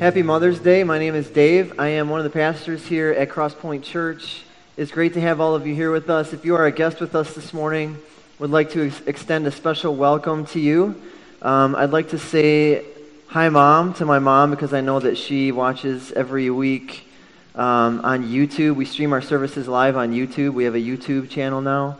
Happy 0.00 0.22
Mother's 0.22 0.58
Day. 0.58 0.82
My 0.82 0.98
name 0.98 1.14
is 1.14 1.28
Dave. 1.28 1.78
I 1.78 1.88
am 1.88 2.08
one 2.08 2.20
of 2.20 2.24
the 2.24 2.30
pastors 2.30 2.86
here 2.86 3.10
at 3.10 3.28
Crosspoint 3.28 3.82
Church. 3.82 4.44
It's 4.78 4.90
great 4.90 5.12
to 5.12 5.20
have 5.20 5.42
all 5.42 5.54
of 5.54 5.66
you 5.66 5.74
here 5.74 5.92
with 5.92 6.08
us. 6.08 6.32
If 6.32 6.42
you 6.42 6.56
are 6.56 6.64
a 6.64 6.72
guest 6.72 7.02
with 7.02 7.14
us 7.14 7.34
this 7.34 7.52
morning, 7.52 7.98
would 8.38 8.48
like 8.48 8.70
to 8.70 8.86
ex- 8.86 9.02
extend 9.04 9.46
a 9.46 9.50
special 9.50 9.94
welcome 9.94 10.46
to 10.46 10.58
you. 10.58 10.98
Um, 11.42 11.76
I'd 11.76 11.90
like 11.90 12.08
to 12.08 12.18
say 12.18 12.82
hi, 13.26 13.50
Mom, 13.50 13.92
to 13.92 14.06
my 14.06 14.18
mom 14.18 14.50
because 14.50 14.72
I 14.72 14.80
know 14.80 15.00
that 15.00 15.18
she 15.18 15.52
watches 15.52 16.12
every 16.12 16.48
week 16.48 17.06
um, 17.54 18.00
on 18.02 18.24
YouTube. 18.24 18.76
We 18.76 18.86
stream 18.86 19.12
our 19.12 19.20
services 19.20 19.68
live 19.68 19.98
on 19.98 20.12
YouTube. 20.14 20.54
We 20.54 20.64
have 20.64 20.76
a 20.76 20.80
YouTube 20.80 21.28
channel 21.28 21.60
now. 21.60 21.98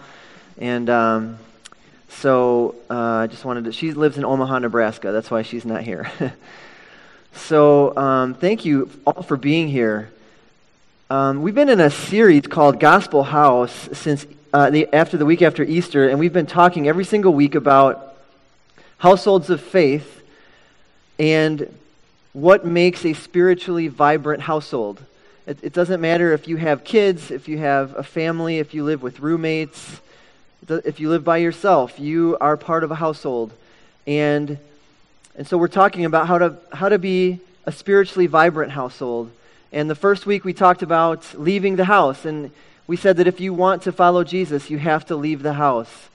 And 0.56 0.88
um, 0.88 1.38
so 2.08 2.76
uh, 2.88 2.94
I 2.94 3.26
just 3.26 3.44
wanted 3.44 3.64
to, 3.64 3.72
she 3.72 3.92
lives 3.92 4.16
in 4.16 4.24
Omaha, 4.24 4.60
Nebraska. 4.60 5.12
That's 5.12 5.30
why 5.30 5.42
she's 5.42 5.66
not 5.66 5.82
here. 5.82 6.10
So, 7.34 7.96
um, 7.96 8.34
thank 8.34 8.64
you 8.64 8.90
all 9.06 9.22
for 9.22 9.36
being 9.36 9.68
here. 9.68 10.10
Um, 11.08 11.42
we've 11.42 11.54
been 11.54 11.68
in 11.68 11.80
a 11.80 11.90
series 11.90 12.46
called 12.46 12.80
Gospel 12.80 13.22
House 13.22 13.88
since 13.92 14.26
uh, 14.52 14.70
the, 14.70 14.92
after 14.92 15.16
the 15.16 15.24
week 15.24 15.42
after 15.42 15.62
Easter, 15.62 16.08
and 16.08 16.18
we've 16.18 16.32
been 16.32 16.46
talking 16.46 16.88
every 16.88 17.04
single 17.04 17.32
week 17.32 17.54
about 17.54 18.16
households 18.98 19.48
of 19.48 19.60
faith 19.60 20.22
and 21.18 21.72
what 22.32 22.64
makes 22.64 23.04
a 23.04 23.12
spiritually 23.12 23.88
vibrant 23.88 24.42
household. 24.42 25.02
It, 25.46 25.58
it 25.62 25.72
doesn't 25.72 26.00
matter 26.00 26.32
if 26.32 26.48
you 26.48 26.56
have 26.56 26.84
kids, 26.84 27.30
if 27.30 27.48
you 27.48 27.58
have 27.58 27.96
a 27.96 28.02
family, 28.02 28.58
if 28.58 28.74
you 28.74 28.84
live 28.84 29.02
with 29.02 29.20
roommates, 29.20 30.00
if 30.68 31.00
you 31.00 31.08
live 31.08 31.24
by 31.24 31.38
yourself, 31.38 31.98
you 31.98 32.36
are 32.40 32.56
part 32.56 32.84
of 32.84 32.90
a 32.90 32.96
household. 32.96 33.52
And 34.06 34.58
and 35.40 35.48
so 35.48 35.56
we're 35.56 35.68
talking 35.68 36.04
about 36.04 36.26
how 36.26 36.36
to, 36.36 36.56
how 36.70 36.90
to 36.90 36.98
be 36.98 37.40
a 37.64 37.72
spiritually 37.72 38.26
vibrant 38.26 38.72
household. 38.72 39.30
And 39.72 39.88
the 39.88 39.94
first 39.94 40.26
week 40.26 40.44
we 40.44 40.52
talked 40.52 40.82
about 40.82 41.24
leaving 41.32 41.76
the 41.76 41.86
house. 41.86 42.26
And 42.26 42.50
we 42.86 42.98
said 42.98 43.16
that 43.16 43.26
if 43.26 43.40
you 43.40 43.54
want 43.54 43.84
to 43.84 43.92
follow 43.92 44.22
Jesus, 44.22 44.68
you 44.68 44.76
have 44.76 45.06
to 45.06 45.16
leave 45.16 45.42
the 45.42 45.54
house. 45.54 46.10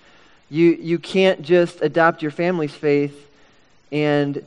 You, 0.48 0.74
you 0.80 1.00
can't 1.00 1.42
just 1.42 1.82
adopt 1.82 2.22
your 2.22 2.30
family's 2.30 2.76
faith 2.76 3.20
and 3.92 4.46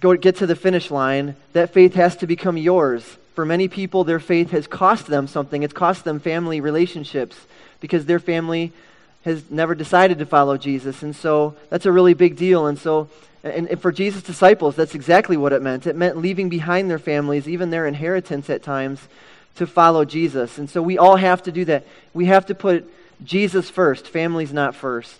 go 0.00 0.16
get 0.16 0.36
to 0.36 0.46
the 0.46 0.56
finish 0.56 0.90
line. 0.90 1.36
That 1.52 1.74
faith 1.74 1.92
has 1.92 2.16
to 2.16 2.26
become 2.26 2.56
yours. 2.56 3.04
For 3.34 3.44
many 3.44 3.68
people, 3.68 4.04
their 4.04 4.20
faith 4.20 4.52
has 4.52 4.66
cost 4.66 5.06
them 5.06 5.26
something. 5.26 5.62
It's 5.62 5.74
cost 5.74 6.04
them 6.04 6.18
family 6.18 6.62
relationships 6.62 7.36
because 7.78 8.06
their 8.06 8.20
family 8.20 8.72
has 9.24 9.50
never 9.50 9.74
decided 9.74 10.18
to 10.18 10.26
follow 10.26 10.56
Jesus. 10.56 11.02
And 11.02 11.14
so 11.14 11.54
that's 11.70 11.86
a 11.86 11.92
really 11.92 12.14
big 12.14 12.36
deal. 12.36 12.66
And 12.66 12.78
so, 12.78 13.08
and, 13.44 13.68
and, 13.68 13.80
for 13.80 13.92
Jesus' 13.92 14.22
disciples, 14.22 14.76
that's 14.76 14.94
exactly 14.94 15.36
what 15.36 15.52
it 15.52 15.62
meant. 15.62 15.86
It 15.86 15.96
meant 15.96 16.16
leaving 16.16 16.48
behind 16.48 16.90
their 16.90 16.98
families, 16.98 17.48
even 17.48 17.70
their 17.70 17.86
inheritance 17.86 18.50
at 18.50 18.62
times, 18.62 19.00
to 19.56 19.66
follow 19.66 20.04
Jesus. 20.04 20.58
And 20.58 20.68
so 20.68 20.82
we 20.82 20.98
all 20.98 21.16
have 21.16 21.42
to 21.44 21.52
do 21.52 21.64
that. 21.66 21.86
We 22.14 22.26
have 22.26 22.46
to 22.46 22.54
put 22.54 22.90
Jesus 23.24 23.70
first, 23.70 24.08
families 24.08 24.52
not 24.52 24.74
first. 24.74 25.16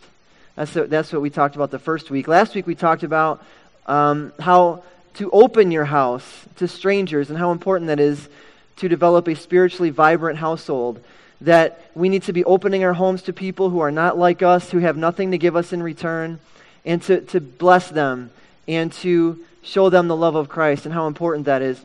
That's, 0.57 0.75
what, 0.75 0.91
that's 0.91 1.13
what 1.13 1.23
we 1.23 1.31
talked 1.31 1.55
about 1.55 1.71
the 1.71 1.79
first 1.79 2.11
week. 2.11 2.29
Last 2.29 2.55
week 2.55 2.67
we 2.67 2.75
talked 2.75 3.05
about 3.05 3.45
um, 3.87 4.33
how 4.39 4.85
to 5.15 5.31
open 5.31 5.71
your 5.71 5.85
house 5.85 6.25
to 6.57 6.67
strangers 6.67 7.31
and 7.31 7.39
how 7.39 7.53
important 7.53 7.89
that 7.89 8.01
is 8.01 8.29
to 8.77 8.89
develop 8.89 9.29
a 9.29 9.37
spiritually 9.37 9.91
vibrant 9.91 10.39
household 10.39 11.03
that 11.45 11.81
we 11.95 12.09
need 12.09 12.23
to 12.25 12.33
be 12.33 12.45
opening 12.45 12.85
our 12.85 12.93
homes 12.93 13.23
to 13.23 13.33
people 13.33 13.71
who 13.71 13.81
are 13.81 13.91
not 13.91 14.19
like 14.19 14.43
us, 14.43 14.71
who 14.71 14.79
have 14.79 14.97
nothing 14.97 15.31
to 15.33 15.39
give 15.39 15.57
us 15.57 15.73
in 15.73 15.83
return, 15.83 16.39
and 16.85 17.03
to, 17.03 17.21
to 17.21 17.41
bless 17.41 17.89
them 17.89 18.31
and 18.69 18.93
to 18.93 19.39
show 19.63 19.91
them 19.91 20.09
the 20.09 20.17
love 20.17 20.35
of 20.35 20.49
Christ 20.49 20.85
and 20.87 20.95
how 20.95 21.07
important 21.07 21.47
that 21.47 21.63
is. 21.63 21.81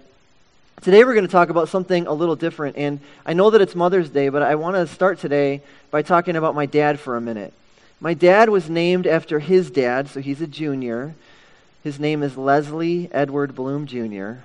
Today 0.82 1.04
we're 1.04 1.14
going 1.14 1.26
to 1.26 1.32
talk 1.32 1.50
about 1.50 1.70
something 1.70 2.06
a 2.06 2.14
little 2.14 2.36
different, 2.36 2.78
and 2.78 3.00
I 3.26 3.34
know 3.34 3.50
that 3.50 3.62
it's 3.62 3.76
Mother's 3.76 4.10
Day, 4.10 4.30
but 4.30 4.44
I 4.44 4.56
want 4.56 4.76
to 4.76 4.88
start 4.88 5.20
today 5.20 5.62
by 5.90 6.02
talking 6.02 6.36
about 6.36 6.56
my 6.56 6.68
dad 6.68 7.00
for 7.00 7.16
a 7.16 7.22
minute. 7.22 7.54
My 8.00 8.14
dad 8.14 8.50
was 8.50 8.70
named 8.70 9.08
after 9.08 9.40
his 9.40 9.72
dad, 9.72 10.08
so 10.08 10.22
he's 10.22 10.42
a 10.42 10.48
junior. 10.48 11.16
His 11.84 12.00
name 12.00 12.22
is 12.22 12.38
Leslie 12.38 13.10
Edward 13.12 13.56
Bloom 13.56 13.88
Jr. 13.88 14.44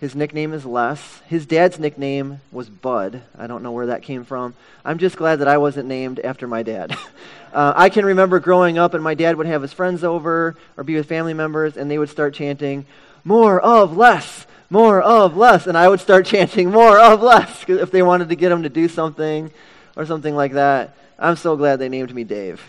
His 0.00 0.14
nickname 0.14 0.52
is 0.52 0.66
Les. 0.66 1.22
His 1.26 1.46
dad's 1.46 1.78
nickname 1.78 2.40
was 2.52 2.68
Bud. 2.68 3.22
I 3.38 3.46
don't 3.46 3.62
know 3.62 3.72
where 3.72 3.86
that 3.86 4.02
came 4.02 4.24
from. 4.24 4.54
I'm 4.84 4.98
just 4.98 5.16
glad 5.16 5.36
that 5.36 5.48
I 5.48 5.56
wasn't 5.56 5.88
named 5.88 6.20
after 6.20 6.46
my 6.46 6.62
dad. 6.62 6.94
uh, 7.54 7.72
I 7.74 7.88
can 7.88 8.04
remember 8.04 8.38
growing 8.38 8.76
up, 8.76 8.92
and 8.92 9.02
my 9.02 9.14
dad 9.14 9.36
would 9.36 9.46
have 9.46 9.62
his 9.62 9.72
friends 9.72 10.04
over 10.04 10.54
or 10.76 10.84
be 10.84 10.96
with 10.96 11.08
family 11.08 11.32
members, 11.32 11.78
and 11.78 11.90
they 11.90 11.98
would 11.98 12.10
start 12.10 12.34
chanting, 12.34 12.84
More 13.24 13.58
of 13.58 13.96
Les, 13.96 14.46
more 14.68 15.00
of 15.00 15.34
Les. 15.34 15.66
And 15.66 15.78
I 15.78 15.88
would 15.88 16.00
start 16.00 16.26
chanting, 16.26 16.70
More 16.70 16.98
of 17.00 17.22
less, 17.22 17.64
if 17.66 17.90
they 17.90 18.02
wanted 18.02 18.28
to 18.28 18.36
get 18.36 18.52
him 18.52 18.64
to 18.64 18.68
do 18.68 18.88
something 18.88 19.50
or 19.96 20.04
something 20.04 20.36
like 20.36 20.52
that. 20.52 20.94
I'm 21.18 21.36
so 21.36 21.56
glad 21.56 21.78
they 21.78 21.88
named 21.88 22.14
me 22.14 22.24
Dave. 22.24 22.62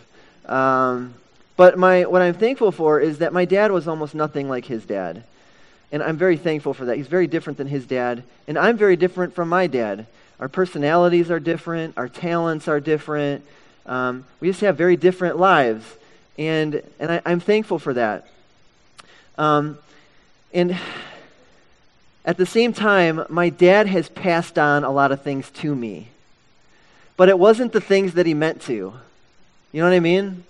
Um, 0.45 1.13
but 1.57 1.77
my, 1.77 2.05
what 2.05 2.21
I'm 2.21 2.35
thankful 2.35 2.71
for 2.71 3.01
is 3.01 3.17
that 3.17 3.33
my 3.33 3.43
dad 3.43 3.71
was 3.71 3.85
almost 3.85 4.15
nothing 4.15 4.47
like 4.47 4.63
his 4.63 4.85
dad. 4.85 5.23
And 5.91 6.03
I'm 6.03 6.17
very 6.17 6.37
thankful 6.37 6.73
for 6.73 6.85
that. 6.85 6.97
He's 6.97 7.07
very 7.07 7.27
different 7.27 7.57
than 7.57 7.67
his 7.67 7.85
dad. 7.85 8.23
And 8.47 8.57
I'm 8.57 8.77
very 8.77 8.95
different 8.95 9.33
from 9.33 9.49
my 9.49 9.67
dad. 9.67 10.05
Our 10.39 10.49
personalities 10.49 11.31
are 11.31 11.39
different, 11.39 11.97
our 11.97 12.09
talents 12.09 12.67
are 12.67 12.79
different. 12.79 13.43
Um, 13.85 14.25
we 14.39 14.49
just 14.49 14.61
have 14.61 14.77
very 14.77 14.97
different 14.97 15.37
lives. 15.37 15.85
And, 16.37 16.83
and 16.99 17.11
I, 17.25 17.31
am 17.31 17.39
thankful 17.39 17.79
for 17.79 17.93
that. 17.93 18.27
Um, 19.37 19.77
and 20.53 20.77
at 22.25 22.37
the 22.37 22.45
same 22.45 22.73
time, 22.73 23.25
my 23.29 23.49
dad 23.49 23.87
has 23.87 24.09
passed 24.09 24.59
on 24.59 24.83
a 24.83 24.91
lot 24.91 25.11
of 25.11 25.21
things 25.21 25.49
to 25.51 25.73
me. 25.73 26.09
But 27.15 27.29
it 27.29 27.39
wasn't 27.39 27.71
the 27.71 27.81
things 27.81 28.13
that 28.13 28.25
he 28.25 28.33
meant 28.33 28.61
to. 28.63 28.73
You 29.71 29.81
know 29.81 29.89
what 29.89 29.95
I 29.95 29.99
mean? 29.99 30.43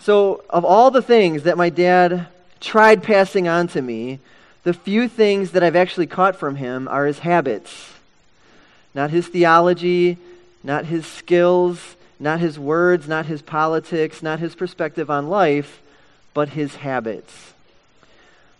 So, 0.00 0.44
of 0.50 0.64
all 0.64 0.90
the 0.90 1.00
things 1.00 1.44
that 1.44 1.56
my 1.56 1.70
dad 1.70 2.26
tried 2.64 3.02
passing 3.02 3.46
on 3.46 3.68
to 3.68 3.82
me, 3.82 4.18
the 4.64 4.72
few 4.72 5.06
things 5.08 5.50
that 5.52 5.62
I've 5.62 5.76
actually 5.76 6.06
caught 6.06 6.36
from 6.36 6.56
him 6.56 6.88
are 6.88 7.06
his 7.06 7.20
habits. 7.20 7.92
Not 8.94 9.10
his 9.10 9.28
theology, 9.28 10.16
not 10.62 10.86
his 10.86 11.06
skills, 11.06 11.96
not 12.18 12.40
his 12.40 12.58
words, 12.58 13.06
not 13.06 13.26
his 13.26 13.42
politics, 13.42 14.22
not 14.22 14.38
his 14.38 14.54
perspective 14.54 15.10
on 15.10 15.28
life, 15.28 15.82
but 16.32 16.50
his 16.50 16.76
habits. 16.76 17.52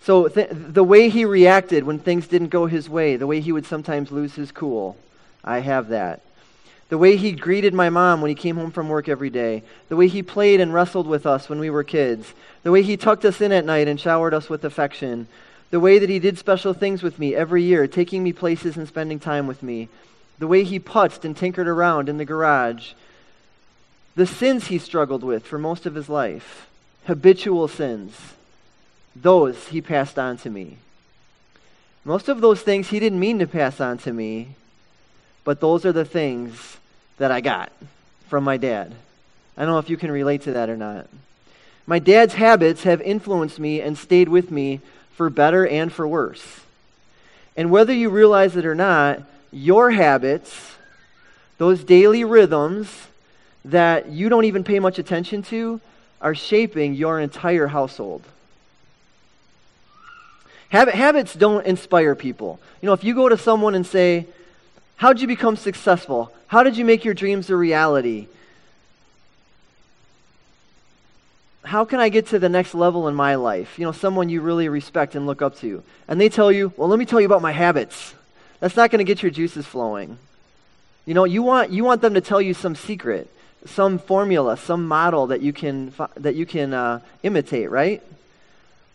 So, 0.02 0.28
th- 0.28 0.50
the 0.52 0.84
way 0.84 1.08
he 1.08 1.24
reacted 1.24 1.84
when 1.84 1.98
things 1.98 2.26
didn't 2.26 2.48
go 2.48 2.66
his 2.66 2.90
way, 2.90 3.16
the 3.16 3.26
way 3.26 3.40
he 3.40 3.52
would 3.52 3.64
sometimes 3.64 4.12
lose 4.12 4.34
his 4.34 4.52
cool, 4.52 4.98
I 5.42 5.60
have 5.60 5.88
that. 5.88 6.20
The 6.88 6.98
way 6.98 7.16
he 7.16 7.32
greeted 7.32 7.72
my 7.72 7.88
mom 7.88 8.20
when 8.20 8.28
he 8.28 8.34
came 8.34 8.56
home 8.56 8.70
from 8.70 8.88
work 8.88 9.08
every 9.08 9.30
day. 9.30 9.62
The 9.88 9.96
way 9.96 10.08
he 10.08 10.22
played 10.22 10.60
and 10.60 10.72
wrestled 10.72 11.06
with 11.06 11.26
us 11.26 11.48
when 11.48 11.58
we 11.58 11.70
were 11.70 11.84
kids. 11.84 12.34
The 12.62 12.70
way 12.70 12.82
he 12.82 12.96
tucked 12.96 13.24
us 13.24 13.40
in 13.40 13.52
at 13.52 13.64
night 13.64 13.88
and 13.88 13.98
showered 13.98 14.34
us 14.34 14.50
with 14.50 14.64
affection. 14.64 15.26
The 15.70 15.80
way 15.80 15.98
that 15.98 16.10
he 16.10 16.18
did 16.18 16.38
special 16.38 16.74
things 16.74 17.02
with 17.02 17.18
me 17.18 17.34
every 17.34 17.62
year, 17.62 17.86
taking 17.86 18.22
me 18.22 18.32
places 18.32 18.76
and 18.76 18.86
spending 18.86 19.18
time 19.18 19.46
with 19.46 19.62
me. 19.62 19.88
The 20.38 20.46
way 20.46 20.62
he 20.62 20.78
putzed 20.78 21.24
and 21.24 21.36
tinkered 21.36 21.68
around 21.68 22.08
in 22.08 22.18
the 22.18 22.24
garage. 22.24 22.92
The 24.14 24.26
sins 24.26 24.66
he 24.66 24.78
struggled 24.78 25.24
with 25.24 25.46
for 25.46 25.58
most 25.58 25.86
of 25.86 25.94
his 25.94 26.08
life. 26.08 26.68
Habitual 27.06 27.68
sins. 27.68 28.16
Those 29.16 29.68
he 29.68 29.80
passed 29.80 30.18
on 30.18 30.36
to 30.38 30.50
me. 30.50 30.76
Most 32.04 32.28
of 32.28 32.42
those 32.42 32.60
things 32.60 32.88
he 32.88 33.00
didn't 33.00 33.20
mean 33.20 33.38
to 33.38 33.46
pass 33.46 33.80
on 33.80 33.96
to 33.98 34.12
me 34.12 34.54
but 35.44 35.60
those 35.60 35.84
are 35.84 35.92
the 35.92 36.04
things 36.04 36.78
that 37.18 37.30
I 37.30 37.40
got 37.40 37.70
from 38.28 38.44
my 38.44 38.56
dad. 38.56 38.92
I 39.56 39.62
don't 39.62 39.70
know 39.70 39.78
if 39.78 39.90
you 39.90 39.96
can 39.96 40.10
relate 40.10 40.42
to 40.42 40.52
that 40.54 40.68
or 40.68 40.76
not. 40.76 41.06
My 41.86 41.98
dad's 41.98 42.34
habits 42.34 42.82
have 42.84 43.00
influenced 43.02 43.60
me 43.60 43.80
and 43.80 43.96
stayed 43.96 44.28
with 44.28 44.50
me 44.50 44.80
for 45.16 45.30
better 45.30 45.66
and 45.66 45.92
for 45.92 46.08
worse. 46.08 46.60
And 47.56 47.70
whether 47.70 47.92
you 47.92 48.10
realize 48.10 48.56
it 48.56 48.66
or 48.66 48.74
not, 48.74 49.22
your 49.52 49.90
habits, 49.90 50.74
those 51.58 51.84
daily 51.84 52.24
rhythms 52.24 52.88
that 53.66 54.08
you 54.08 54.28
don't 54.28 54.44
even 54.44 54.64
pay 54.64 54.80
much 54.80 54.98
attention 54.98 55.42
to, 55.44 55.80
are 56.20 56.34
shaping 56.34 56.94
your 56.94 57.20
entire 57.20 57.66
household. 57.66 58.22
habits 60.70 61.34
don't 61.34 61.66
inspire 61.66 62.14
people. 62.14 62.58
You 62.80 62.86
know, 62.86 62.94
if 62.94 63.04
you 63.04 63.14
go 63.14 63.28
to 63.28 63.38
someone 63.38 63.74
and 63.74 63.86
say, 63.86 64.26
how 65.04 65.12
did 65.12 65.20
you 65.20 65.28
become 65.28 65.54
successful? 65.54 66.32
How 66.46 66.62
did 66.62 66.78
you 66.78 66.84
make 66.86 67.04
your 67.04 67.12
dreams 67.12 67.50
a 67.50 67.56
reality? 67.56 68.26
How 71.62 71.84
can 71.84 72.00
I 72.00 72.08
get 72.08 72.28
to 72.28 72.38
the 72.38 72.48
next 72.48 72.74
level 72.74 73.06
in 73.06 73.14
my 73.14 73.34
life? 73.34 73.78
You 73.78 73.84
know, 73.84 73.92
someone 73.92 74.30
you 74.30 74.40
really 74.40 74.66
respect 74.70 75.14
and 75.14 75.26
look 75.26 75.42
up 75.42 75.58
to. 75.58 75.82
And 76.08 76.18
they 76.18 76.30
tell 76.30 76.50
you, 76.50 76.72
well, 76.78 76.88
let 76.88 76.98
me 76.98 77.04
tell 77.04 77.20
you 77.20 77.26
about 77.26 77.42
my 77.42 77.52
habits. 77.52 78.14
That's 78.60 78.76
not 78.76 78.90
going 78.90 79.00
to 79.00 79.04
get 79.04 79.22
your 79.22 79.30
juices 79.30 79.66
flowing. 79.66 80.16
You 81.04 81.12
know, 81.12 81.24
you 81.24 81.42
want, 81.42 81.70
you 81.70 81.84
want 81.84 82.00
them 82.00 82.14
to 82.14 82.22
tell 82.22 82.40
you 82.40 82.54
some 82.54 82.74
secret, 82.74 83.30
some 83.66 83.98
formula, 83.98 84.56
some 84.56 84.88
model 84.88 85.26
that 85.26 85.42
you 85.42 85.52
can, 85.52 85.92
that 86.16 86.34
you 86.34 86.46
can 86.46 86.72
uh, 86.72 87.00
imitate, 87.22 87.70
right? 87.70 88.02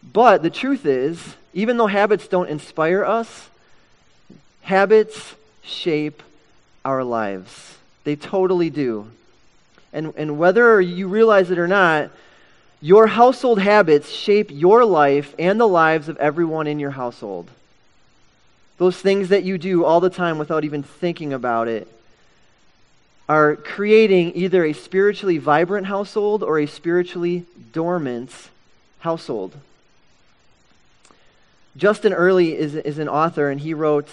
But 0.01 0.41
the 0.41 0.49
truth 0.49 0.87
is, 0.87 1.35
even 1.53 1.77
though 1.77 1.85
habits 1.85 2.27
don't 2.27 2.49
inspire 2.49 3.05
us, 3.05 3.47
habits 4.63 5.35
shape 5.61 6.23
our 6.83 7.03
lives. 7.03 7.77
They 8.03 8.15
totally 8.15 8.69
do. 8.69 9.11
And, 9.91 10.13
and 10.15 10.37
whether 10.37 10.79
you 10.79 11.07
realize 11.07 11.51
it 11.51 11.57
or 11.57 11.67
not, 11.67 12.11
your 12.81 13.07
household 13.07 13.59
habits 13.59 14.09
shape 14.09 14.49
your 14.51 14.85
life 14.85 15.35
and 15.37 15.59
the 15.59 15.67
lives 15.67 16.07
of 16.09 16.17
everyone 16.17 16.67
in 16.67 16.79
your 16.79 16.91
household. 16.91 17.49
Those 18.77 18.95
things 18.95 19.29
that 19.29 19.43
you 19.43 19.57
do 19.57 19.83
all 19.83 19.99
the 19.99 20.09
time 20.09 20.37
without 20.37 20.63
even 20.63 20.83
thinking 20.83 21.33
about 21.33 21.67
it 21.67 21.87
are 23.27 23.55
creating 23.57 24.35
either 24.35 24.63
a 24.63 24.73
spiritually 24.73 25.37
vibrant 25.37 25.87
household 25.87 26.41
or 26.41 26.57
a 26.59 26.65
spiritually 26.65 27.45
dormant 27.73 28.49
household. 28.99 29.55
Justin 31.77 32.13
Earley 32.13 32.57
is, 32.57 32.75
is 32.75 32.97
an 32.97 33.07
author, 33.07 33.49
and 33.49 33.61
he 33.61 33.73
wrote, 33.73 34.09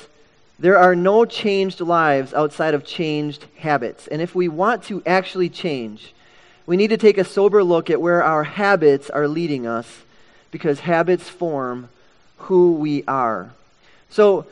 There 0.58 0.78
are 0.78 0.96
no 0.96 1.24
changed 1.24 1.80
lives 1.80 2.32
outside 2.32 2.74
of 2.74 2.84
changed 2.84 3.44
habits. 3.58 4.06
And 4.06 4.22
if 4.22 4.34
we 4.34 4.48
want 4.48 4.84
to 4.84 5.02
actually 5.04 5.50
change, 5.50 6.14
we 6.64 6.76
need 6.76 6.88
to 6.88 6.96
take 6.96 7.18
a 7.18 7.24
sober 7.24 7.62
look 7.62 7.90
at 7.90 8.00
where 8.00 8.22
our 8.22 8.44
habits 8.44 9.10
are 9.10 9.28
leading 9.28 9.66
us 9.66 10.02
because 10.50 10.80
habits 10.80 11.28
form 11.28 11.88
who 12.38 12.72
we 12.72 13.04
are. 13.06 13.50
So, 14.10 14.46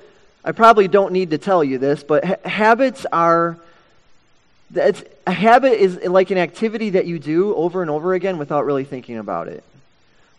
I 0.44 0.52
probably 0.52 0.88
don't 0.88 1.12
need 1.12 1.30
to 1.30 1.38
tell 1.38 1.64
you 1.64 1.78
this, 1.78 2.04
but 2.04 2.24
ha- 2.24 2.36
habits 2.44 3.06
are 3.10 3.56
it's, 4.74 5.04
a 5.26 5.32
habit 5.32 5.80
is 5.80 6.02
like 6.04 6.30
an 6.30 6.38
activity 6.38 6.90
that 6.90 7.06
you 7.06 7.18
do 7.18 7.54
over 7.54 7.80
and 7.82 7.90
over 7.90 8.14
again 8.14 8.38
without 8.38 8.64
really 8.64 8.84
thinking 8.84 9.18
about 9.18 9.48
it. 9.48 9.62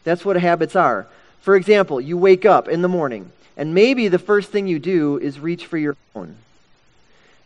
That's 0.03 0.25
what 0.25 0.35
habits 0.35 0.75
are. 0.75 1.07
For 1.41 1.55
example, 1.55 2.01
you 2.01 2.17
wake 2.17 2.45
up 2.45 2.67
in 2.67 2.81
the 2.81 2.87
morning, 2.87 3.31
and 3.57 3.73
maybe 3.73 4.07
the 4.07 4.19
first 4.19 4.51
thing 4.51 4.67
you 4.67 4.79
do 4.79 5.17
is 5.17 5.39
reach 5.39 5.65
for 5.65 5.77
your 5.77 5.95
phone. 6.13 6.35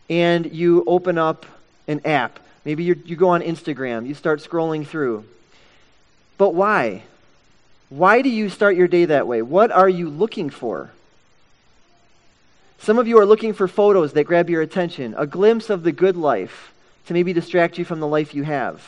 And 0.08 0.52
you 0.52 0.82
open 0.86 1.18
up 1.18 1.46
an 1.86 2.00
app. 2.04 2.40
Maybe 2.64 2.84
you 2.84 2.94
go 2.94 3.30
on 3.30 3.42
Instagram, 3.42 4.06
you 4.06 4.14
start 4.14 4.40
scrolling 4.40 4.86
through. 4.86 5.24
But 6.36 6.54
why? 6.54 7.04
Why 7.88 8.22
do 8.22 8.28
you 8.28 8.48
start 8.48 8.76
your 8.76 8.88
day 8.88 9.04
that 9.06 9.26
way? 9.26 9.42
What 9.42 9.70
are 9.70 9.88
you 9.88 10.08
looking 10.08 10.50
for? 10.50 10.90
Some 12.78 12.98
of 12.98 13.06
you 13.06 13.18
are 13.18 13.26
looking 13.26 13.52
for 13.52 13.68
photos 13.68 14.14
that 14.14 14.24
grab 14.24 14.48
your 14.48 14.62
attention, 14.62 15.14
a 15.16 15.26
glimpse 15.26 15.70
of 15.70 15.82
the 15.82 15.92
good 15.92 16.16
life 16.16 16.72
to 17.06 17.12
maybe 17.12 17.32
distract 17.32 17.78
you 17.78 17.84
from 17.84 18.00
the 18.00 18.06
life 18.06 18.34
you 18.34 18.42
have. 18.42 18.82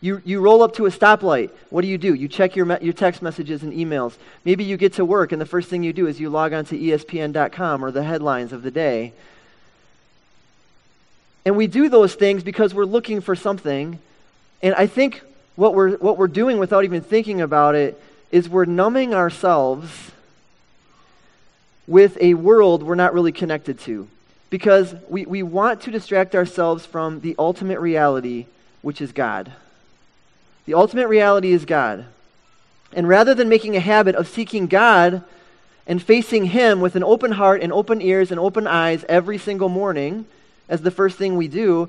You, 0.00 0.22
you 0.24 0.40
roll 0.40 0.62
up 0.62 0.74
to 0.74 0.86
a 0.86 0.90
stoplight. 0.90 1.50
What 1.70 1.82
do 1.82 1.88
you 1.88 1.98
do? 1.98 2.14
You 2.14 2.28
check 2.28 2.54
your, 2.54 2.66
me- 2.66 2.78
your 2.80 2.92
text 2.92 3.20
messages 3.20 3.62
and 3.62 3.72
emails. 3.72 4.14
Maybe 4.44 4.62
you 4.62 4.76
get 4.76 4.92
to 4.94 5.04
work, 5.04 5.32
and 5.32 5.40
the 5.40 5.46
first 5.46 5.68
thing 5.68 5.82
you 5.82 5.92
do 5.92 6.06
is 6.06 6.20
you 6.20 6.30
log 6.30 6.52
on 6.52 6.64
to 6.66 6.78
ESPN.com 6.78 7.84
or 7.84 7.90
the 7.90 8.04
headlines 8.04 8.52
of 8.52 8.62
the 8.62 8.70
day. 8.70 9.12
And 11.44 11.56
we 11.56 11.66
do 11.66 11.88
those 11.88 12.14
things 12.14 12.44
because 12.44 12.74
we're 12.74 12.84
looking 12.84 13.20
for 13.20 13.34
something. 13.34 13.98
And 14.62 14.74
I 14.74 14.86
think 14.86 15.22
what 15.56 15.74
we're, 15.74 15.96
what 15.96 16.16
we're 16.16 16.28
doing 16.28 16.58
without 16.58 16.84
even 16.84 17.00
thinking 17.00 17.40
about 17.40 17.74
it 17.74 18.00
is 18.30 18.48
we're 18.48 18.66
numbing 18.66 19.14
ourselves 19.14 20.12
with 21.88 22.18
a 22.20 22.34
world 22.34 22.82
we're 22.82 22.94
not 22.94 23.14
really 23.14 23.32
connected 23.32 23.80
to. 23.80 24.06
Because 24.50 24.94
we, 25.08 25.26
we 25.26 25.42
want 25.42 25.80
to 25.82 25.90
distract 25.90 26.34
ourselves 26.34 26.86
from 26.86 27.20
the 27.20 27.34
ultimate 27.38 27.80
reality, 27.80 28.46
which 28.82 29.00
is 29.00 29.10
God. 29.10 29.50
The 30.68 30.74
ultimate 30.74 31.08
reality 31.08 31.52
is 31.52 31.64
God. 31.64 32.04
And 32.92 33.08
rather 33.08 33.32
than 33.32 33.48
making 33.48 33.74
a 33.74 33.80
habit 33.80 34.14
of 34.14 34.28
seeking 34.28 34.66
God 34.66 35.24
and 35.86 36.02
facing 36.02 36.44
Him 36.44 36.82
with 36.82 36.94
an 36.94 37.02
open 37.02 37.32
heart 37.32 37.62
and 37.62 37.72
open 37.72 38.02
ears 38.02 38.30
and 38.30 38.38
open 38.38 38.66
eyes 38.66 39.02
every 39.08 39.38
single 39.38 39.70
morning 39.70 40.26
as 40.68 40.82
the 40.82 40.90
first 40.90 41.16
thing 41.16 41.38
we 41.38 41.48
do, 41.48 41.88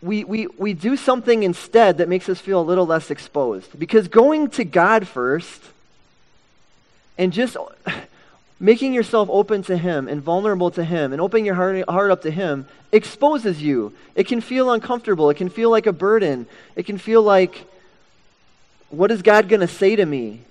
we, 0.00 0.22
we, 0.22 0.46
we 0.56 0.72
do 0.72 0.96
something 0.96 1.42
instead 1.42 1.98
that 1.98 2.08
makes 2.08 2.28
us 2.28 2.38
feel 2.38 2.60
a 2.60 2.62
little 2.62 2.86
less 2.86 3.10
exposed. 3.10 3.76
Because 3.76 4.06
going 4.06 4.50
to 4.50 4.62
God 4.64 5.08
first 5.08 5.60
and 7.18 7.32
just 7.32 7.56
making 8.60 8.92
yourself 8.92 9.28
open 9.30 9.62
to 9.62 9.76
Him 9.76 10.08
and 10.08 10.20
vulnerable 10.20 10.70
to 10.72 10.84
Him 10.84 11.12
and 11.12 11.20
opening 11.20 11.46
your 11.46 11.54
heart, 11.54 11.88
heart 11.88 12.10
up 12.10 12.22
to 12.22 12.30
Him 12.30 12.66
exposes 12.92 13.62
you. 13.62 13.92
It 14.14 14.26
can 14.26 14.40
feel 14.40 14.72
uncomfortable. 14.72 15.30
It 15.30 15.36
can 15.36 15.48
feel 15.48 15.70
like 15.70 15.86
a 15.86 15.92
burden. 15.92 16.46
It 16.74 16.86
can 16.86 16.98
feel 16.98 17.22
like, 17.22 17.64
what 18.90 19.10
is 19.10 19.22
God 19.22 19.48
going 19.48 19.60
to 19.60 19.68
say 19.68 19.96
to 19.96 20.04
me? 20.04 20.42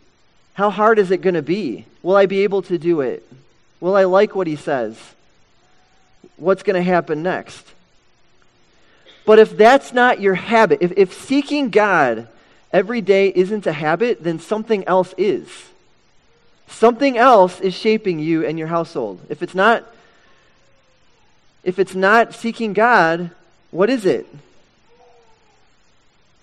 How 0.53 0.69
hard 0.69 0.99
is 0.99 1.11
it 1.11 1.21
going 1.21 1.35
to 1.35 1.41
be? 1.41 1.85
Will 2.01 2.15
I 2.15 2.25
be 2.25 2.43
able 2.43 2.61
to 2.63 2.77
do 2.77 3.01
it? 3.01 3.27
Will 3.79 3.95
I 3.95 4.05
like 4.05 4.35
what 4.35 4.47
He 4.47 4.55
says? 4.55 4.97
What's 6.37 6.63
going 6.63 6.75
to 6.75 6.81
happen 6.81 7.23
next? 7.23 7.65
But 9.25 9.39
if 9.39 9.57
that's 9.57 9.91
not 9.91 10.21
your 10.21 10.35
habit, 10.35 10.79
if, 10.81 10.93
if 10.95 11.13
seeking 11.13 11.69
God 11.69 12.29
every 12.71 13.01
day 13.01 13.31
isn't 13.35 13.67
a 13.67 13.73
habit, 13.73 14.23
then 14.23 14.39
something 14.39 14.87
else 14.87 15.13
is. 15.17 15.49
Something 16.67 17.17
else 17.17 17.59
is 17.59 17.73
shaping 17.73 18.19
you 18.19 18.45
and 18.45 18.59
your 18.59 18.67
household. 18.67 19.19
If 19.29 19.41
it's 19.41 19.55
not 19.55 19.85
if 21.63 21.79
it's 21.79 21.95
not 21.95 22.33
seeking 22.33 22.71
God, 22.71 23.31
what 23.71 23.89
is 23.89 24.05
it? 24.05 24.25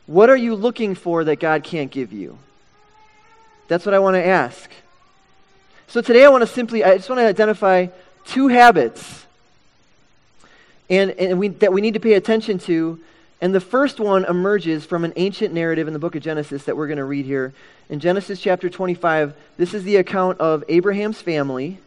What 0.06 0.28
are 0.28 0.36
you 0.36 0.54
looking 0.54 0.94
for 0.94 1.24
that 1.24 1.40
God 1.40 1.64
can't 1.64 1.90
give 1.90 2.12
you? 2.12 2.38
That's 3.68 3.86
what 3.86 3.94
I 3.94 3.98
want 3.98 4.16
to 4.16 4.26
ask. 4.26 4.70
So 5.88 6.02
today 6.02 6.24
I 6.24 6.28
want 6.28 6.42
to 6.42 6.46
simply 6.46 6.84
I 6.84 6.96
just 6.96 7.08
want 7.08 7.20
to 7.20 7.26
identify 7.26 7.86
two 8.26 8.48
habits 8.48 9.24
and, 10.90 11.12
and 11.12 11.38
we, 11.38 11.48
that 11.48 11.72
we 11.72 11.80
need 11.80 11.94
to 11.94 12.00
pay 12.00 12.14
attention 12.14 12.58
to. 12.60 13.00
And 13.40 13.54
the 13.54 13.60
first 13.60 14.00
one 14.00 14.24
emerges 14.24 14.86
from 14.86 15.04
an 15.04 15.12
ancient 15.16 15.52
narrative 15.52 15.86
in 15.86 15.92
the 15.92 15.98
book 15.98 16.14
of 16.14 16.22
Genesis 16.22 16.64
that 16.64 16.76
we're 16.76 16.86
going 16.86 16.98
to 16.98 17.04
read 17.04 17.26
here. 17.26 17.52
In 17.90 18.00
Genesis 18.00 18.40
chapter 18.40 18.70
25, 18.70 19.34
this 19.56 19.74
is 19.74 19.84
the 19.84 19.96
account 19.96 20.40
of 20.40 20.64
Abraham's 20.68 21.20
family. 21.20 21.78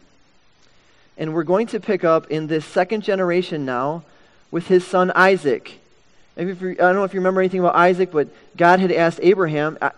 And 1.16 1.34
we're 1.34 1.44
going 1.44 1.66
to 1.68 1.80
pick 1.80 2.04
up 2.04 2.30
in 2.30 2.46
this 2.46 2.64
second 2.64 3.02
generation 3.02 3.64
now 3.64 4.04
with 4.50 4.68
his 4.68 4.86
son 4.86 5.10
Isaac. 5.14 5.80
I 6.36 6.44
don't 6.44 6.78
know 6.78 7.02
if 7.02 7.12
you 7.12 7.20
remember 7.20 7.40
anything 7.40 7.60
about 7.60 7.74
Isaac, 7.74 8.12
but 8.12 8.28
God 8.56 8.78
had 8.78 8.92
asked 8.92 9.18
Abraham. 9.22 9.76
Uh, 9.80 9.90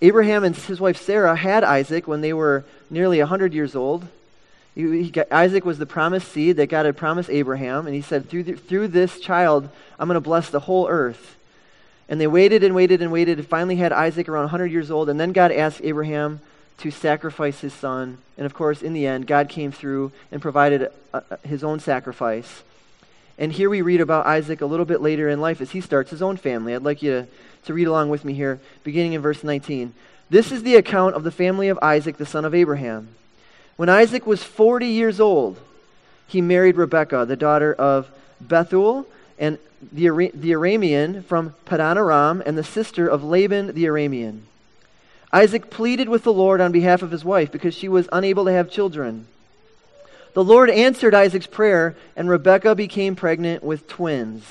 Abraham 0.00 0.44
and 0.44 0.54
his 0.54 0.80
wife 0.80 1.02
Sarah 1.02 1.34
had 1.34 1.64
Isaac 1.64 2.06
when 2.06 2.20
they 2.20 2.32
were 2.32 2.64
nearly 2.88 3.18
100 3.18 3.52
years 3.52 3.74
old. 3.74 4.06
He, 4.78 5.10
got, 5.10 5.32
Isaac 5.32 5.64
was 5.64 5.78
the 5.78 5.86
promised 5.86 6.28
seed 6.28 6.58
that 6.58 6.68
God 6.68 6.86
had 6.86 6.96
promised 6.96 7.30
Abraham, 7.30 7.86
and 7.86 7.96
he 7.96 8.00
said, 8.00 8.30
Through, 8.30 8.44
the, 8.44 8.52
through 8.52 8.86
this 8.88 9.18
child, 9.18 9.68
I'm 9.98 10.06
going 10.06 10.14
to 10.14 10.20
bless 10.20 10.50
the 10.50 10.60
whole 10.60 10.86
earth. 10.86 11.36
And 12.08 12.20
they 12.20 12.28
waited 12.28 12.62
and 12.62 12.76
waited 12.76 13.02
and 13.02 13.10
waited 13.10 13.38
and 13.38 13.48
finally 13.48 13.74
had 13.74 13.92
Isaac 13.92 14.28
around 14.28 14.44
100 14.44 14.66
years 14.70 14.92
old. 14.92 15.08
And 15.08 15.18
then 15.18 15.32
God 15.32 15.50
asked 15.50 15.80
Abraham 15.82 16.40
to 16.78 16.92
sacrifice 16.92 17.58
his 17.58 17.74
son. 17.74 18.18
And 18.36 18.46
of 18.46 18.54
course, 18.54 18.80
in 18.80 18.92
the 18.92 19.04
end, 19.04 19.26
God 19.26 19.48
came 19.48 19.72
through 19.72 20.12
and 20.30 20.40
provided 20.40 20.92
uh, 21.12 21.22
uh, 21.28 21.36
his 21.42 21.64
own 21.64 21.80
sacrifice. 21.80 22.62
And 23.36 23.52
here 23.52 23.68
we 23.68 23.82
read 23.82 24.00
about 24.00 24.26
Isaac 24.26 24.60
a 24.60 24.66
little 24.66 24.86
bit 24.86 25.00
later 25.00 25.28
in 25.28 25.40
life 25.40 25.60
as 25.60 25.72
he 25.72 25.80
starts 25.80 26.12
his 26.12 26.22
own 26.22 26.36
family. 26.36 26.72
I'd 26.72 26.84
like 26.84 27.02
you 27.02 27.10
to, 27.10 27.26
to 27.64 27.74
read 27.74 27.88
along 27.88 28.10
with 28.10 28.24
me 28.24 28.32
here, 28.32 28.60
beginning 28.84 29.14
in 29.14 29.22
verse 29.22 29.42
19. 29.42 29.92
This 30.30 30.52
is 30.52 30.62
the 30.62 30.76
account 30.76 31.16
of 31.16 31.24
the 31.24 31.32
family 31.32 31.66
of 31.66 31.80
Isaac, 31.82 32.16
the 32.16 32.24
son 32.24 32.44
of 32.44 32.54
Abraham. 32.54 33.08
When 33.78 33.88
Isaac 33.88 34.26
was 34.26 34.42
40 34.42 34.88
years 34.88 35.20
old, 35.20 35.56
he 36.26 36.40
married 36.40 36.76
Rebekah, 36.76 37.26
the 37.26 37.36
daughter 37.36 37.72
of 37.72 38.10
Bethuel 38.40 39.06
and 39.38 39.56
the, 39.92 40.08
the 40.34 40.50
Aramean 40.50 41.24
from 41.24 41.54
Padan 41.64 41.96
Aram, 41.96 42.42
and 42.44 42.58
the 42.58 42.64
sister 42.64 43.06
of 43.06 43.22
Laban 43.22 43.68
the 43.74 43.84
Aramean. 43.84 44.40
Isaac 45.32 45.70
pleaded 45.70 46.08
with 46.08 46.24
the 46.24 46.32
Lord 46.32 46.60
on 46.60 46.72
behalf 46.72 47.02
of 47.02 47.12
his 47.12 47.24
wife 47.24 47.52
because 47.52 47.72
she 47.72 47.88
was 47.88 48.08
unable 48.10 48.46
to 48.46 48.52
have 48.52 48.68
children. 48.68 49.28
The 50.34 50.42
Lord 50.42 50.70
answered 50.70 51.14
Isaac's 51.14 51.46
prayer, 51.46 51.94
and 52.16 52.28
Rebekah 52.28 52.74
became 52.74 53.14
pregnant 53.14 53.62
with 53.62 53.86
twins. 53.86 54.44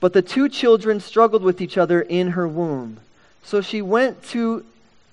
But 0.00 0.12
the 0.12 0.20
two 0.20 0.50
children 0.50 1.00
struggled 1.00 1.42
with 1.42 1.62
each 1.62 1.78
other 1.78 2.02
in 2.02 2.32
her 2.32 2.46
womb. 2.46 2.98
So 3.42 3.62
she 3.62 3.80
went 3.80 4.22
to 4.24 4.66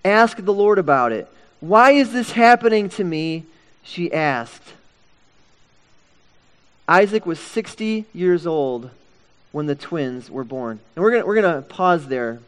ask 0.03 0.35
the 0.35 0.53
Lord 0.53 0.79
about 0.79 1.13
it. 1.13 1.29
Why 1.63 1.91
is 1.91 2.11
this 2.11 2.33
happening 2.33 2.89
to 2.89 3.05
me? 3.05 3.45
She 3.83 4.11
asked. 4.11 4.73
Isaac 6.89 7.25
was 7.25 7.39
60 7.39 8.03
years 8.13 8.45
old 8.45 8.89
when 9.53 9.67
the 9.67 9.73
twins 9.73 10.29
were 10.29 10.43
born. 10.43 10.81
And 10.93 11.01
we're 11.01 11.11
going 11.11 11.25
we're 11.25 11.41
to 11.41 11.61
pause 11.61 12.09
there 12.09 12.39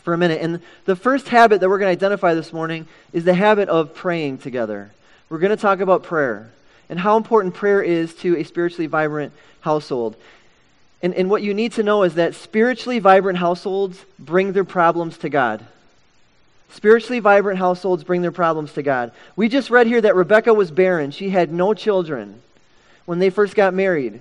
for 0.00 0.12
a 0.12 0.18
minute. 0.18 0.42
And 0.42 0.58
the 0.86 0.96
first 0.96 1.28
habit 1.28 1.60
that 1.60 1.68
we're 1.68 1.78
going 1.78 1.86
to 1.86 2.04
identify 2.04 2.34
this 2.34 2.52
morning 2.52 2.88
is 3.12 3.22
the 3.22 3.34
habit 3.34 3.68
of 3.68 3.94
praying 3.94 4.38
together. 4.38 4.90
We're 5.28 5.38
going 5.38 5.56
to 5.56 5.56
talk 5.56 5.78
about 5.78 6.02
prayer 6.02 6.50
and 6.88 6.98
how 6.98 7.16
important 7.16 7.54
prayer 7.54 7.80
is 7.80 8.12
to 8.16 8.36
a 8.36 8.42
spiritually 8.42 8.88
vibrant 8.88 9.32
household. 9.60 10.16
And, 11.00 11.14
and 11.14 11.30
what 11.30 11.42
you 11.42 11.54
need 11.54 11.74
to 11.74 11.84
know 11.84 12.02
is 12.02 12.14
that 12.14 12.34
spiritually 12.34 12.98
vibrant 12.98 13.38
households 13.38 14.04
bring 14.18 14.52
their 14.52 14.64
problems 14.64 15.16
to 15.18 15.28
God. 15.28 15.64
Spiritually 16.72 17.18
vibrant 17.18 17.58
households 17.58 18.04
bring 18.04 18.22
their 18.22 18.32
problems 18.32 18.72
to 18.74 18.82
God. 18.82 19.12
We 19.34 19.48
just 19.48 19.70
read 19.70 19.86
here 19.86 20.00
that 20.00 20.14
Rebecca 20.14 20.54
was 20.54 20.70
barren. 20.70 21.10
She 21.10 21.30
had 21.30 21.52
no 21.52 21.74
children 21.74 22.40
when 23.06 23.18
they 23.18 23.30
first 23.30 23.54
got 23.54 23.74
married. 23.74 24.20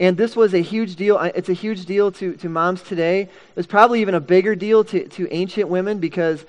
And 0.00 0.16
this 0.16 0.34
was 0.34 0.54
a 0.54 0.62
huge 0.62 0.96
deal. 0.96 1.18
It's 1.18 1.48
a 1.48 1.54
huge 1.54 1.84
deal 1.84 2.10
to, 2.12 2.34
to 2.36 2.48
moms 2.48 2.82
today. 2.82 3.22
It 3.22 3.56
was 3.56 3.66
probably 3.66 4.00
even 4.00 4.14
a 4.14 4.20
bigger 4.20 4.54
deal 4.54 4.82
to, 4.84 5.06
to 5.08 5.32
ancient 5.32 5.68
women 5.68 5.98
because 5.98 6.44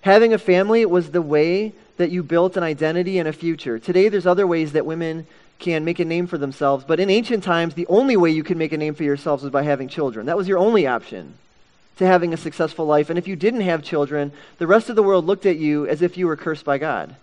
having 0.00 0.32
a 0.32 0.38
family 0.38 0.86
was 0.86 1.10
the 1.10 1.20
way 1.20 1.72
that 1.96 2.10
you 2.10 2.22
built 2.22 2.56
an 2.56 2.62
identity 2.62 3.18
and 3.18 3.28
a 3.28 3.32
future. 3.32 3.78
Today, 3.78 4.08
there's 4.08 4.26
other 4.26 4.46
ways 4.46 4.72
that 4.72 4.86
women 4.86 5.26
can 5.58 5.84
make 5.84 5.98
a 5.98 6.04
name 6.04 6.26
for 6.26 6.38
themselves. 6.38 6.84
But 6.84 7.00
in 7.00 7.10
ancient 7.10 7.42
times, 7.42 7.74
the 7.74 7.86
only 7.88 8.16
way 8.16 8.30
you 8.30 8.44
could 8.44 8.56
make 8.56 8.72
a 8.72 8.78
name 8.78 8.94
for 8.94 9.02
yourselves 9.02 9.42
was 9.42 9.52
by 9.52 9.62
having 9.62 9.88
children. 9.88 10.26
That 10.26 10.36
was 10.36 10.48
your 10.48 10.58
only 10.58 10.86
option 10.86 11.34
to 11.96 12.06
having 12.06 12.34
a 12.34 12.36
successful 12.36 12.86
life. 12.86 13.10
And 13.10 13.18
if 13.18 13.26
you 13.26 13.36
didn't 13.36 13.62
have 13.62 13.82
children, 13.82 14.32
the 14.58 14.66
rest 14.66 14.90
of 14.90 14.96
the 14.96 15.02
world 15.02 15.24
looked 15.24 15.46
at 15.46 15.56
you 15.56 15.86
as 15.86 16.02
if 16.02 16.16
you 16.16 16.26
were 16.26 16.36
cursed 16.36 16.64
by 16.64 16.78
God. 16.78 17.14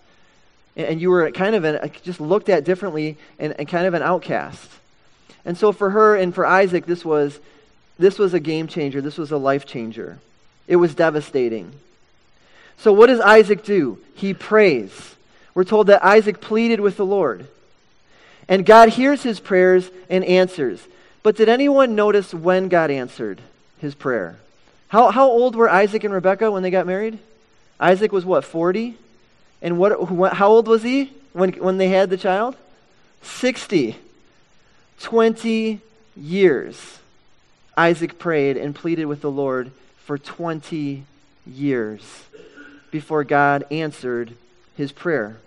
And 0.75 0.99
you 0.99 1.11
were 1.11 1.29
kind 1.31 1.55
of 1.55 1.63
an, 1.63 1.91
just 2.01 2.19
looked 2.19 2.49
at 2.49 2.63
differently 2.63 3.17
and, 3.37 3.53
and 3.59 3.67
kind 3.67 3.85
of 3.85 3.93
an 3.93 4.01
outcast. 4.01 4.69
And 5.45 5.57
so 5.57 5.71
for 5.71 5.91
her 5.91 6.15
and 6.15 6.33
for 6.33 6.45
Isaac, 6.45 6.85
this 6.85 7.05
was, 7.05 7.39
this 7.99 8.17
was 8.17 8.33
a 8.33 8.39
game 8.39 8.67
changer. 8.67 8.99
This 8.99 9.17
was 9.17 9.31
a 9.31 9.37
life 9.37 9.65
changer. 9.65 10.17
It 10.67 10.77
was 10.77 10.95
devastating. 10.95 11.73
So 12.77 12.91
what 12.91 13.07
does 13.07 13.19
Isaac 13.19 13.63
do? 13.63 13.99
He 14.15 14.33
prays. 14.33 15.15
We're 15.53 15.63
told 15.63 15.87
that 15.87 16.03
Isaac 16.03 16.41
pleaded 16.41 16.79
with 16.79 16.97
the 16.97 17.05
Lord. 17.05 17.45
And 18.47 18.65
God 18.65 18.89
hears 18.89 19.21
his 19.21 19.39
prayers 19.39 19.89
and 20.09 20.23
answers. 20.23 20.85
But 21.21 21.35
did 21.35 21.47
anyone 21.47 21.95
notice 21.95 22.33
when 22.33 22.67
God 22.67 22.89
answered 22.89 23.39
his 23.77 23.93
prayer? 23.93 24.37
How, 24.93 25.09
how 25.09 25.27
old 25.27 25.55
were 25.55 25.67
Isaac 25.67 26.03
and 26.03 26.13
Rebekah 26.13 26.51
when 26.51 26.61
they 26.61 26.69
got 26.69 26.85
married? 26.85 27.17
Isaac 27.79 28.11
was 28.11 28.25
what, 28.25 28.45
40? 28.45 28.95
And 29.59 29.79
what, 29.79 30.33
how 30.33 30.49
old 30.49 30.67
was 30.67 30.83
he 30.83 31.11
when, 31.31 31.53
when 31.53 31.79
they 31.79 31.87
had 31.87 32.11
the 32.11 32.15
child? 32.15 32.55
60. 33.23 33.97
20 34.99 35.81
years. 36.15 36.99
Isaac 37.75 38.19
prayed 38.19 38.55
and 38.55 38.75
pleaded 38.75 39.05
with 39.05 39.21
the 39.21 39.31
Lord 39.31 39.71
for 40.05 40.19
20 40.19 41.03
years 41.47 42.23
before 42.91 43.23
God 43.23 43.63
answered 43.71 44.35
his 44.77 44.91
prayer. 44.91 45.37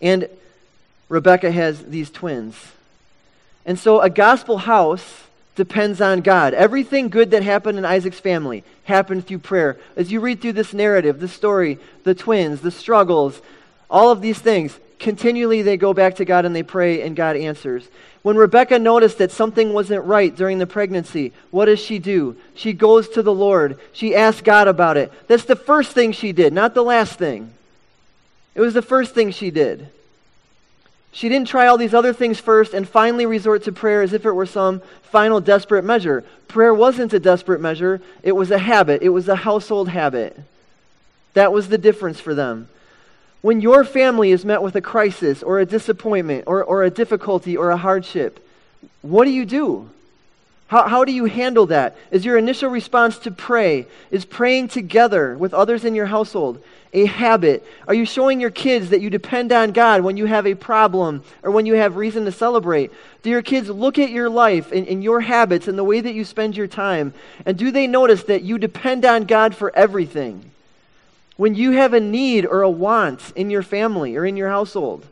And 0.00 0.30
Rebecca 1.10 1.50
has 1.50 1.84
these 1.84 2.08
twins. 2.08 2.72
And 3.66 3.78
so 3.78 4.00
a 4.00 4.08
gospel 4.08 4.56
house 4.56 5.24
depends 5.56 6.00
on 6.00 6.20
God. 6.20 6.54
Everything 6.54 7.08
good 7.08 7.32
that 7.32 7.42
happened 7.42 7.78
in 7.78 7.84
Isaac's 7.84 8.20
family 8.20 8.62
happened 8.84 9.26
through 9.26 9.40
prayer. 9.40 9.78
As 9.96 10.12
you 10.12 10.20
read 10.20 10.40
through 10.40 10.52
this 10.52 10.72
narrative, 10.72 11.18
the 11.18 11.28
story, 11.28 11.78
the 12.04 12.14
twins, 12.14 12.60
the 12.60 12.70
struggles, 12.70 13.40
all 13.90 14.10
of 14.10 14.20
these 14.20 14.38
things, 14.38 14.78
continually 14.98 15.62
they 15.62 15.76
go 15.76 15.92
back 15.92 16.16
to 16.16 16.24
God 16.24 16.44
and 16.44 16.54
they 16.54 16.62
pray 16.62 17.02
and 17.02 17.16
God 17.16 17.36
answers. 17.36 17.88
When 18.22 18.36
Rebecca 18.36 18.78
noticed 18.78 19.18
that 19.18 19.32
something 19.32 19.72
wasn't 19.72 20.04
right 20.04 20.34
during 20.34 20.58
the 20.58 20.66
pregnancy, 20.66 21.32
what 21.50 21.66
does 21.66 21.80
she 21.80 21.98
do? 21.98 22.36
She 22.54 22.72
goes 22.72 23.08
to 23.10 23.22
the 23.22 23.34
Lord. 23.34 23.78
She 23.92 24.14
asks 24.14 24.42
God 24.42 24.68
about 24.68 24.96
it. 24.96 25.12
That's 25.28 25.44
the 25.44 25.56
first 25.56 25.92
thing 25.92 26.12
she 26.12 26.32
did, 26.32 26.52
not 26.52 26.74
the 26.74 26.82
last 26.82 27.18
thing. 27.18 27.52
It 28.54 28.60
was 28.60 28.74
the 28.74 28.82
first 28.82 29.14
thing 29.14 29.30
she 29.30 29.50
did. 29.50 29.88
She 31.12 31.28
didn't 31.28 31.48
try 31.48 31.66
all 31.66 31.78
these 31.78 31.94
other 31.94 32.12
things 32.12 32.40
first 32.40 32.74
and 32.74 32.86
finally 32.86 33.26
resort 33.26 33.64
to 33.64 33.72
prayer 33.72 34.02
as 34.02 34.12
if 34.12 34.26
it 34.26 34.32
were 34.32 34.46
some 34.46 34.82
final 35.02 35.40
desperate 35.40 35.84
measure. 35.84 36.24
Prayer 36.48 36.74
wasn't 36.74 37.12
a 37.14 37.20
desperate 37.20 37.60
measure, 37.60 38.00
it 38.22 38.32
was 38.32 38.50
a 38.50 38.58
habit, 38.58 39.02
it 39.02 39.08
was 39.08 39.28
a 39.28 39.36
household 39.36 39.88
habit. 39.88 40.38
That 41.34 41.52
was 41.52 41.68
the 41.68 41.78
difference 41.78 42.20
for 42.20 42.34
them. 42.34 42.68
When 43.42 43.60
your 43.60 43.84
family 43.84 44.30
is 44.30 44.44
met 44.44 44.62
with 44.62 44.74
a 44.74 44.80
crisis 44.80 45.42
or 45.42 45.58
a 45.58 45.66
disappointment 45.66 46.44
or, 46.46 46.64
or 46.64 46.82
a 46.82 46.90
difficulty 46.90 47.56
or 47.56 47.70
a 47.70 47.76
hardship, 47.76 48.46
what 49.02 49.24
do 49.24 49.30
you 49.30 49.44
do? 49.44 49.88
How, 50.68 50.88
how 50.88 51.04
do 51.04 51.12
you 51.12 51.26
handle 51.26 51.66
that? 51.66 51.96
Is 52.10 52.24
your 52.24 52.38
initial 52.38 52.70
response 52.70 53.18
to 53.18 53.30
pray? 53.30 53.86
Is 54.10 54.24
praying 54.24 54.68
together 54.68 55.36
with 55.36 55.54
others 55.54 55.84
in 55.84 55.94
your 55.94 56.06
household? 56.06 56.62
a 56.96 57.04
habit? 57.04 57.62
Are 57.86 57.92
you 57.92 58.06
showing 58.06 58.40
your 58.40 58.50
kids 58.50 58.88
that 58.88 59.02
you 59.02 59.10
depend 59.10 59.52
on 59.52 59.72
God 59.72 60.00
when 60.00 60.16
you 60.16 60.24
have 60.24 60.46
a 60.46 60.54
problem 60.54 61.22
or 61.42 61.50
when 61.50 61.66
you 61.66 61.74
have 61.74 61.96
reason 61.96 62.24
to 62.24 62.32
celebrate? 62.32 62.90
Do 63.22 63.28
your 63.28 63.42
kids 63.42 63.68
look 63.68 63.98
at 63.98 64.10
your 64.10 64.30
life 64.30 64.72
and, 64.72 64.88
and, 64.88 65.04
your 65.04 65.20
habits 65.20 65.68
and 65.68 65.76
the 65.76 65.84
way 65.84 66.00
that 66.00 66.14
you 66.14 66.24
spend 66.24 66.56
your 66.56 66.66
time? 66.66 67.12
And 67.44 67.58
do 67.58 67.70
they 67.70 67.86
notice 67.86 68.24
that 68.24 68.42
you 68.42 68.56
depend 68.56 69.04
on 69.04 69.24
God 69.24 69.54
for 69.54 69.76
everything? 69.76 70.50
When 71.36 71.54
you 71.54 71.72
have 71.72 71.92
a 71.92 72.00
need 72.00 72.46
or 72.46 72.62
a 72.62 72.70
want 72.70 73.30
in 73.36 73.50
your 73.50 73.62
family 73.62 74.16
or 74.16 74.24
in 74.24 74.38
your 74.38 74.48
household, 74.48 75.04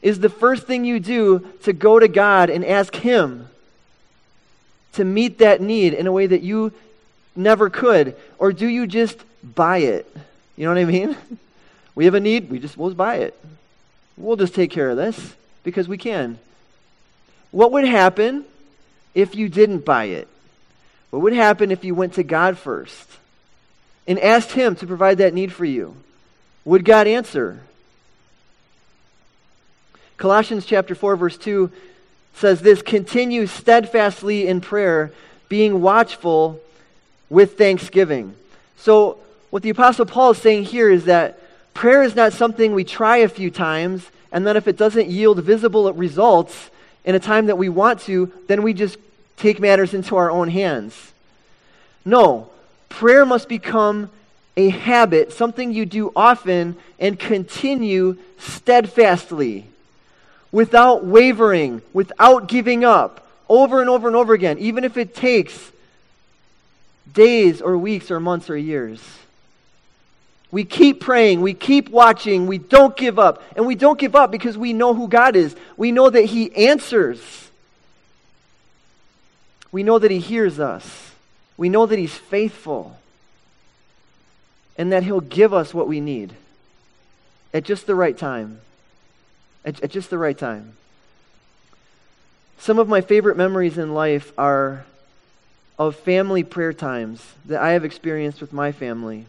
is 0.00 0.20
the 0.20 0.30
first 0.30 0.66
thing 0.66 0.86
you 0.86 0.98
do 0.98 1.46
to 1.64 1.74
go 1.74 1.98
to 1.98 2.08
God 2.08 2.48
and 2.48 2.64
ask 2.64 2.96
Him 2.96 3.48
to 4.94 5.04
meet 5.04 5.38
that 5.38 5.60
need 5.60 5.94
in 5.94 6.06
a 6.06 6.12
way 6.12 6.26
that 6.26 6.42
you 6.42 6.72
never 7.36 7.70
could? 7.70 8.16
Or 8.38 8.52
do 8.52 8.66
you 8.66 8.86
just 8.86 9.18
buy 9.42 9.78
it? 9.78 10.14
You 10.56 10.64
know 10.64 10.70
what 10.72 10.80
I 10.80 10.84
mean? 10.84 11.16
We 11.94 12.04
have 12.06 12.14
a 12.14 12.20
need, 12.20 12.48
we 12.48 12.60
just 12.60 12.78
we'll 12.78 12.94
buy 12.94 13.16
it. 13.16 13.38
We'll 14.16 14.36
just 14.36 14.54
take 14.54 14.70
care 14.70 14.90
of 14.90 14.96
this 14.96 15.34
because 15.64 15.88
we 15.88 15.98
can. 15.98 16.38
What 17.50 17.72
would 17.72 17.84
happen 17.84 18.44
if 19.14 19.34
you 19.34 19.48
didn't 19.48 19.84
buy 19.84 20.04
it? 20.04 20.28
What 21.10 21.22
would 21.22 21.32
happen 21.32 21.70
if 21.70 21.84
you 21.84 21.94
went 21.94 22.14
to 22.14 22.22
God 22.22 22.56
first 22.56 23.10
and 24.06 24.18
asked 24.18 24.52
Him 24.52 24.76
to 24.76 24.86
provide 24.86 25.18
that 25.18 25.34
need 25.34 25.52
for 25.52 25.64
you? 25.64 25.96
Would 26.64 26.84
God 26.84 27.06
answer? 27.06 27.60
Colossians 30.16 30.64
chapter 30.64 30.94
4 30.94 31.16
verse 31.16 31.36
2 31.36 31.70
says 32.34 32.60
this, 32.60 32.82
continue 32.82 33.46
steadfastly 33.46 34.46
in 34.46 34.60
prayer, 34.60 35.12
being 35.48 35.82
watchful 35.82 36.60
with 37.28 37.58
thanksgiving. 37.58 38.34
So 38.76 39.18
what 39.50 39.62
the 39.62 39.70
Apostle 39.70 40.06
Paul 40.06 40.30
is 40.30 40.38
saying 40.38 40.64
here 40.64 40.90
is 40.90 41.04
that 41.04 41.38
prayer 41.74 42.02
is 42.02 42.14
not 42.14 42.32
something 42.32 42.74
we 42.74 42.84
try 42.84 43.18
a 43.18 43.28
few 43.28 43.50
times, 43.50 44.10
and 44.32 44.46
then 44.46 44.56
if 44.56 44.68
it 44.68 44.76
doesn't 44.76 45.08
yield 45.08 45.42
visible 45.42 45.92
results 45.92 46.70
in 47.04 47.14
a 47.14 47.20
time 47.20 47.46
that 47.46 47.58
we 47.58 47.68
want 47.68 48.00
to, 48.02 48.32
then 48.46 48.62
we 48.62 48.72
just 48.72 48.96
take 49.36 49.60
matters 49.60 49.94
into 49.94 50.16
our 50.16 50.30
own 50.30 50.48
hands. 50.48 51.12
No, 52.04 52.50
prayer 52.88 53.24
must 53.26 53.48
become 53.48 54.10
a 54.56 54.68
habit, 54.68 55.32
something 55.32 55.72
you 55.72 55.86
do 55.86 56.12
often 56.14 56.76
and 56.98 57.18
continue 57.18 58.16
steadfastly, 58.38 59.66
without 60.52 61.04
wavering, 61.04 61.82
without 61.92 62.48
giving 62.48 62.84
up, 62.84 63.26
over 63.48 63.80
and 63.80 63.90
over 63.90 64.06
and 64.06 64.16
over 64.16 64.32
again, 64.32 64.58
even 64.58 64.84
if 64.84 64.96
it 64.96 65.14
takes 65.14 65.72
days 67.12 67.60
or 67.60 67.76
weeks 67.76 68.10
or 68.10 68.20
months 68.20 68.50
or 68.50 68.56
years. 68.56 69.02
We 70.52 70.64
keep 70.64 71.00
praying, 71.00 71.42
we 71.42 71.54
keep 71.54 71.90
watching, 71.90 72.46
we 72.46 72.58
don't 72.58 72.96
give 72.96 73.18
up. 73.18 73.42
And 73.54 73.66
we 73.66 73.76
don't 73.76 73.98
give 73.98 74.16
up 74.16 74.30
because 74.30 74.58
we 74.58 74.72
know 74.72 74.94
who 74.94 75.06
God 75.06 75.36
is. 75.36 75.54
We 75.76 75.92
know 75.92 76.10
that 76.10 76.24
He 76.24 76.54
answers. 76.54 77.50
We 79.70 79.82
know 79.84 79.98
that 79.98 80.10
He 80.10 80.18
hears 80.18 80.58
us. 80.58 81.12
We 81.56 81.68
know 81.68 81.86
that 81.86 81.98
He's 81.98 82.14
faithful. 82.14 82.96
And 84.76 84.92
that 84.92 85.04
He'll 85.04 85.20
give 85.20 85.54
us 85.54 85.72
what 85.72 85.86
we 85.86 86.00
need 86.00 86.34
at 87.54 87.64
just 87.64 87.86
the 87.86 87.94
right 87.94 88.16
time. 88.16 88.60
At, 89.64 89.82
at 89.82 89.90
just 89.90 90.10
the 90.10 90.18
right 90.18 90.36
time. 90.36 90.72
Some 92.58 92.78
of 92.78 92.88
my 92.88 93.00
favorite 93.00 93.36
memories 93.36 93.78
in 93.78 93.94
life 93.94 94.32
are 94.38 94.84
of 95.78 95.96
family 95.96 96.42
prayer 96.42 96.72
times 96.72 97.24
that 97.46 97.60
I 97.60 97.70
have 97.70 97.84
experienced 97.84 98.40
with 98.40 98.52
my 98.52 98.70
family. 98.70 99.24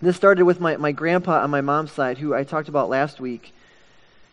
This 0.00 0.16
started 0.16 0.44
with 0.44 0.60
my, 0.60 0.76
my 0.76 0.92
grandpa 0.92 1.42
on 1.42 1.50
my 1.50 1.60
mom's 1.60 1.90
side, 1.90 2.18
who 2.18 2.34
I 2.34 2.44
talked 2.44 2.68
about 2.68 2.88
last 2.88 3.18
week. 3.18 3.52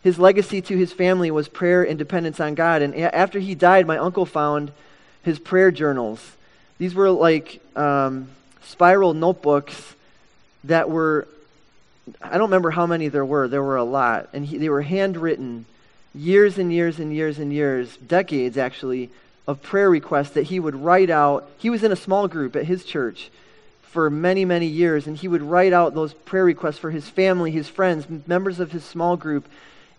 His 0.04 0.20
legacy 0.20 0.62
to 0.62 0.78
his 0.78 0.92
family 0.92 1.32
was 1.32 1.48
prayer 1.48 1.84
and 1.84 1.98
dependence 1.98 2.40
on 2.40 2.56
God. 2.56 2.82
And 2.82 2.94
after 2.96 3.40
he 3.40 3.56
died, 3.56 3.88
my 3.88 3.98
uncle 3.98 4.26
found 4.26 4.72
his 5.24 5.40
prayer 5.40 5.72
journals. 5.72 6.20
These 6.78 6.94
were 6.94 7.10
like 7.10 7.62
um, 7.76 8.28
spiral 8.64 9.14
notebooks 9.14 9.96
that 10.66 10.90
were, 10.90 11.28
I 12.22 12.38
don't 12.38 12.50
remember 12.50 12.72
how 12.72 12.86
many 12.86 13.08
there 13.08 13.26
were, 13.26 13.48
there 13.48 13.64
were 13.64 13.78
a 13.78 13.84
lot. 13.84 14.30
And 14.34 14.46
he, 14.46 14.58
they 14.58 14.70
were 14.70 14.82
handwritten 14.82 15.66
years 16.14 16.58
and 16.58 16.72
years 16.72 17.00
and 17.00 17.14
years 17.14 17.40
and 17.40 17.52
years, 17.52 17.98
decades 17.98 18.58
actually, 18.58 19.10
of 19.48 19.62
prayer 19.62 19.90
requests 19.90 20.32
that 20.32 20.44
he 20.44 20.60
would 20.60 20.76
write 20.76 21.10
out. 21.10 21.50
He 21.58 21.70
was 21.70 21.84
in 21.84 21.92
a 21.92 21.96
small 21.96 22.28
group 22.28 22.56
at 22.56 22.66
his 22.66 22.86
church 22.86 23.32
for 23.82 24.10
many, 24.10 24.46
many 24.46 24.68
years, 24.68 25.08
and 25.08 25.18
he 25.18 25.28
would 25.28 25.42
write 25.42 25.74
out 25.74 25.94
those 25.94 26.14
prayer 26.14 26.46
requests 26.46 26.80
for 26.80 26.92
his 26.92 27.08
family, 27.08 27.52
his 27.52 27.70
friends, 27.70 28.08
members 28.28 28.60
of 28.60 28.72
his 28.72 28.84
small 28.84 29.18
group, 29.18 29.48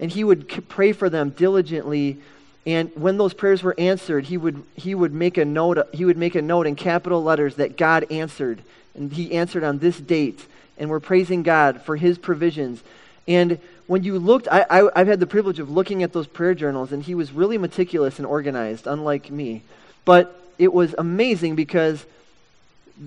and 0.00 0.10
he 0.10 0.24
would 0.24 0.68
pray 0.68 0.92
for 0.92 1.08
them 1.08 1.30
diligently 1.30 2.18
And 2.66 2.90
when 2.94 3.18
those 3.18 3.34
prayers 3.34 3.62
were 3.62 3.74
answered, 3.78 4.24
he 4.24 4.36
would, 4.36 4.62
he 4.74 4.94
would 4.94 5.12
make 5.12 5.36
a 5.36 5.44
note, 5.44 5.86
he 5.92 6.04
would 6.04 6.16
make 6.16 6.34
a 6.34 6.42
note 6.42 6.66
in 6.66 6.76
capital 6.76 7.22
letters 7.22 7.56
that 7.56 7.76
God 7.76 8.10
answered. 8.10 8.62
And 8.94 9.12
he 9.12 9.32
answered 9.32 9.64
on 9.64 9.78
this 9.78 9.98
date. 9.98 10.46
And 10.78 10.90
we're 10.90 11.00
praising 11.00 11.42
God 11.42 11.82
for 11.82 11.96
his 11.96 12.18
provisions. 12.18 12.82
And 13.26 13.58
when 13.86 14.02
you 14.02 14.18
looked, 14.18 14.48
I, 14.50 14.64
I, 14.68 14.98
have 14.98 15.06
had 15.06 15.20
the 15.20 15.26
privilege 15.26 15.58
of 15.58 15.70
looking 15.70 16.02
at 16.02 16.12
those 16.12 16.26
prayer 16.26 16.54
journals, 16.54 16.92
and 16.92 17.02
he 17.02 17.14
was 17.14 17.32
really 17.32 17.58
meticulous 17.58 18.18
and 18.18 18.26
organized, 18.26 18.86
unlike 18.86 19.30
me. 19.30 19.62
But 20.04 20.40
it 20.58 20.72
was 20.72 20.94
amazing 20.96 21.54
because 21.54 22.04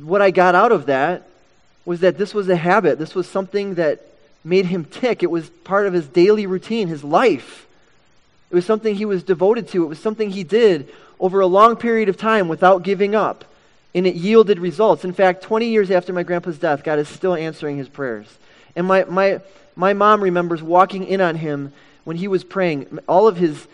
what 0.01 0.21
I 0.21 0.31
got 0.31 0.55
out 0.55 0.71
of 0.71 0.87
that 0.87 1.27
was 1.85 2.01
that 2.01 2.17
this 2.17 2.33
was 2.33 2.49
a 2.49 2.55
habit. 2.55 2.99
This 2.99 3.15
was 3.15 3.27
something 3.27 3.75
that 3.75 4.01
made 4.43 4.65
him 4.65 4.85
tick. 4.85 5.23
It 5.23 5.31
was 5.31 5.49
part 5.49 5.87
of 5.87 5.93
his 5.93 6.07
daily 6.07 6.45
routine, 6.45 6.87
his 6.87 7.03
life. 7.03 7.65
It 8.49 8.55
was 8.55 8.65
something 8.65 8.95
he 8.95 9.05
was 9.05 9.23
devoted 9.23 9.69
to. 9.69 9.83
It 9.83 9.87
was 9.87 9.99
something 9.99 10.29
he 10.29 10.43
did 10.43 10.89
over 11.19 11.39
a 11.39 11.47
long 11.47 11.75
period 11.75 12.09
of 12.09 12.17
time 12.17 12.47
without 12.47 12.83
giving 12.83 13.15
up. 13.15 13.45
And 13.97 14.05
it 14.05 14.13
yielded 14.13 14.59
results. 14.59 15.03
In 15.03 15.11
fact, 15.11 15.41
20 15.41 15.69
years 15.69 15.89
after 15.89 16.13
my 16.13 16.21
grandpa's 16.21 16.59
death, 16.59 16.83
God 16.83 16.99
is 16.99 17.09
still 17.09 17.33
answering 17.33 17.77
his 17.77 17.89
prayers. 17.89 18.27
And 18.75 18.85
my, 18.85 19.05
my, 19.05 19.41
my 19.75 19.93
mom 19.93 20.21
remembers 20.21 20.61
walking 20.61 21.03
in 21.07 21.19
on 21.19 21.33
him 21.33 21.73
when 22.03 22.15
he 22.15 22.27
was 22.27 22.43
praying. 22.43 22.99
All 23.07 23.27
of 23.27 23.37
his 23.37 23.67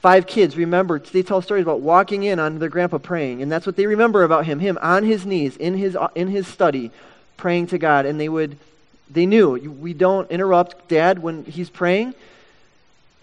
five 0.00 0.26
kids 0.26 0.56
remember, 0.56 0.98
they 0.98 1.22
tell 1.22 1.42
stories 1.42 1.60
about 1.60 1.82
walking 1.82 2.22
in 2.22 2.38
on 2.38 2.58
their 2.58 2.70
grandpa 2.70 2.96
praying. 2.96 3.42
And 3.42 3.52
that's 3.52 3.66
what 3.66 3.76
they 3.76 3.86
remember 3.86 4.22
about 4.22 4.46
him, 4.46 4.60
him 4.60 4.78
on 4.80 5.04
his 5.04 5.26
knees 5.26 5.58
in 5.58 5.76
his, 5.76 5.94
in 6.14 6.28
his 6.28 6.48
study 6.48 6.90
praying 7.36 7.66
to 7.66 7.76
God. 7.76 8.06
And 8.06 8.18
they 8.18 8.30
would, 8.30 8.56
they 9.10 9.26
knew, 9.26 9.58
we 9.58 9.92
don't 9.92 10.30
interrupt 10.30 10.88
dad 10.88 11.18
when 11.18 11.44
he's 11.44 11.68
praying. 11.68 12.14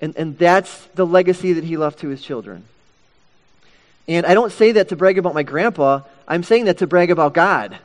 And, 0.01 0.15
and 0.17 0.37
that's 0.37 0.85
the 0.93 1.05
legacy 1.07 1.53
that 1.53 1.63
he 1.63 1.77
left 1.77 1.97
to 2.01 2.09
his 2.09 2.21
children. 2.21 2.65
And 4.07 4.25
I 4.25 4.33
don't 4.33 4.51
say 4.51 4.73
that 4.73 4.89
to 4.89 4.95
brag 4.95 5.17
about 5.17 5.33
my 5.33 5.43
grandpa. 5.43 6.01
I'm 6.27 6.43
saying 6.43 6.65
that 6.65 6.79
to 6.79 6.87
brag 6.87 7.11
about 7.11 7.33
God. 7.33 7.77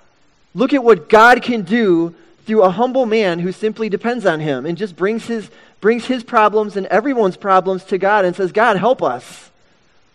Look 0.54 0.72
at 0.72 0.82
what 0.82 1.08
God 1.08 1.42
can 1.42 1.62
do 1.62 2.14
through 2.44 2.62
a 2.62 2.70
humble 2.70 3.06
man 3.06 3.38
who 3.38 3.52
simply 3.52 3.88
depends 3.88 4.24
on 4.26 4.40
him 4.40 4.66
and 4.66 4.78
just 4.78 4.96
brings 4.96 5.26
his, 5.26 5.50
brings 5.80 6.06
his 6.06 6.24
problems 6.24 6.76
and 6.76 6.86
everyone's 6.86 7.36
problems 7.36 7.84
to 7.84 7.98
God 7.98 8.24
and 8.24 8.34
says, 8.34 8.52
God, 8.52 8.76
help 8.76 9.02
us. 9.02 9.50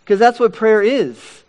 Because 0.04 0.20
that's 0.20 0.40
what 0.40 0.52
prayer 0.54 0.82
is. 0.82 1.44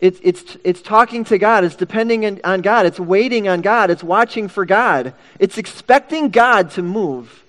It's, 0.00 0.20
it's, 0.22 0.56
it's 0.62 0.82
talking 0.82 1.24
to 1.24 1.38
God. 1.38 1.64
It's 1.64 1.76
depending 1.76 2.40
on 2.44 2.60
God. 2.60 2.84
It's 2.84 3.00
waiting 3.00 3.48
on 3.48 3.62
God. 3.62 3.90
It's 3.90 4.04
watching 4.04 4.48
for 4.48 4.66
God. 4.66 5.14
It's 5.38 5.56
expecting 5.56 6.28
God 6.28 6.70
to 6.72 6.82
move 6.82 7.42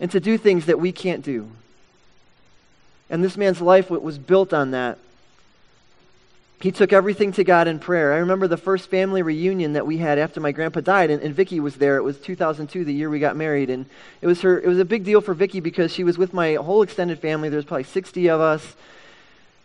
and 0.00 0.10
to 0.10 0.18
do 0.18 0.36
things 0.36 0.66
that 0.66 0.80
we 0.80 0.90
can't 0.90 1.24
do. 1.24 1.48
And 3.10 3.22
this 3.22 3.36
man's 3.36 3.60
life 3.60 3.90
was 3.90 4.16
built 4.18 4.52
on 4.54 4.70
that. 4.70 4.96
He 6.60 6.70
took 6.70 6.92
everything 6.92 7.32
to 7.32 7.44
God 7.44 7.68
in 7.68 7.78
prayer. 7.78 8.12
I 8.12 8.18
remember 8.18 8.46
the 8.46 8.58
first 8.58 8.90
family 8.90 9.22
reunion 9.22 9.72
that 9.72 9.86
we 9.86 9.96
had 9.96 10.18
after 10.18 10.40
my 10.40 10.52
grandpa 10.52 10.80
died, 10.80 11.10
and, 11.10 11.22
and 11.22 11.34
Vicky 11.34 11.58
was 11.58 11.76
there. 11.76 11.96
It 11.96 12.02
was 12.02 12.18
2002, 12.20 12.84
the 12.84 12.92
year 12.92 13.08
we 13.08 13.18
got 13.18 13.34
married, 13.34 13.70
and 13.70 13.86
it 14.20 14.26
was 14.26 14.42
her. 14.42 14.60
It 14.60 14.68
was 14.68 14.78
a 14.78 14.84
big 14.84 15.02
deal 15.02 15.22
for 15.22 15.32
Vicky 15.32 15.60
because 15.60 15.90
she 15.90 16.04
was 16.04 16.18
with 16.18 16.34
my 16.34 16.54
whole 16.54 16.82
extended 16.82 17.18
family. 17.18 17.48
There 17.48 17.56
was 17.56 17.64
probably 17.64 17.84
60 17.84 18.28
of 18.28 18.42
us, 18.42 18.74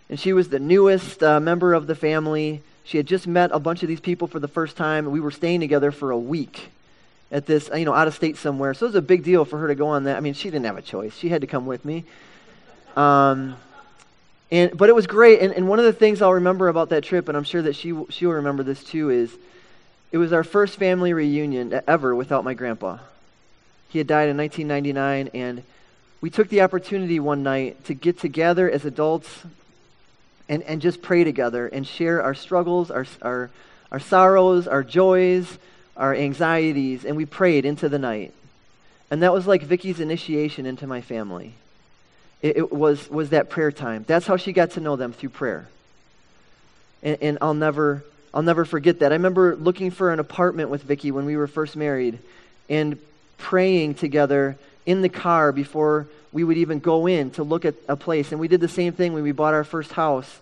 and 0.10 0.18
she 0.18 0.32
was 0.32 0.48
the 0.48 0.60
newest 0.60 1.22
uh, 1.22 1.42
member 1.42 1.74
of 1.74 1.86
the 1.86 1.96
family. 1.96 2.62
She 2.86 2.96
had 2.96 3.08
just 3.08 3.28
met 3.28 3.50
a 3.52 3.60
bunch 3.60 3.84
of 3.84 3.90
these 3.90 4.00
people 4.00 4.28
for 4.28 4.40
the 4.40 4.48
first 4.48 4.78
time. 4.78 5.12
We 5.12 5.20
were 5.20 5.32
staying 5.32 5.60
together 5.60 5.92
for 5.92 6.12
a 6.12 6.18
week 6.18 6.70
at 7.30 7.46
this, 7.46 7.70
you 7.76 7.84
know, 7.84 7.94
out 7.94 8.08
of 8.08 8.16
state 8.16 8.38
somewhere. 8.38 8.74
So 8.74 8.86
it 8.86 8.90
was 8.90 8.96
a 8.96 9.02
big 9.02 9.24
deal 9.24 9.44
for 9.44 9.60
her 9.60 9.68
to 9.68 9.76
go 9.76 9.88
on 9.88 10.06
that. 10.06 10.16
I 10.16 10.22
mean, 10.22 10.34
she 10.34 10.50
didn't 10.50 10.66
have 10.66 10.78
a 10.78 10.82
choice. 10.82 11.18
She 11.18 11.28
had 11.28 11.42
to 11.42 11.48
come 11.48 11.66
with 11.66 11.84
me. 11.84 12.06
Um, 12.96 13.58
and, 14.52 14.78
but 14.78 14.90
it 14.90 14.96
was 14.96 15.08
great. 15.08 15.42
And, 15.42 15.54
and 15.54 15.68
one 15.68 15.80
of 15.80 15.86
the 15.86 15.94
things 15.94 16.22
I'll 16.22 16.34
remember 16.34 16.68
about 16.68 16.90
that 16.90 17.04
trip, 17.04 17.28
and 17.28 17.38
I'm 17.38 17.44
sure 17.44 17.62
that 17.62 17.76
she, 17.76 17.94
she'll 18.10 18.32
remember 18.32 18.64
this 18.64 18.84
too, 18.84 19.10
is 19.10 19.36
it 20.12 20.18
was 20.18 20.32
our 20.32 20.44
first 20.44 20.78
family 20.78 21.14
reunion 21.14 21.82
ever 21.88 22.16
without 22.16 22.44
my 22.44 22.54
grandpa. 22.54 23.00
He 23.90 23.98
had 23.98 24.08
died 24.08 24.30
in 24.30 24.38
1999, 24.38 25.30
and 25.34 25.64
we 26.22 26.30
took 26.30 26.50
the 26.50 26.62
opportunity 26.62 27.20
one 27.20 27.44
night 27.44 27.84
to 27.86 27.94
get 27.94 28.20
together 28.20 28.70
as 28.70 28.86
adults 28.86 29.44
and, 30.48 30.64
and 30.64 30.82
just 30.82 31.02
pray 31.02 31.24
together 31.24 31.68
and 31.68 31.86
share 31.86 32.22
our 32.22 32.34
struggles, 32.34 32.92
our, 32.92 33.06
our, 33.22 33.50
our 33.92 34.00
sorrows, 34.00 34.68
our 34.68 34.84
joys, 34.84 35.58
our 35.98 36.14
anxieties, 36.14 37.06
and 37.06 37.18
we 37.18 37.26
prayed 37.26 37.66
into 37.66 37.90
the 37.90 38.00
night. 38.00 38.34
And 39.10 39.24
that 39.24 39.34
was 39.34 39.48
like 39.48 39.64
Vicky's 39.64 40.00
initiation 40.00 40.66
into 40.66 40.88
my 40.88 41.02
family. 41.02 41.54
It, 42.46 42.58
it, 42.58 42.72
was, 42.72 43.10
was 43.10 43.32
that 43.32 43.50
prayer 43.50 43.72
time. 43.72 44.06
That's 44.06 44.28
how 44.28 44.38
she 44.38 44.54
got 44.54 44.72
to 44.72 44.80
know 44.80 44.96
them 44.98 45.14
through 45.14 45.30
prayer. 45.30 45.68
And, 47.02 47.18
and 47.20 47.38
I'll 47.42 47.56
never 47.56 48.04
I'll 48.36 48.44
never 48.44 48.66
forget 48.66 49.00
that. 49.00 49.12
I 49.12 49.16
remember 49.16 49.56
looking 49.56 49.90
for 49.90 50.12
an 50.12 50.20
apartment 50.20 50.70
with 50.70 50.84
Vicky 50.84 51.10
when 51.10 51.26
we 51.26 51.38
were 51.38 51.48
first 51.48 51.76
married 51.76 52.20
and 52.70 53.00
praying 53.40 53.96
together 53.96 54.58
in 54.86 55.02
the 55.02 55.10
car 55.10 55.52
before 55.52 56.06
we 56.32 56.44
would 56.44 56.58
even 56.58 56.78
go 56.78 57.08
in 57.08 57.32
to 57.32 57.44
look 57.44 57.66
at 57.66 57.74
a 57.88 57.96
place. 57.96 58.32
And 58.32 58.40
we 58.40 58.48
did 58.48 58.62
the 58.62 58.68
same 58.68 58.94
thing 58.94 59.14
when 59.14 59.24
we 59.24 59.32
bought 59.32 59.56
our 59.56 59.64
first 59.64 59.94
house. 59.94 60.40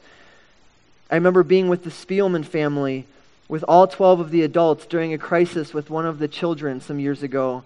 I 1.10 1.16
remember 1.16 1.44
being 1.44 1.70
with 1.70 1.86
the 1.86 1.90
Spielman 1.90 2.44
family 2.44 3.06
with 3.48 3.64
all 3.66 3.88
12 3.88 4.20
of 4.20 4.30
the 4.30 4.42
adults 4.42 4.88
during 4.88 5.14
a 5.14 5.18
crisis 5.18 5.74
with 5.74 5.90
one 5.90 6.06
of 6.06 6.20
the 6.20 6.28
children 6.28 6.82
some 6.82 7.00
years 7.00 7.24
ago 7.24 7.64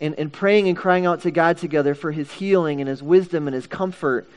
and, 0.00 0.14
and 0.14 0.32
praying 0.32 0.68
and 0.68 0.76
crying 0.76 1.06
out 1.06 1.22
to 1.22 1.30
God 1.30 1.58
together 1.58 1.94
for 1.94 2.10
his 2.10 2.30
healing 2.32 2.80
and 2.80 2.88
his 2.88 3.02
wisdom 3.02 3.46
and 3.46 3.54
his 3.54 3.66
comfort. 3.66 4.28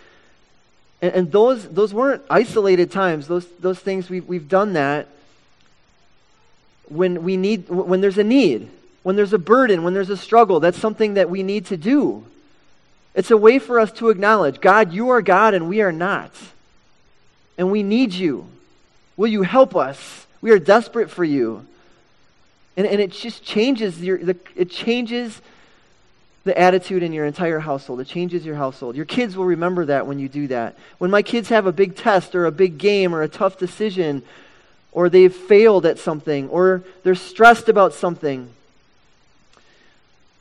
And, 1.02 1.14
and 1.14 1.32
those, 1.32 1.68
those 1.68 1.94
weren't 1.94 2.22
isolated 2.30 2.92
times. 2.92 3.28
Those, 3.28 3.48
those 3.60 3.80
things, 3.80 4.10
we've, 4.10 4.28
we've 4.28 4.50
done 4.50 4.74
that 4.74 5.08
when, 6.90 7.24
we 7.24 7.38
need, 7.38 7.70
when 7.70 8.02
there's 8.02 8.18
a 8.18 8.24
need, 8.24 8.70
when 9.04 9.16
there's 9.16 9.34
a 9.34 9.38
burden, 9.38 9.84
when 9.84 9.94
there's 9.94 10.10
a 10.10 10.18
struggle. 10.18 10.60
That's 10.60 10.78
something 10.78 11.16
that 11.16 11.30
we 11.30 11.44
need 11.44 11.68
to 11.68 11.78
do. 11.78 12.26
It's 13.16 13.32
a 13.32 13.38
way 13.38 13.60
for 13.60 13.80
us 13.80 13.92
to 13.94 14.10
acknowledge 14.10 14.60
God, 14.60 14.92
you 14.92 15.10
are 15.10 15.22
God 15.22 15.54
and 15.54 15.70
we 15.70 15.82
are 15.82 15.92
not. 15.92 16.32
And 17.58 17.72
we 17.72 17.84
need 17.84 18.14
you. 18.14 18.48
Will 19.16 19.28
you 19.28 19.44
help 19.44 19.76
us? 19.76 20.26
We 20.42 20.52
are 20.52 20.60
desperate 20.60 21.12
for 21.12 21.24
you. 21.24 21.66
And, 22.76 22.88
and 22.88 23.00
it 23.00 23.12
just 23.12 23.44
changes 23.44 24.02
your, 24.02 24.18
the, 24.18 24.36
it 24.56 24.72
changes 24.72 25.40
the 26.44 26.58
attitude 26.58 27.04
in 27.04 27.14
your 27.14 27.26
entire 27.26 27.60
household. 27.60 28.02
It 28.02 28.08
changes 28.08 28.46
your 28.46 28.56
household. 28.56 28.96
Your 28.96 29.06
kids 29.06 29.38
will 29.38 29.46
remember 29.46 29.86
that 29.86 30.08
when 30.08 30.20
you 30.20 30.28
do 30.28 30.48
that. 30.48 30.76
When 30.98 31.10
my 31.10 31.22
kids 31.22 31.50
have 31.50 31.66
a 31.66 31.72
big 31.72 31.96
test 31.96 32.36
or 32.36 32.46
a 32.46 32.52
big 32.52 32.78
game 32.78 33.16
or 33.16 33.22
a 33.22 33.30
tough 33.30 33.58
decision, 33.58 34.24
or 34.92 35.10
they've 35.10 35.34
failed 35.34 35.86
at 35.86 36.00
something, 36.00 36.50
or 36.50 36.84
they're 37.04 37.16
stressed 37.16 37.70
about 37.70 37.94
something, 37.94 38.50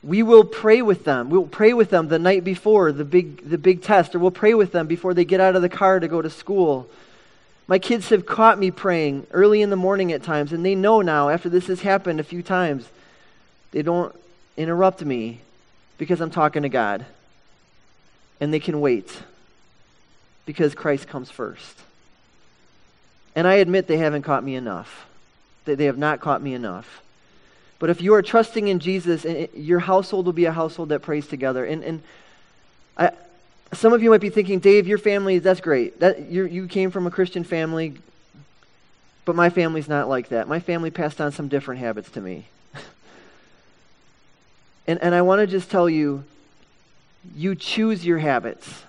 we 0.03 0.21
will 0.21 0.43
pray 0.43 0.81
with 0.81 1.05
them. 1.05 1.29
We'll 1.29 1.47
pray 1.47 1.71
with 1.71 1.89
them 1.89 2.09
the 2.09 2.19
night 2.19 2.43
before 2.43 2.91
the 2.91 3.05
big, 3.05 3.49
the 3.49 3.57
big 3.57 3.81
test, 3.81 4.13
or 4.13 4.19
we'll 4.19 4.31
pray 4.31 4.53
with 4.53 4.73
them 4.73 4.85
before 4.85 5.13
they 5.13 5.23
get 5.23 5.39
out 5.39 5.55
of 5.55 5.61
the 5.61 5.69
car 5.69 5.99
to 5.99 6.07
go 6.09 6.21
to 6.21 6.29
school. 6.29 6.89
My 7.65 7.79
kids 7.79 8.09
have 8.09 8.25
caught 8.25 8.59
me 8.59 8.71
praying 8.71 9.25
early 9.31 9.61
in 9.61 9.69
the 9.69 9.77
morning 9.77 10.11
at 10.11 10.21
times, 10.21 10.51
and 10.51 10.65
they 10.65 10.75
know 10.75 11.01
now, 11.01 11.29
after 11.29 11.47
this 11.47 11.67
has 11.67 11.79
happened 11.79 12.19
a 12.19 12.23
few 12.23 12.43
times, 12.43 12.89
they 13.71 13.81
don't 13.81 14.13
interrupt 14.57 15.03
me 15.03 15.39
because 15.97 16.21
I'm 16.21 16.31
talking 16.31 16.63
to 16.63 16.69
God. 16.69 17.05
And 18.39 18.53
they 18.53 18.59
can 18.59 18.81
wait 18.81 19.21
because 20.45 20.75
Christ 20.75 21.07
comes 21.07 21.29
first. 21.29 21.79
And 23.35 23.47
I 23.47 23.55
admit 23.55 23.87
they 23.87 23.97
haven't 23.97 24.23
caught 24.23 24.43
me 24.43 24.55
enough. 24.55 25.05
They 25.65 25.85
have 25.85 25.97
not 25.97 26.19
caught 26.19 26.41
me 26.41 26.53
enough. 26.53 27.01
But 27.79 27.89
if 27.89 28.01
you 28.01 28.13
are 28.13 28.21
trusting 28.21 28.67
in 28.67 28.79
Jesus, 28.79 29.25
your 29.55 29.79
household 29.79 30.25
will 30.25 30.33
be 30.33 30.45
a 30.45 30.51
household 30.51 30.89
that 30.89 31.01
prays 31.01 31.27
together. 31.27 31.65
And, 31.65 31.83
and 31.83 32.03
I, 32.97 33.11
some 33.73 33.93
of 33.93 34.03
you 34.03 34.09
might 34.09 34.21
be 34.21 34.29
thinking, 34.29 34.59
Dave, 34.59 34.87
your 34.87 34.97
family, 34.97 35.39
that's 35.39 35.61
great. 35.61 35.99
That, 35.99 36.29
you 36.29 36.67
came 36.67 36.91
from 36.91 37.07
a 37.07 37.11
Christian 37.11 37.43
family, 37.43 37.95
but 39.25 39.35
my 39.35 39.49
family's 39.49 39.87
not 39.87 40.07
like 40.07 40.29
that. 40.29 40.47
My 40.47 40.59
family 40.59 40.91
passed 40.91 41.19
on 41.19 41.31
some 41.31 41.47
different 41.47 41.79
habits 41.79 42.09
to 42.11 42.21
me. 42.21 42.45
And, 44.87 45.01
and 45.01 45.15
I 45.15 45.21
want 45.21 45.39
to 45.39 45.47
just 45.47 45.69
tell 45.69 45.89
you, 45.89 46.23
you 47.35 47.55
choose 47.55 48.05
your 48.05 48.17
habits. 48.17 48.83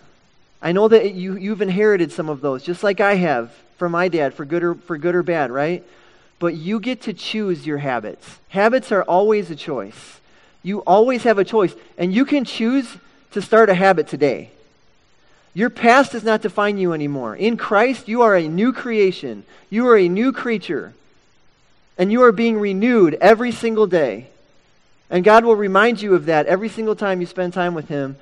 I 0.60 0.72
know 0.72 0.88
that 0.88 1.14
you, 1.14 1.36
you've 1.36 1.62
inherited 1.62 2.10
some 2.10 2.28
of 2.28 2.40
those, 2.40 2.62
just 2.62 2.82
like 2.82 3.00
I 3.00 3.14
have 3.14 3.52
from 3.76 3.92
my 3.92 4.08
dad, 4.08 4.34
for 4.34 4.44
good 4.44 4.64
or, 4.64 4.74
for 4.74 4.96
good 4.98 5.14
or 5.14 5.22
bad, 5.22 5.50
right? 5.50 5.84
But 6.38 6.54
you 6.54 6.80
get 6.80 7.02
to 7.02 7.12
choose 7.12 7.66
your 7.66 7.78
habits. 7.78 8.38
Habits 8.48 8.90
are 8.90 9.02
always 9.02 9.50
a 9.50 9.56
choice. 9.56 10.20
You 10.62 10.80
always 10.80 11.22
have 11.24 11.38
a 11.38 11.44
choice. 11.44 11.74
And 11.98 12.12
you 12.12 12.24
can 12.24 12.44
choose 12.44 12.96
to 13.32 13.42
start 13.42 13.68
a 13.68 13.74
habit 13.74 14.08
today. 14.08 14.50
Your 15.52 15.70
past 15.70 16.12
does 16.12 16.24
not 16.24 16.42
define 16.42 16.78
you 16.78 16.92
anymore. 16.92 17.36
In 17.36 17.56
Christ, 17.56 18.08
you 18.08 18.22
are 18.22 18.34
a 18.34 18.48
new 18.48 18.72
creation, 18.72 19.44
you 19.70 19.86
are 19.88 19.96
a 19.96 20.08
new 20.08 20.32
creature, 20.32 20.92
and 21.96 22.10
you 22.10 22.22
are 22.24 22.32
being 22.32 22.58
renewed 22.58 23.14
every 23.20 23.52
single 23.52 23.86
day. 23.86 24.28
And 25.14 25.22
God 25.22 25.44
will 25.44 25.54
remind 25.54 26.02
you 26.02 26.16
of 26.16 26.26
that 26.26 26.46
every 26.46 26.68
single 26.68 26.96
time 26.96 27.20
you 27.20 27.26
spend 27.28 27.52
time 27.52 27.72
with 27.72 27.86
Him. 27.86 28.16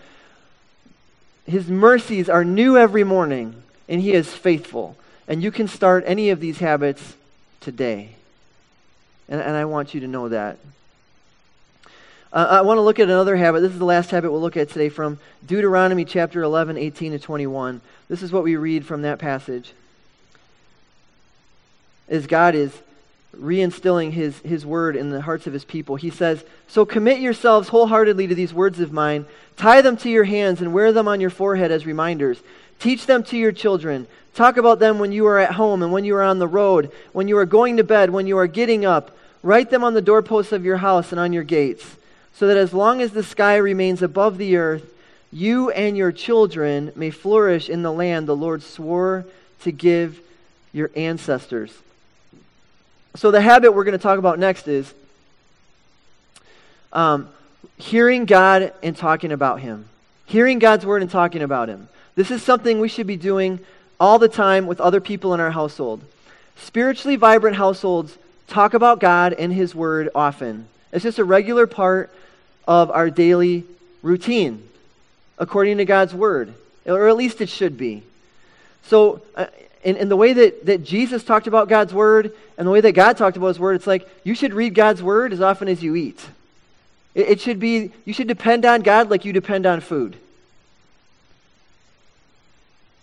His 1.47 1.67
mercies 1.67 2.29
are 2.29 2.45
new 2.45 2.77
every 2.77 3.03
morning, 3.03 3.63
and 3.89 3.99
He 3.99 4.13
is 4.13 4.29
faithful. 4.29 4.95
And 5.27 5.43
you 5.43 5.51
can 5.51 5.69
start 5.69 6.05
any 6.07 6.29
of 6.29 6.39
these 6.39 6.59
habits 6.59 7.17
today. 7.61 8.17
And, 9.27 9.41
and 9.41 9.57
I 9.57 9.65
want 9.65 9.95
you 9.95 10.01
to 10.01 10.07
know 10.07 10.29
that. 10.29 10.59
Uh, 12.31 12.49
I 12.51 12.61
want 12.61 12.77
to 12.77 12.83
look 12.83 13.01
at 13.01 13.09
another 13.09 13.37
habit. 13.37 13.61
This 13.63 13.73
is 13.73 13.79
the 13.79 13.87
last 13.87 14.11
habit 14.11 14.31
we'll 14.31 14.43
look 14.43 14.59
at 14.59 14.69
today 14.69 14.91
from 14.91 15.19
Deuteronomy 15.47 16.05
chapter 16.05 16.43
11, 16.43 16.77
18 16.77 17.13
to 17.13 17.19
21. 17.19 17.81
This 18.11 18.23
is 18.23 18.33
what 18.33 18.45
we 18.45 18.57
read 18.57 18.85
from 18.85 19.01
that 19.01 19.19
passage. 19.19 19.73
As 22.11 22.27
God 22.27 22.55
is 22.55 22.79
reinstilling 23.37 24.13
his, 24.13 24.39
his 24.41 24.67
word 24.67 24.97
in 24.97 25.11
the 25.11 25.23
hearts 25.23 25.47
of 25.47 25.53
his 25.53 25.65
people, 25.65 25.97
he 25.97 26.11
says, 26.11 26.45
So 26.67 26.85
commit 26.85 27.21
yourselves 27.21 27.69
wholeheartedly 27.69 28.27
to 28.27 28.35
these 28.35 28.55
words 28.55 28.81
of 28.81 28.93
mine, 28.93 29.27
tie 29.57 29.83
them 29.83 29.97
to 29.99 30.11
your 30.11 30.25
hands, 30.25 30.61
and 30.61 30.73
wear 30.73 30.93
them 30.93 31.09
on 31.09 31.21
your 31.21 31.31
forehead 31.31 31.71
as 31.71 31.87
reminders. 31.87 32.41
Teach 32.79 33.07
them 33.07 33.23
to 33.25 33.37
your 33.37 33.53
children. 33.53 34.07
Talk 34.35 34.57
about 34.57 34.79
them 34.79 34.99
when 34.99 35.13
you 35.13 35.27
are 35.27 35.39
at 35.39 35.53
home 35.53 35.83
and 35.83 35.93
when 35.93 36.05
you 36.05 36.17
are 36.17 36.23
on 36.23 36.39
the 36.39 36.49
road, 36.49 36.91
when 37.13 37.29
you 37.29 37.37
are 37.39 37.47
going 37.47 37.77
to 37.77 37.85
bed, 37.85 38.11
when 38.11 38.27
you 38.27 38.39
are 38.39 38.47
getting 38.47 38.85
up. 38.85 39.17
Write 39.43 39.71
them 39.71 39.85
on 39.85 39.95
the 39.95 40.03
doorposts 40.03 40.53
of 40.53 40.65
your 40.65 40.79
house 40.79 41.13
and 41.13 41.21
on 41.21 41.33
your 41.33 41.43
gates, 41.43 41.97
so 42.33 42.47
that 42.47 42.57
as 42.57 42.73
long 42.73 43.03
as 43.03 43.13
the 43.13 43.23
sky 43.23 43.57
remains 43.57 44.03
above 44.03 44.39
the 44.39 44.57
earth, 44.57 44.93
you 45.33 45.71
and 45.71 45.97
your 45.97 46.13
children 46.13 46.93
may 46.95 47.11
flourish 47.11 47.69
in 47.69 47.83
the 47.83 47.93
land 47.93 48.27
the 48.27 48.37
Lord 48.37 48.63
swore 48.63 49.25
to 49.63 49.73
give 49.73 50.21
your 50.73 50.91
ancestors. 50.95 51.73
So, 53.15 53.31
the 53.31 53.41
habit 53.41 53.75
we're 53.75 53.85
going 53.85 53.99
to 53.99 54.03
talk 54.03 54.19
about 54.19 54.39
next 54.39 54.69
is 54.69 54.93
um, 56.93 57.29
hearing 57.77 58.25
God 58.25 58.73
and 58.83 58.97
talking 58.97 59.33
about 59.33 59.61
Him. 59.61 59.87
Hearing 60.25 60.59
God's 60.59 60.87
word 60.87 61.03
and 61.03 61.11
talking 61.11 61.43
about 61.43 61.69
Him. 61.69 61.89
This 62.15 62.31
is 62.31 62.43
something 62.43 62.81
we 62.81 62.89
should 62.89 63.07
be 63.07 63.17
doing 63.17 63.61
all 64.01 64.19
the 64.19 64.29
time 64.29 64.67
with 64.67 64.81
other 64.81 65.01
people 65.01 65.35
in 65.35 65.41
our 65.41 65.51
household. 65.51 66.03
Spiritually 66.57 67.17
vibrant 67.17 67.57
households 67.57 68.17
talk 68.47 68.75
about 68.75 68.99
God 68.99 69.33
and 69.35 69.53
His 69.53 69.75
Word 69.75 70.09
often. 70.15 70.67
It's 70.91 71.03
just 71.03 71.19
a 71.19 71.25
regular 71.25 71.67
part 71.67 72.11
of 72.67 72.91
our 72.91 73.11
daily 73.11 73.65
routine, 74.03 74.67
according 75.39 75.79
to 75.79 75.85
God's 75.85 76.15
Word, 76.15 76.55
or 76.87 77.09
at 77.09 77.17
least 77.17 77.41
it 77.41 77.49
should 77.49 77.77
be. 77.77 78.03
So, 78.85 79.23
in 79.83 80.09
the 80.09 80.17
way 80.17 80.33
that, 80.33 80.67
that 80.67 80.85
Jesus 80.85 81.25
talked 81.25 81.47
about 81.47 81.69
God's 81.69 81.93
Word 81.93 82.33
and 82.57 82.67
the 82.67 82.71
way 82.71 82.81
that 82.81 82.93
God 82.93 83.17
talked 83.17 83.37
about 83.37 83.49
His 83.49 83.59
Word, 83.59 83.75
it's 83.75 83.87
like 83.87 84.09
you 84.25 84.35
should 84.35 84.55
read 84.55 84.75
God's 84.75 85.03
Word 85.03 85.33
as 85.33 85.41
often 85.41 85.69
as 85.69 85.83
you 85.83 85.97
eat. 85.97 86.25
It, 87.15 87.31
it 87.31 87.41
should 87.41 87.59
be, 87.59 87.91
you 88.05 88.13
should 88.13 88.29
depend 88.29 88.65
on 88.65 88.83
God 88.83 89.11
like 89.11 89.25
you 89.25 89.33
depend 89.33 89.67
on 89.67 89.81
food 89.81 90.17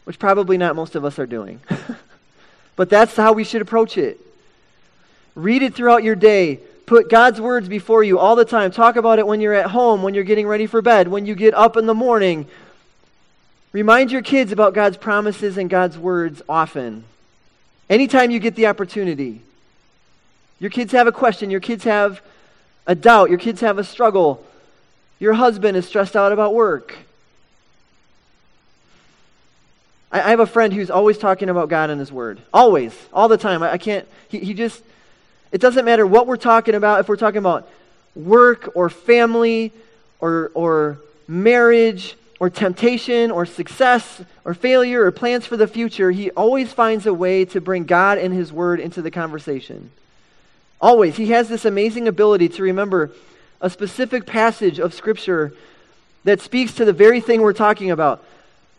which 0.09 0.17
probably 0.17 0.57
not 0.57 0.75
most 0.75 0.95
of 0.95 1.05
us 1.05 1.19
are 1.19 1.27
doing. 1.27 1.59
but 2.75 2.89
that's 2.89 3.15
how 3.15 3.31
we 3.31 3.43
should 3.43 3.61
approach 3.61 3.95
it. 3.95 4.19
Read 5.35 5.61
it 5.61 5.75
throughout 5.75 6.01
your 6.01 6.15
day. 6.15 6.59
Put 6.87 7.11
God's 7.11 7.39
words 7.39 7.69
before 7.69 8.03
you 8.03 8.17
all 8.17 8.35
the 8.35 8.43
time. 8.43 8.71
Talk 8.71 8.95
about 8.95 9.19
it 9.19 9.27
when 9.27 9.39
you're 9.39 9.53
at 9.53 9.69
home, 9.69 10.01
when 10.01 10.15
you're 10.15 10.23
getting 10.23 10.47
ready 10.47 10.65
for 10.65 10.81
bed, 10.81 11.09
when 11.09 11.27
you 11.27 11.35
get 11.35 11.53
up 11.53 11.77
in 11.77 11.85
the 11.85 11.93
morning. 11.93 12.47
Remind 13.71 14.11
your 14.11 14.21
kids 14.21 14.51
about 14.51 14.73
God's 14.73 14.97
promises 14.97 15.57
and 15.57 15.69
God's 15.69 15.97
words 15.97 16.41
often. 16.49 17.03
Anytime 17.89 18.31
you 18.31 18.39
get 18.39 18.55
the 18.55 18.67
opportunity. 18.67 19.41
Your 20.59 20.69
kids 20.69 20.91
have 20.91 21.07
a 21.07 21.11
question, 21.11 21.49
your 21.49 21.59
kids 21.59 21.83
have 21.83 22.21
a 22.85 22.95
doubt, 22.95 23.29
your 23.29 23.39
kids 23.39 23.61
have 23.61 23.77
a 23.77 23.83
struggle, 23.83 24.45
your 25.19 25.33
husband 25.33 25.77
is 25.77 25.87
stressed 25.87 26.15
out 26.15 26.31
about 26.31 26.53
work. 26.53 26.95
I, 30.11 30.21
I 30.21 30.29
have 30.31 30.39
a 30.39 30.47
friend 30.47 30.73
who's 30.73 30.89
always 30.89 31.17
talking 31.17 31.49
about 31.49 31.69
God 31.69 31.89
and 31.89 31.99
His 31.99 32.11
Word. 32.11 32.41
Always. 32.53 32.97
All 33.13 33.27
the 33.27 33.37
time. 33.37 33.63
I, 33.63 33.73
I 33.73 33.77
can't, 33.77 34.07
he, 34.27 34.39
he 34.39 34.53
just, 34.53 34.81
it 35.51 35.61
doesn't 35.61 35.85
matter 35.85 36.05
what 36.05 36.27
we're 36.27 36.37
talking 36.37 36.75
about, 36.75 36.99
if 36.99 37.07
we're 37.07 37.15
talking 37.15 37.37
about 37.37 37.69
work 38.15 38.71
or 38.75 38.89
family 38.89 39.71
or, 40.19 40.51
or 40.53 40.99
marriage 41.27 42.15
or 42.39 42.49
temptation 42.49 43.31
or 43.31 43.45
success 43.45 44.21
or 44.45 44.53
failure 44.53 45.03
or 45.03 45.11
plans 45.11 45.45
for 45.45 45.57
the 45.57 45.67
future, 45.67 46.11
he 46.11 46.31
always 46.31 46.71
finds 46.71 47.05
a 47.05 47.13
way 47.13 47.45
to 47.45 47.59
bring 47.59 47.83
God 47.83 48.17
and 48.17 48.33
His 48.33 48.51
Word 48.53 48.79
into 48.79 49.01
the 49.01 49.11
conversation. 49.11 49.91
Always. 50.81 51.17
He 51.17 51.27
has 51.27 51.49
this 51.49 51.65
amazing 51.65 52.07
ability 52.07 52.49
to 52.49 52.63
remember 52.63 53.11
a 53.59 53.69
specific 53.69 54.25
passage 54.25 54.79
of 54.79 54.93
Scripture 54.93 55.53
that 56.23 56.39
speaks 56.39 56.73
to 56.75 56.85
the 56.85 56.93
very 56.93 57.19
thing 57.19 57.41
we're 57.41 57.53
talking 57.53 57.91
about. 57.91 58.23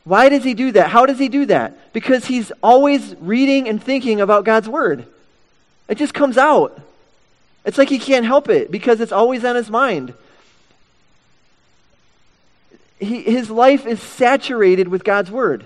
Why 0.04 0.30
does 0.30 0.42
he 0.42 0.54
do 0.54 0.72
that? 0.72 0.88
How 0.88 1.04
does 1.04 1.18
he 1.18 1.28
do 1.28 1.46
that? 1.46 1.92
Because 1.92 2.24
he's 2.24 2.50
always 2.62 3.14
reading 3.16 3.68
and 3.68 3.82
thinking 3.82 4.20
about 4.20 4.44
God's 4.44 4.68
word. 4.68 5.04
It 5.88 5.98
just 5.98 6.14
comes 6.14 6.38
out. 6.38 6.80
It's 7.66 7.76
like 7.76 7.90
he 7.90 7.98
can't 7.98 8.24
help 8.24 8.48
it 8.48 8.70
because 8.70 9.00
it's 9.00 9.12
always 9.12 9.44
on 9.44 9.56
his 9.56 9.68
mind. 9.68 10.14
He, 13.00 13.22
his 13.22 13.50
life 13.50 13.86
is 13.86 14.00
saturated 14.00 14.86
with 14.88 15.02
God's 15.02 15.30
word. 15.30 15.64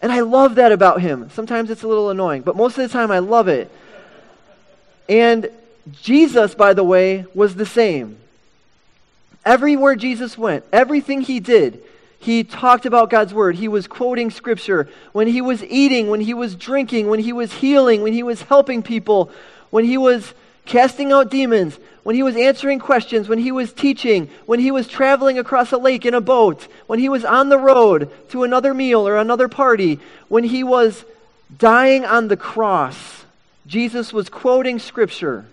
And 0.00 0.12
I 0.12 0.20
love 0.20 0.56
that 0.56 0.72
about 0.72 1.00
him. 1.00 1.30
Sometimes 1.30 1.70
it's 1.70 1.82
a 1.82 1.88
little 1.88 2.10
annoying, 2.10 2.42
but 2.42 2.56
most 2.56 2.76
of 2.76 2.82
the 2.82 2.88
time 2.88 3.10
I 3.10 3.20
love 3.20 3.48
it. 3.48 3.70
And 5.08 5.48
Jesus, 6.02 6.54
by 6.54 6.74
the 6.74 6.84
way, 6.84 7.24
was 7.34 7.54
the 7.54 7.66
same. 7.66 8.18
Everywhere 9.44 9.96
Jesus 9.96 10.38
went, 10.38 10.64
everything 10.72 11.22
he 11.22 11.40
did, 11.40 11.82
he 12.20 12.44
talked 12.44 12.86
about 12.86 13.10
God's 13.10 13.34
word. 13.34 13.56
He 13.56 13.66
was 13.66 13.88
quoting 13.88 14.30
scripture. 14.30 14.88
When 15.10 15.26
he 15.26 15.40
was 15.40 15.64
eating, 15.64 16.08
when 16.08 16.20
he 16.20 16.34
was 16.34 16.54
drinking, 16.54 17.08
when 17.08 17.18
he 17.18 17.32
was 17.32 17.52
healing, 17.52 18.02
when 18.02 18.12
he 18.12 18.22
was 18.22 18.42
helping 18.42 18.82
people, 18.82 19.30
when 19.70 19.84
he 19.84 19.98
was 19.98 20.32
casting 20.64 21.12
out 21.12 21.30
demons, 21.30 21.78
when 22.02 22.16
he 22.16 22.22
was 22.22 22.36
answering 22.36 22.78
questions, 22.78 23.28
when 23.28 23.38
he 23.38 23.52
was 23.52 23.72
teaching, 23.72 24.28
when 24.46 24.58
he 24.58 24.70
was 24.70 24.88
traveling 24.88 25.38
across 25.38 25.70
a 25.72 25.78
lake 25.78 26.04
in 26.04 26.14
a 26.14 26.20
boat, 26.20 26.66
when 26.86 26.98
he 26.98 27.08
was 27.08 27.24
on 27.24 27.48
the 27.48 27.58
road 27.58 28.10
to 28.30 28.42
another 28.42 28.74
meal 28.74 29.06
or 29.06 29.16
another 29.16 29.48
party, 29.48 30.00
when 30.28 30.42
he 30.42 30.64
was 30.64 31.04
dying 31.56 32.04
on 32.04 32.28
the 32.28 32.36
cross, 32.36 33.24
Jesus 33.66 34.12
was 34.12 34.28
quoting 34.28 34.78
scripture. 34.78 35.46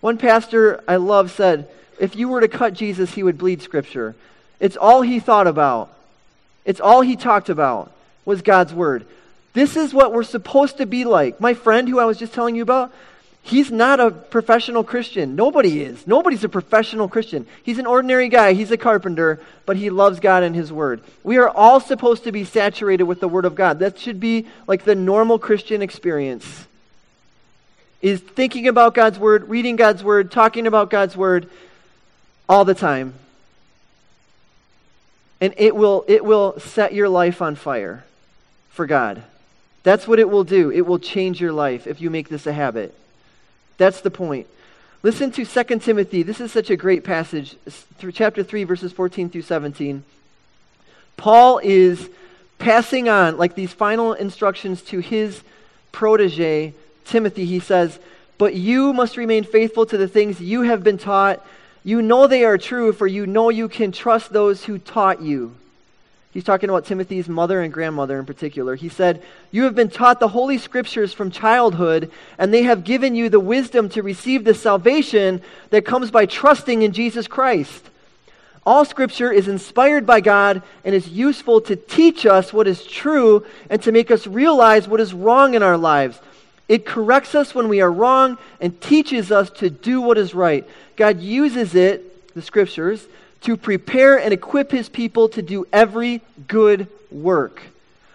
One 0.00 0.18
pastor 0.18 0.82
I 0.86 0.96
love 0.96 1.30
said, 1.30 1.68
if 1.98 2.16
you 2.16 2.28
were 2.28 2.40
to 2.40 2.48
cut 2.48 2.74
Jesus, 2.74 3.14
he 3.14 3.22
would 3.22 3.38
bleed 3.38 3.62
scripture. 3.62 4.14
It's 4.60 4.76
all 4.76 5.02
he 5.02 5.20
thought 5.20 5.46
about. 5.46 5.94
It's 6.64 6.80
all 6.80 7.00
he 7.00 7.16
talked 7.16 7.48
about 7.48 7.92
was 8.24 8.42
God's 8.42 8.74
word. 8.74 9.06
This 9.54 9.76
is 9.76 9.94
what 9.94 10.12
we're 10.12 10.22
supposed 10.22 10.78
to 10.78 10.86
be 10.86 11.04
like. 11.04 11.40
My 11.40 11.54
friend 11.54 11.88
who 11.88 11.98
I 11.98 12.04
was 12.04 12.18
just 12.18 12.34
telling 12.34 12.56
you 12.56 12.62
about, 12.62 12.92
he's 13.42 13.70
not 13.70 14.00
a 14.00 14.10
professional 14.10 14.84
Christian. 14.84 15.36
Nobody 15.36 15.82
is. 15.82 16.06
Nobody's 16.06 16.44
a 16.44 16.48
professional 16.48 17.08
Christian. 17.08 17.46
He's 17.62 17.78
an 17.78 17.86
ordinary 17.86 18.28
guy. 18.28 18.52
He's 18.52 18.70
a 18.70 18.76
carpenter, 18.76 19.40
but 19.66 19.76
he 19.76 19.90
loves 19.90 20.20
God 20.20 20.42
and 20.42 20.54
his 20.54 20.72
word. 20.72 21.02
We 21.22 21.38
are 21.38 21.48
all 21.48 21.80
supposed 21.80 22.24
to 22.24 22.32
be 22.32 22.44
saturated 22.44 23.04
with 23.04 23.20
the 23.20 23.28
word 23.28 23.44
of 23.44 23.54
God. 23.54 23.80
That 23.80 23.98
should 23.98 24.20
be 24.20 24.46
like 24.66 24.84
the 24.84 24.94
normal 24.94 25.38
Christian 25.38 25.82
experience. 25.82 26.66
Is 28.00 28.20
thinking 28.20 28.66
about 28.66 28.94
God's 28.94 29.18
word, 29.18 29.48
reading 29.48 29.76
God's 29.76 30.02
word, 30.02 30.32
talking 30.32 30.66
about 30.66 30.90
God's 30.90 31.16
word 31.16 31.48
all 32.48 32.64
the 32.64 32.74
time 32.74 33.14
and 35.42 35.54
it 35.56 35.74
will, 35.74 36.04
it 36.06 36.24
will 36.24 36.60
set 36.60 36.94
your 36.94 37.08
life 37.08 37.42
on 37.42 37.56
fire 37.56 38.04
for 38.70 38.86
God. 38.86 39.24
That's 39.82 40.06
what 40.06 40.20
it 40.20 40.30
will 40.30 40.44
do. 40.44 40.70
It 40.70 40.86
will 40.86 41.00
change 41.00 41.40
your 41.40 41.50
life 41.50 41.88
if 41.88 42.00
you 42.00 42.10
make 42.10 42.28
this 42.28 42.46
a 42.46 42.52
habit. 42.52 42.94
That's 43.78 44.00
the 44.00 44.10
point. 44.10 44.46
Listen 45.02 45.30
to 45.32 45.44
2 45.44 45.78
Timothy. 45.80 46.22
This 46.22 46.40
is 46.40 46.52
such 46.52 46.70
a 46.70 46.76
great 46.76 47.04
passage, 47.04 47.56
through 47.98 48.12
chapter 48.12 48.42
3, 48.42 48.64
verses 48.64 48.92
14 48.92 49.30
through 49.30 49.42
17. 49.42 50.04
Paul 51.16 51.60
is 51.62 52.08
passing 52.58 53.08
on, 53.08 53.36
like 53.36 53.54
these 53.54 53.72
final 53.72 54.12
instructions 54.12 54.82
to 54.82 55.00
his 55.00 55.42
protege, 55.90 56.74
Timothy. 57.04 57.44
He 57.44 57.58
says, 57.58 57.98
But 58.38 58.54
you 58.54 58.92
must 58.92 59.16
remain 59.16 59.44
faithful 59.44 59.86
to 59.86 59.96
the 59.96 60.08
things 60.08 60.40
you 60.40 60.62
have 60.62 60.84
been 60.84 60.98
taught 60.98 61.44
you 61.84 62.00
know 62.00 62.26
they 62.26 62.44
are 62.44 62.58
true, 62.58 62.92
for 62.92 63.06
you 63.06 63.26
know 63.26 63.48
you 63.48 63.68
can 63.68 63.92
trust 63.92 64.32
those 64.32 64.64
who 64.64 64.78
taught 64.78 65.20
you. 65.20 65.56
He's 66.32 66.44
talking 66.44 66.70
about 66.70 66.86
Timothy's 66.86 67.28
mother 67.28 67.60
and 67.60 67.70
grandmother 67.70 68.18
in 68.18 68.24
particular. 68.24 68.74
He 68.74 68.88
said, 68.88 69.22
You 69.50 69.64
have 69.64 69.74
been 69.74 69.90
taught 69.90 70.18
the 70.18 70.28
Holy 70.28 70.56
Scriptures 70.56 71.12
from 71.12 71.30
childhood, 71.30 72.10
and 72.38 72.52
they 72.52 72.62
have 72.62 72.84
given 72.84 73.14
you 73.14 73.28
the 73.28 73.38
wisdom 73.38 73.90
to 73.90 74.02
receive 74.02 74.44
the 74.44 74.54
salvation 74.54 75.42
that 75.70 75.84
comes 75.84 76.10
by 76.10 76.24
trusting 76.24 76.80
in 76.80 76.92
Jesus 76.92 77.26
Christ. 77.26 77.90
All 78.64 78.86
Scripture 78.86 79.30
is 79.30 79.46
inspired 79.46 80.06
by 80.06 80.20
God 80.20 80.62
and 80.84 80.94
is 80.94 81.08
useful 81.08 81.60
to 81.62 81.76
teach 81.76 82.24
us 82.24 82.50
what 82.50 82.66
is 82.66 82.86
true 82.86 83.44
and 83.68 83.82
to 83.82 83.92
make 83.92 84.10
us 84.10 84.26
realize 84.26 84.88
what 84.88 85.00
is 85.00 85.12
wrong 85.12 85.52
in 85.52 85.62
our 85.62 85.76
lives. 85.76 86.18
It 86.66 86.86
corrects 86.86 87.34
us 87.34 87.54
when 87.54 87.68
we 87.68 87.82
are 87.82 87.92
wrong 87.92 88.38
and 88.58 88.80
teaches 88.80 89.30
us 89.30 89.50
to 89.50 89.68
do 89.68 90.00
what 90.00 90.16
is 90.16 90.32
right. 90.32 90.66
God 90.96 91.20
uses 91.20 91.74
it, 91.74 92.34
the 92.34 92.40
scriptures, 92.40 93.04
to 93.42 93.56
prepare 93.56 94.18
and 94.18 94.32
equip 94.32 94.70
his 94.70 94.88
people 94.88 95.28
to 95.30 95.42
do 95.42 95.66
every 95.72 96.20
good 96.48 96.86
work. 97.10 97.62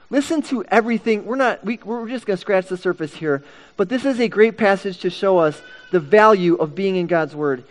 Listen 0.10 0.42
to 0.44 0.64
everything. 0.66 1.26
We're 1.26 1.36
not 1.36 1.64
we, 1.66 1.80
we're 1.84 2.08
just 2.08 2.26
going 2.26 2.38
to 2.38 2.42
scratch 2.42 2.68
the 2.68 2.78
surface 2.78 3.14
here, 3.14 3.44
but 3.76 3.90
this 3.90 4.06
is 4.06 4.20
a 4.20 4.30
great 4.30 4.58
passage 4.58 5.00
to 5.00 5.10
show 5.10 5.38
us 5.38 5.62
the 5.92 6.00
value 6.00 6.56
of 6.56 6.76
being 6.76 6.96
in 6.96 7.08
God's 7.08 7.36
word. 7.36 7.64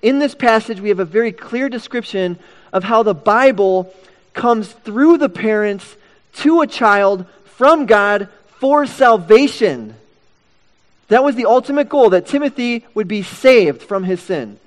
In 0.00 0.18
this 0.18 0.34
passage, 0.34 0.80
we 0.80 0.88
have 0.88 1.00
a 1.00 1.04
very 1.04 1.32
clear 1.32 1.68
description 1.68 2.38
of 2.72 2.84
how 2.84 3.02
the 3.02 3.14
Bible 3.14 3.94
comes 4.32 4.70
through 4.70 5.18
the 5.18 5.28
parents 5.28 5.96
to 6.34 6.62
a 6.62 6.66
child 6.66 7.26
from 7.44 7.86
God 7.86 8.28
for 8.58 8.86
salvation. 8.86 9.94
That 11.08 11.22
was 11.22 11.36
the 11.36 11.46
ultimate 11.46 11.88
goal, 11.88 12.10
that 12.10 12.26
Timothy 12.26 12.84
would 12.94 13.08
be 13.08 13.22
saved 13.22 13.82
from 13.82 14.04
his 14.04 14.20
sin. 14.20 14.58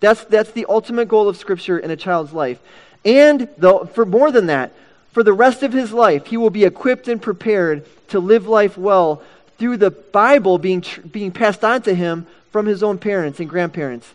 That's, 0.00 0.24
that's 0.24 0.52
the 0.52 0.66
ultimate 0.68 1.08
goal 1.08 1.28
of 1.28 1.36
Scripture 1.36 1.78
in 1.78 1.90
a 1.90 1.96
child's 1.96 2.32
life. 2.32 2.58
And 3.04 3.48
though, 3.58 3.84
for 3.84 4.04
more 4.04 4.30
than 4.30 4.46
that, 4.46 4.72
for 5.12 5.22
the 5.22 5.32
rest 5.32 5.62
of 5.62 5.72
his 5.72 5.92
life, 5.92 6.26
he 6.26 6.36
will 6.36 6.50
be 6.50 6.64
equipped 6.64 7.08
and 7.08 7.22
prepared 7.22 7.86
to 8.08 8.18
live 8.18 8.48
life 8.48 8.76
well 8.76 9.22
through 9.58 9.76
the 9.76 9.90
Bible 9.90 10.58
being, 10.58 10.84
being 11.10 11.30
passed 11.30 11.64
on 11.64 11.82
to 11.82 11.94
him 11.94 12.26
from 12.50 12.66
his 12.66 12.82
own 12.82 12.98
parents 12.98 13.40
and 13.40 13.48
grandparents. 13.48 14.12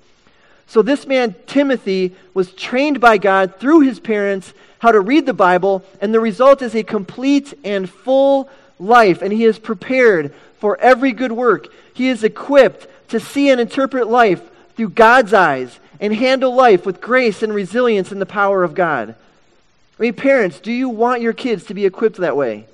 So 0.67 0.81
this 0.81 1.07
man, 1.07 1.35
Timothy, 1.47 2.15
was 2.33 2.51
trained 2.51 2.99
by 2.99 3.17
God 3.17 3.55
through 3.59 3.81
his 3.81 3.99
parents 3.99 4.53
how 4.79 4.91
to 4.91 4.99
read 4.99 5.25
the 5.25 5.33
Bible, 5.33 5.83
and 5.99 6.13
the 6.13 6.19
result 6.19 6.61
is 6.61 6.75
a 6.75 6.83
complete 6.83 7.53
and 7.63 7.89
full 7.89 8.49
life. 8.79 9.21
And 9.21 9.33
he 9.33 9.45
is 9.45 9.59
prepared 9.59 10.33
for 10.59 10.79
every 10.79 11.11
good 11.11 11.31
work. 11.31 11.67
He 11.93 12.09
is 12.09 12.23
equipped 12.23 12.87
to 13.09 13.19
see 13.19 13.49
and 13.49 13.59
interpret 13.59 14.07
life 14.07 14.41
through 14.79 14.87
God's 14.87 15.33
eyes 15.33 15.77
and 15.99 16.15
handle 16.15 16.55
life 16.55 16.85
with 16.85 17.01
grace 17.01 17.43
and 17.43 17.53
resilience 17.53 18.13
in 18.13 18.19
the 18.19 18.25
power 18.25 18.63
of 18.63 18.73
God. 18.73 19.09
I 19.09 20.01
mean, 20.01 20.13
parents, 20.13 20.61
do 20.61 20.71
you 20.71 20.87
want 20.87 21.21
your 21.21 21.33
kids 21.33 21.65
to 21.65 21.73
be 21.73 21.85
equipped 21.85 22.15
that 22.15 22.37
way? 22.37 22.65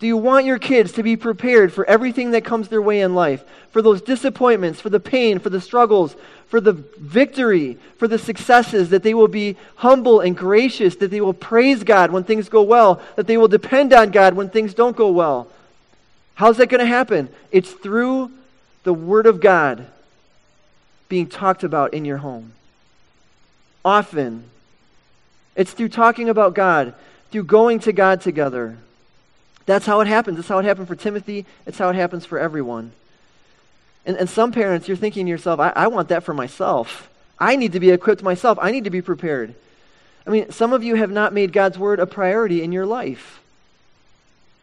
Do 0.00 0.08
you 0.08 0.16
want 0.16 0.46
your 0.46 0.58
kids 0.58 0.90
to 0.94 1.04
be 1.04 1.14
prepared 1.14 1.72
for 1.72 1.84
everything 1.84 2.32
that 2.32 2.44
comes 2.44 2.66
their 2.66 2.82
way 2.82 3.02
in 3.02 3.14
life? 3.14 3.44
For 3.70 3.82
those 3.82 4.02
disappointments, 4.02 4.80
for 4.80 4.90
the 4.90 4.98
pain, 4.98 5.38
for 5.38 5.48
the 5.48 5.60
struggles, 5.60 6.16
for 6.48 6.60
the 6.60 6.72
victory, 6.72 7.78
for 7.98 8.08
the 8.08 8.18
successes, 8.18 8.90
that 8.90 9.04
they 9.04 9.14
will 9.14 9.28
be 9.28 9.56
humble 9.76 10.18
and 10.18 10.36
gracious, 10.36 10.96
that 10.96 11.12
they 11.12 11.20
will 11.20 11.32
praise 11.32 11.84
God 11.84 12.10
when 12.10 12.24
things 12.24 12.48
go 12.48 12.62
well, 12.62 13.00
that 13.14 13.28
they 13.28 13.36
will 13.36 13.46
depend 13.46 13.92
on 13.92 14.10
God 14.10 14.34
when 14.34 14.50
things 14.50 14.74
don't 14.74 14.96
go 14.96 15.12
well. 15.12 15.46
How's 16.34 16.56
that 16.56 16.68
going 16.68 16.80
to 16.80 16.84
happen? 16.84 17.28
It's 17.52 17.70
through 17.70 18.32
the 18.82 18.92
Word 18.92 19.26
of 19.26 19.40
God 19.40 19.86
being 21.08 21.26
talked 21.26 21.64
about 21.64 21.94
in 21.94 22.04
your 22.04 22.18
home. 22.18 22.52
Often. 23.84 24.44
It's 25.56 25.72
through 25.72 25.88
talking 25.88 26.28
about 26.28 26.54
God, 26.54 26.94
through 27.30 27.44
going 27.44 27.80
to 27.80 27.92
God 27.92 28.20
together. 28.20 28.76
That's 29.66 29.86
how 29.86 30.00
it 30.00 30.06
happens. 30.06 30.36
That's 30.36 30.48
how 30.48 30.58
it 30.58 30.64
happened 30.64 30.88
for 30.88 30.96
Timothy. 30.96 31.44
It's 31.66 31.78
how 31.78 31.88
it 31.90 31.96
happens 31.96 32.24
for 32.24 32.38
everyone. 32.38 32.92
And, 34.06 34.16
and 34.16 34.30
some 34.30 34.52
parents, 34.52 34.88
you're 34.88 34.96
thinking 34.96 35.26
to 35.26 35.30
yourself, 35.30 35.60
I, 35.60 35.72
I 35.76 35.86
want 35.88 36.08
that 36.08 36.22
for 36.22 36.32
myself. 36.32 37.10
I 37.38 37.56
need 37.56 37.72
to 37.72 37.80
be 37.80 37.90
equipped 37.90 38.22
myself. 38.22 38.58
I 38.60 38.70
need 38.70 38.84
to 38.84 38.90
be 38.90 39.02
prepared. 39.02 39.54
I 40.26 40.30
mean, 40.30 40.50
some 40.50 40.72
of 40.72 40.82
you 40.82 40.94
have 40.94 41.10
not 41.10 41.32
made 41.32 41.52
God's 41.52 41.78
word 41.78 42.00
a 42.00 42.06
priority 42.06 42.62
in 42.62 42.72
your 42.72 42.86
life. 42.86 43.40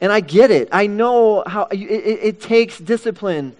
And 0.01 0.11
I 0.11 0.19
get 0.19 0.51
it. 0.51 0.69
I 0.71 0.87
know 0.87 1.43
how 1.45 1.65
it, 1.65 1.79
it, 1.79 2.19
it 2.21 2.41
takes 2.41 2.77
discipline. 2.77 3.55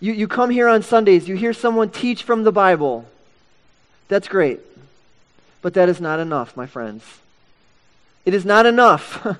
You, 0.00 0.12
you 0.12 0.28
come 0.28 0.50
here 0.50 0.68
on 0.68 0.82
Sundays, 0.82 1.28
you 1.28 1.36
hear 1.36 1.52
someone 1.52 1.90
teach 1.90 2.22
from 2.22 2.44
the 2.44 2.52
Bible. 2.52 3.06
That's 4.08 4.28
great. 4.28 4.60
But 5.62 5.74
that 5.74 5.88
is 5.88 6.00
not 6.00 6.20
enough, 6.20 6.56
my 6.56 6.66
friends. 6.66 7.02
It 8.24 8.34
is 8.34 8.44
not 8.44 8.66
enough. 8.66 9.26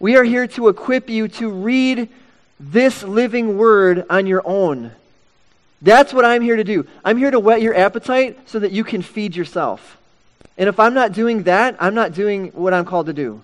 We 0.00 0.16
are 0.16 0.24
here 0.24 0.46
to 0.46 0.68
equip 0.68 1.10
you 1.10 1.28
to 1.28 1.50
read 1.50 2.08
this 2.58 3.02
living 3.02 3.58
word 3.58 4.06
on 4.08 4.26
your 4.26 4.40
own. 4.46 4.92
That's 5.82 6.14
what 6.14 6.24
I'm 6.24 6.40
here 6.40 6.56
to 6.56 6.64
do. 6.64 6.86
I'm 7.04 7.18
here 7.18 7.30
to 7.30 7.38
whet 7.38 7.60
your 7.60 7.74
appetite 7.74 8.38
so 8.48 8.58
that 8.60 8.72
you 8.72 8.82
can 8.82 9.02
feed 9.02 9.36
yourself. 9.36 9.98
And 10.56 10.70
if 10.70 10.80
I'm 10.80 10.94
not 10.94 11.12
doing 11.12 11.42
that, 11.42 11.76
I'm 11.78 11.94
not 11.94 12.14
doing 12.14 12.48
what 12.48 12.72
I'm 12.72 12.86
called 12.86 13.06
to 13.06 13.12
do. 13.12 13.42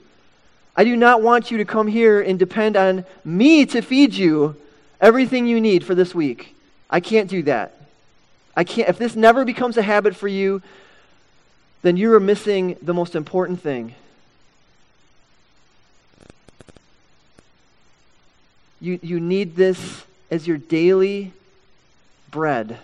I 0.75 0.85
do 0.85 0.97
not 0.97 1.21
want 1.21 1.51
you 1.51 1.59
to 1.59 1.67
come 1.67 1.89
here 1.89 2.23
and 2.23 2.39
depend 2.39 2.75
on 2.75 3.05
me 3.23 3.67
to 3.67 3.83
feed 3.83 4.15
you 4.15 4.57
everything 5.01 5.47
you 5.47 5.61
need 5.61 5.85
for 5.85 5.95
this 5.95 6.15
week. 6.15 6.55
I 6.89 7.01
can't 7.01 7.29
do 7.29 7.43
that. 7.45 7.81
I 8.57 8.65
can't 8.65 8.89
if 8.89 8.99
this 8.99 9.17
never 9.17 9.45
becomes 9.45 9.77
a 9.77 9.83
habit 9.83 10.17
for 10.17 10.29
you, 10.29 10.63
then 11.83 11.97
you 11.97 12.13
are 12.15 12.21
missing 12.21 12.77
the 12.81 12.95
most 12.95 13.15
important 13.15 13.61
thing. 13.61 13.95
You, 18.81 18.99
you 19.03 19.21
need 19.21 19.57
this 19.57 20.05
as 20.31 20.47
your 20.47 20.59
daily 20.59 21.33
bread. 22.31 22.79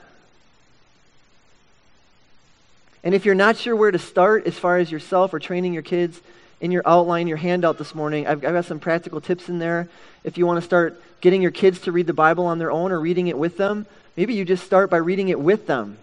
And 3.04 3.14
if 3.14 3.24
you're 3.24 3.34
not 3.34 3.56
sure 3.56 3.74
where 3.74 3.90
to 3.90 3.98
start 3.98 4.46
as 4.46 4.58
far 4.58 4.78
as 4.78 4.90
yourself 4.90 5.34
or 5.34 5.38
training 5.38 5.74
your 5.74 5.82
kids, 5.82 6.20
in 6.60 6.70
your 6.70 6.82
outline, 6.86 7.26
your 7.26 7.36
handout 7.36 7.76
this 7.76 7.94
morning, 7.94 8.26
I've, 8.26 8.44
I've 8.44 8.52
got 8.52 8.64
some 8.64 8.78
practical 8.78 9.20
tips 9.20 9.48
in 9.48 9.58
there. 9.58 9.88
If 10.22 10.38
you 10.38 10.46
want 10.46 10.58
to 10.58 10.64
start 10.64 11.02
getting 11.22 11.40
your 11.40 11.50
kids 11.50 11.80
to 11.80 11.92
read 11.92 12.06
the 12.06 12.12
Bible 12.12 12.44
on 12.44 12.58
their 12.58 12.70
own 12.70 12.92
or 12.92 13.00
reading 13.00 13.28
it 13.28 13.38
with 13.38 13.56
them, 13.56 13.86
maybe 14.16 14.34
you 14.34 14.44
just 14.44 14.64
start 14.64 14.90
by 14.90 14.98
reading 14.98 15.30
it 15.30 15.40
with 15.40 15.66
them 15.66 15.96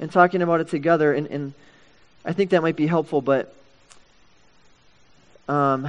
and 0.00 0.10
talking 0.10 0.40
about 0.40 0.62
it 0.62 0.68
together. 0.68 1.12
And, 1.12 1.26
and 1.26 1.52
I 2.24 2.32
think 2.32 2.50
that 2.50 2.62
might 2.62 2.76
be 2.76 2.86
helpful, 2.86 3.20
but 3.20 3.54
um, 5.48 5.86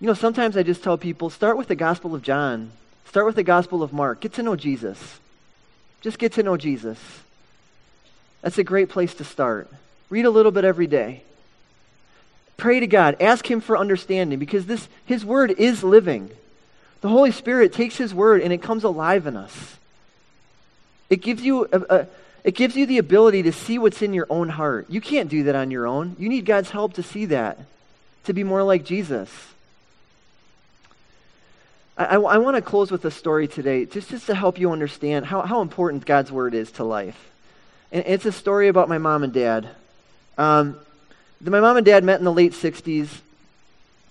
you 0.00 0.06
know, 0.06 0.14
sometimes 0.14 0.56
I 0.56 0.62
just 0.62 0.82
tell 0.82 0.96
people 0.96 1.28
start 1.28 1.58
with 1.58 1.68
the 1.68 1.76
Gospel 1.76 2.14
of 2.14 2.22
John, 2.22 2.70
start 3.06 3.26
with 3.26 3.36
the 3.36 3.42
Gospel 3.42 3.82
of 3.82 3.92
Mark, 3.92 4.20
get 4.20 4.32
to 4.34 4.42
know 4.42 4.56
Jesus. 4.56 5.18
Just 6.00 6.18
get 6.18 6.32
to 6.34 6.44
know 6.44 6.56
Jesus. 6.56 6.98
That's 8.42 8.58
a 8.58 8.64
great 8.64 8.88
place 8.88 9.14
to 9.14 9.24
start. 9.24 9.68
Read 10.10 10.24
a 10.24 10.30
little 10.30 10.52
bit 10.52 10.64
every 10.64 10.86
day. 10.86 11.22
Pray 12.56 12.78
to 12.80 12.86
God. 12.86 13.16
Ask 13.20 13.50
Him 13.50 13.60
for 13.60 13.76
understanding 13.76 14.38
because 14.38 14.66
this, 14.66 14.88
His 15.06 15.24
Word 15.24 15.50
is 15.50 15.82
living. 15.82 16.30
The 17.00 17.08
Holy 17.08 17.30
Spirit 17.30 17.72
takes 17.72 17.96
His 17.96 18.12
Word 18.12 18.42
and 18.42 18.52
it 18.52 18.62
comes 18.62 18.84
alive 18.84 19.26
in 19.26 19.36
us. 19.36 19.76
It 21.10 21.22
gives 21.22 21.42
you 21.42 21.68
a, 21.72 21.80
a, 21.80 22.06
it 22.44 22.54
gives 22.54 22.76
you 22.76 22.86
the 22.86 22.98
ability 22.98 23.44
to 23.44 23.52
see 23.52 23.78
what's 23.78 24.02
in 24.02 24.14
your 24.14 24.26
own 24.30 24.48
heart. 24.48 24.86
You 24.88 25.00
can't 25.00 25.28
do 25.28 25.44
that 25.44 25.54
on 25.54 25.70
your 25.70 25.86
own. 25.86 26.16
You 26.18 26.28
need 26.28 26.44
God's 26.44 26.70
help 26.70 26.94
to 26.94 27.02
see 27.02 27.26
that, 27.26 27.58
to 28.24 28.32
be 28.32 28.44
more 28.44 28.62
like 28.62 28.84
Jesus. 28.84 29.30
I, 31.96 32.04
I, 32.04 32.14
I 32.16 32.38
want 32.38 32.56
to 32.56 32.62
close 32.62 32.90
with 32.90 33.04
a 33.04 33.10
story 33.10 33.48
today, 33.48 33.84
just, 33.84 34.10
just 34.10 34.26
to 34.26 34.34
help 34.34 34.58
you 34.58 34.72
understand 34.72 35.26
how, 35.26 35.42
how 35.42 35.62
important 35.62 36.06
God's 36.06 36.32
Word 36.32 36.54
is 36.54 36.70
to 36.72 36.84
life. 36.84 37.30
And 37.90 38.04
it's 38.06 38.26
a 38.26 38.32
story 38.32 38.68
about 38.68 38.88
my 38.88 38.98
mom 38.98 39.22
and 39.22 39.32
dad. 39.32 39.68
Um, 40.36 40.78
my 41.40 41.60
mom 41.60 41.76
and 41.76 41.86
dad 41.86 42.04
met 42.04 42.18
in 42.18 42.24
the 42.24 42.32
late 42.32 42.52
60s. 42.52 43.08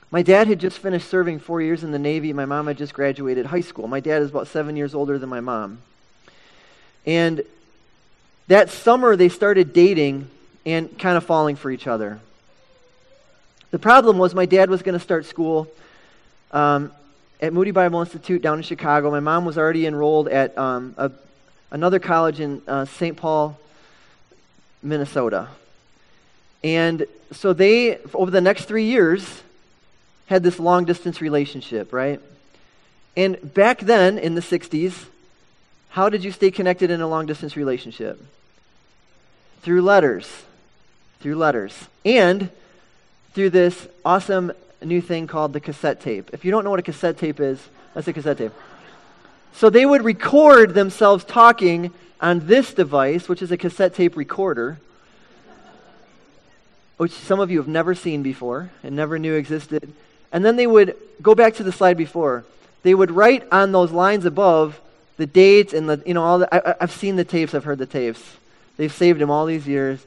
My 0.09 0.21
dad 0.21 0.47
had 0.47 0.59
just 0.59 0.79
finished 0.79 1.09
serving 1.09 1.39
four 1.39 1.61
years 1.61 1.83
in 1.83 1.91
the 1.91 1.99
Navy. 1.99 2.31
My 2.33 2.45
mom 2.45 2.67
had 2.67 2.77
just 2.77 2.93
graduated 2.93 3.45
high 3.45 3.61
school. 3.61 3.87
My 3.87 3.99
dad 3.99 4.21
is 4.21 4.29
about 4.29 4.47
seven 4.47 4.75
years 4.75 4.95
older 4.95 5.17
than 5.17 5.29
my 5.29 5.41
mom. 5.41 5.79
And 7.05 7.43
that 8.47 8.69
summer, 8.69 9.15
they 9.15 9.29
started 9.29 9.73
dating 9.73 10.29
and 10.65 10.97
kind 10.97 11.17
of 11.17 11.25
falling 11.25 11.55
for 11.55 11.69
each 11.69 11.87
other. 11.87 12.19
The 13.71 13.79
problem 13.79 14.17
was 14.17 14.33
my 14.33 14.45
dad 14.45 14.69
was 14.69 14.81
going 14.81 14.93
to 14.93 15.03
start 15.03 15.25
school. 15.25 15.67
Um, 16.51 16.91
at 17.39 17.53
Moody 17.53 17.71
Bible 17.71 17.99
Institute 17.99 18.41
down 18.41 18.57
in 18.57 18.63
Chicago. 18.63 19.11
My 19.11 19.19
mom 19.19 19.45
was 19.45 19.57
already 19.57 19.85
enrolled 19.85 20.27
at 20.27 20.57
um, 20.57 20.95
a, 20.97 21.11
another 21.71 21.99
college 21.99 22.39
in 22.39 22.61
uh, 22.67 22.85
St. 22.85 23.15
Paul, 23.15 23.59
Minnesota. 24.81 25.47
And 26.63 27.05
so 27.31 27.53
they, 27.53 27.97
over 28.13 28.31
the 28.31 28.41
next 28.41 28.65
three 28.65 28.85
years, 28.85 29.43
had 30.27 30.43
this 30.43 30.59
long 30.59 30.85
distance 30.85 31.19
relationship, 31.21 31.91
right? 31.91 32.21
And 33.15 33.53
back 33.53 33.79
then, 33.79 34.17
in 34.17 34.35
the 34.35 34.41
60s, 34.41 35.05
how 35.89 36.09
did 36.09 36.23
you 36.23 36.31
stay 36.31 36.51
connected 36.51 36.91
in 36.91 37.01
a 37.01 37.07
long 37.07 37.25
distance 37.25 37.57
relationship? 37.57 38.23
Through 39.61 39.81
letters. 39.81 40.43
Through 41.21 41.35
letters. 41.35 41.73
And 42.05 42.49
through 43.33 43.49
this 43.49 43.87
awesome 44.05 44.51
new 44.83 45.01
thing 45.01 45.27
called 45.27 45.53
the 45.53 45.59
cassette 45.59 46.01
tape. 46.01 46.29
If 46.33 46.45
you 46.45 46.51
don't 46.51 46.63
know 46.63 46.69
what 46.69 46.79
a 46.79 46.83
cassette 46.83 47.17
tape 47.17 47.39
is, 47.39 47.59
that's 47.93 48.07
a 48.07 48.13
cassette 48.13 48.37
tape. 48.37 48.51
So 49.53 49.69
they 49.71 49.85
would 49.85 50.03
record 50.03 50.75
themselves 50.75 51.23
talking 51.23 51.91
on 52.21 52.45
this 52.45 52.73
device, 52.73 53.27
which 53.27 53.41
is 53.41 53.51
a 53.51 53.57
cassette 53.57 53.95
tape 53.95 54.15
recorder, 54.15 54.79
which 56.97 57.11
some 57.11 57.39
of 57.39 57.49
you 57.49 57.57
have 57.57 57.67
never 57.67 57.95
seen 57.95 58.21
before 58.21 58.69
and 58.83 58.95
never 58.95 59.17
knew 59.17 59.33
existed. 59.33 59.93
And 60.31 60.43
then 60.43 60.55
they 60.55 60.67
would 60.67 60.95
go 61.21 61.35
back 61.35 61.55
to 61.55 61.63
the 61.63 61.71
slide 61.71 61.97
before. 61.97 62.45
They 62.83 62.93
would 62.93 63.11
write 63.11 63.47
on 63.51 63.71
those 63.71 63.91
lines 63.91 64.25
above 64.25 64.79
the 65.17 65.25
dates 65.25 65.73
and 65.73 65.89
the, 65.89 66.01
you 66.05 66.13
know, 66.13 66.23
all 66.23 66.39
the, 66.39 66.53
I, 66.53 66.75
I've 66.81 66.91
seen 66.91 67.15
the 67.15 67.23
tapes, 67.23 67.53
I've 67.53 67.63
heard 67.63 67.79
the 67.79 67.85
tapes. 67.85 68.21
They've 68.77 68.93
saved 68.93 69.19
them 69.19 69.31
all 69.31 69.45
these 69.45 69.67
years. 69.67 69.99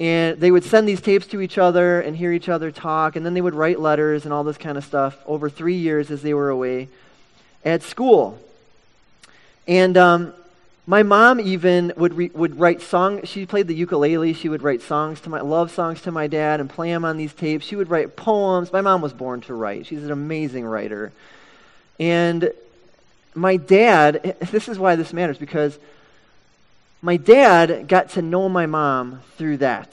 And 0.00 0.40
they 0.40 0.50
would 0.50 0.64
send 0.64 0.88
these 0.88 1.00
tapes 1.00 1.26
to 1.28 1.40
each 1.40 1.58
other 1.58 2.00
and 2.00 2.16
hear 2.16 2.32
each 2.32 2.48
other 2.48 2.70
talk, 2.70 3.14
and 3.14 3.24
then 3.24 3.34
they 3.34 3.40
would 3.40 3.54
write 3.54 3.78
letters 3.78 4.24
and 4.24 4.32
all 4.32 4.42
this 4.42 4.58
kind 4.58 4.76
of 4.76 4.84
stuff 4.84 5.16
over 5.26 5.48
three 5.48 5.76
years 5.76 6.10
as 6.10 6.22
they 6.22 6.34
were 6.34 6.50
away 6.50 6.88
at 7.64 7.82
school. 7.82 8.38
And 9.68 9.96
um, 9.96 10.34
my 10.86 11.02
mom 11.02 11.40
even 11.40 11.92
would, 11.96 12.14
re- 12.14 12.30
would 12.34 12.58
write 12.58 12.82
songs. 12.82 13.28
She 13.28 13.46
played 13.46 13.68
the 13.68 13.74
ukulele. 13.74 14.34
She 14.34 14.50
would 14.50 14.62
write 14.62 14.82
songs 14.82 15.20
to 15.22 15.30
my 15.30 15.40
love 15.40 15.70
songs 15.70 16.02
to 16.02 16.12
my 16.12 16.26
dad 16.26 16.60
and 16.60 16.68
play 16.68 16.90
them 16.90 17.04
on 17.04 17.16
these 17.16 17.32
tapes. 17.32 17.64
She 17.64 17.76
would 17.76 17.88
write 17.88 18.16
poems. 18.16 18.72
My 18.72 18.82
mom 18.82 19.00
was 19.00 19.14
born 19.14 19.40
to 19.42 19.54
write. 19.54 19.86
She's 19.86 20.04
an 20.04 20.10
amazing 20.10 20.66
writer. 20.66 21.12
And 21.98 22.52
my 23.34 23.56
dad, 23.56 24.36
this 24.50 24.68
is 24.68 24.78
why 24.78 24.96
this 24.96 25.12
matters 25.12 25.38
because 25.38 25.78
my 27.00 27.16
dad 27.16 27.88
got 27.88 28.10
to 28.10 28.22
know 28.22 28.48
my 28.48 28.66
mom 28.66 29.20
through 29.38 29.58
that. 29.58 29.90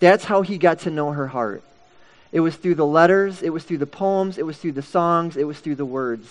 That's 0.00 0.24
how 0.24 0.42
he 0.42 0.58
got 0.58 0.80
to 0.80 0.90
know 0.90 1.12
her 1.12 1.28
heart. 1.28 1.62
It 2.32 2.40
was 2.40 2.56
through 2.56 2.76
the 2.76 2.86
letters, 2.86 3.42
it 3.42 3.50
was 3.50 3.64
through 3.64 3.78
the 3.78 3.86
poems, 3.86 4.38
it 4.38 4.46
was 4.46 4.56
through 4.56 4.72
the 4.72 4.82
songs, 4.82 5.36
it 5.36 5.46
was 5.46 5.60
through 5.60 5.74
the 5.74 5.84
words. 5.84 6.26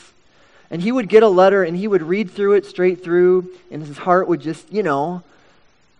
And 0.72 0.82
he 0.82 0.92
would 0.92 1.10
get 1.10 1.22
a 1.22 1.28
letter 1.28 1.64
and 1.64 1.78
he 1.78 1.88
would 1.88 2.02
read 2.02 2.32
through 2.32 2.54
it 2.54 2.66
straight 2.66 3.04
through, 3.04 3.52
and 3.70 3.86
his 3.86 3.98
heart 3.98 4.28
would 4.28 4.42
just, 4.42 4.72
you 4.72 4.82
know, 4.82 5.22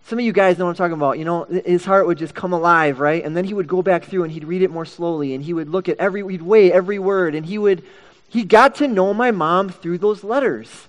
some 0.06 0.18
of 0.18 0.24
you 0.24 0.32
guys 0.32 0.58
know 0.58 0.64
what 0.64 0.70
I'm 0.70 0.76
talking 0.76 0.94
about. 0.94 1.18
You 1.18 1.24
know, 1.24 1.44
his 1.44 1.84
heart 1.84 2.06
would 2.06 2.18
just 2.18 2.34
come 2.34 2.52
alive, 2.52 2.98
right? 2.98 3.24
And 3.24 3.36
then 3.36 3.44
he 3.44 3.54
would 3.54 3.68
go 3.68 3.82
back 3.82 4.04
through 4.04 4.24
and 4.24 4.32
he'd 4.32 4.44
read 4.44 4.62
it 4.62 4.70
more 4.70 4.84
slowly 4.84 5.34
and 5.34 5.44
he 5.44 5.54
would 5.54 5.68
look 5.68 5.88
at 5.88 5.98
every, 5.98 6.26
he'd 6.28 6.42
weigh 6.42 6.72
every 6.72 6.98
word 6.98 7.34
and 7.34 7.46
he 7.46 7.58
would, 7.58 7.84
he 8.28 8.44
got 8.44 8.76
to 8.76 8.88
know 8.88 9.14
my 9.14 9.30
mom 9.30 9.68
through 9.68 9.98
those 9.98 10.24
letters 10.24 10.88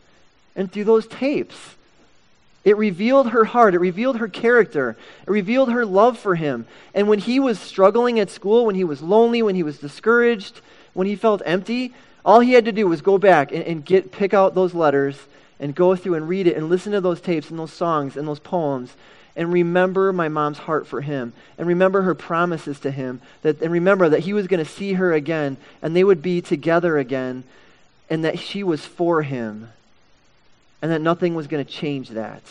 and 0.56 0.72
through 0.72 0.86
those 0.86 1.06
tapes. 1.08 1.76
It 2.64 2.78
revealed 2.78 3.30
her 3.30 3.44
heart. 3.44 3.76
It 3.76 3.80
revealed 3.80 4.18
her 4.18 4.30
character. 4.30 4.96
It 5.28 5.30
revealed 5.30 5.72
her 5.72 5.86
love 5.86 6.18
for 6.18 6.36
him. 6.36 6.66
And 6.94 7.10
when 7.10 7.20
he 7.20 7.40
was 7.40 7.60
struggling 7.60 8.20
at 8.20 8.30
school, 8.30 8.66
when 8.66 8.76
he 8.76 8.86
was 8.86 9.02
lonely, 9.02 9.44
when 9.44 9.56
he 9.56 9.64
was 9.64 9.78
discouraged, 9.78 10.62
when 10.94 11.06
he 11.06 11.16
felt 11.16 11.42
empty, 11.46 11.94
all 12.26 12.40
he 12.40 12.54
had 12.54 12.66
to 12.66 12.72
do 12.72 12.88
was 12.88 13.02
go 13.02 13.18
back 13.18 13.52
and, 13.52 13.64
and 13.64 13.86
get 13.86 14.12
pick 14.12 14.34
out 14.34 14.56
those 14.56 14.74
letters 14.74 15.18
and 15.60 15.76
go 15.76 15.96
through 15.96 16.16
and 16.16 16.28
read 16.28 16.48
it 16.48 16.58
and 16.58 16.70
listen 16.70 16.92
to 16.92 17.02
those 17.02 17.22
tapes 17.22 17.50
and 17.50 17.60
those 17.60 17.74
songs 17.74 18.18
and 18.18 18.28
those 18.28 18.40
poems 18.40 18.94
and 19.36 19.52
remember 19.52 20.14
my 20.14 20.30
mom's 20.30 20.60
heart 20.60 20.86
for 20.86 21.02
him 21.02 21.34
and 21.58 21.68
remember 21.68 22.04
her 22.04 22.16
promises 22.16 22.80
to 22.80 22.92
him 22.92 23.22
that 23.42 23.62
and 23.62 23.72
remember 23.72 24.10
that 24.10 24.22
he 24.22 24.34
was 24.34 24.48
going 24.48 24.64
to 24.64 24.70
see 24.70 24.94
her 24.94 25.14
again 25.14 25.58
and 25.82 25.96
they 25.96 26.04
would 26.04 26.22
be 26.22 26.42
together 26.42 26.98
again 26.98 27.44
and 28.10 28.24
that 28.24 28.40
she 28.40 28.64
was 28.64 28.86
for 28.86 29.24
him 29.24 29.70
and 30.84 30.92
that 30.92 31.02
nothing 31.02 31.34
was 31.34 31.48
going 31.48 31.64
to 31.64 31.72
change 31.72 32.10
that. 32.10 32.42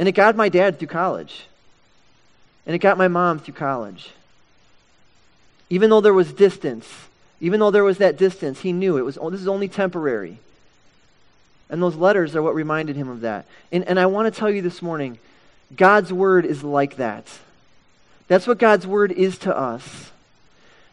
And 0.00 0.08
it 0.08 0.12
got 0.12 0.34
my 0.34 0.48
dad 0.48 0.78
through 0.80 0.88
college. 0.88 1.46
And 2.66 2.74
it 2.74 2.80
got 2.80 2.98
my 2.98 3.06
mom 3.06 3.38
through 3.38 3.54
college. 3.54 4.10
Even 5.70 5.88
though 5.88 6.00
there 6.00 6.12
was 6.12 6.32
distance 6.32 6.88
even 7.40 7.60
though 7.60 7.70
there 7.70 7.84
was 7.84 7.98
that 7.98 8.16
distance, 8.16 8.60
he 8.60 8.72
knew 8.72 8.96
it 8.96 9.04
was 9.04 9.16
this 9.16 9.40
is 9.40 9.48
only 9.48 9.68
temporary. 9.68 10.38
And 11.70 11.82
those 11.82 11.96
letters 11.96 12.34
are 12.34 12.42
what 12.42 12.54
reminded 12.54 12.96
him 12.96 13.08
of 13.08 13.20
that. 13.20 13.46
And, 13.70 13.84
and 13.84 14.00
I 14.00 14.06
want 14.06 14.32
to 14.32 14.38
tell 14.38 14.50
you 14.50 14.62
this 14.62 14.82
morning 14.82 15.18
God's 15.76 16.12
word 16.12 16.46
is 16.46 16.64
like 16.64 16.96
that. 16.96 17.26
That's 18.26 18.46
what 18.46 18.58
God's 18.58 18.86
word 18.86 19.12
is 19.12 19.38
to 19.38 19.56
us. 19.56 20.10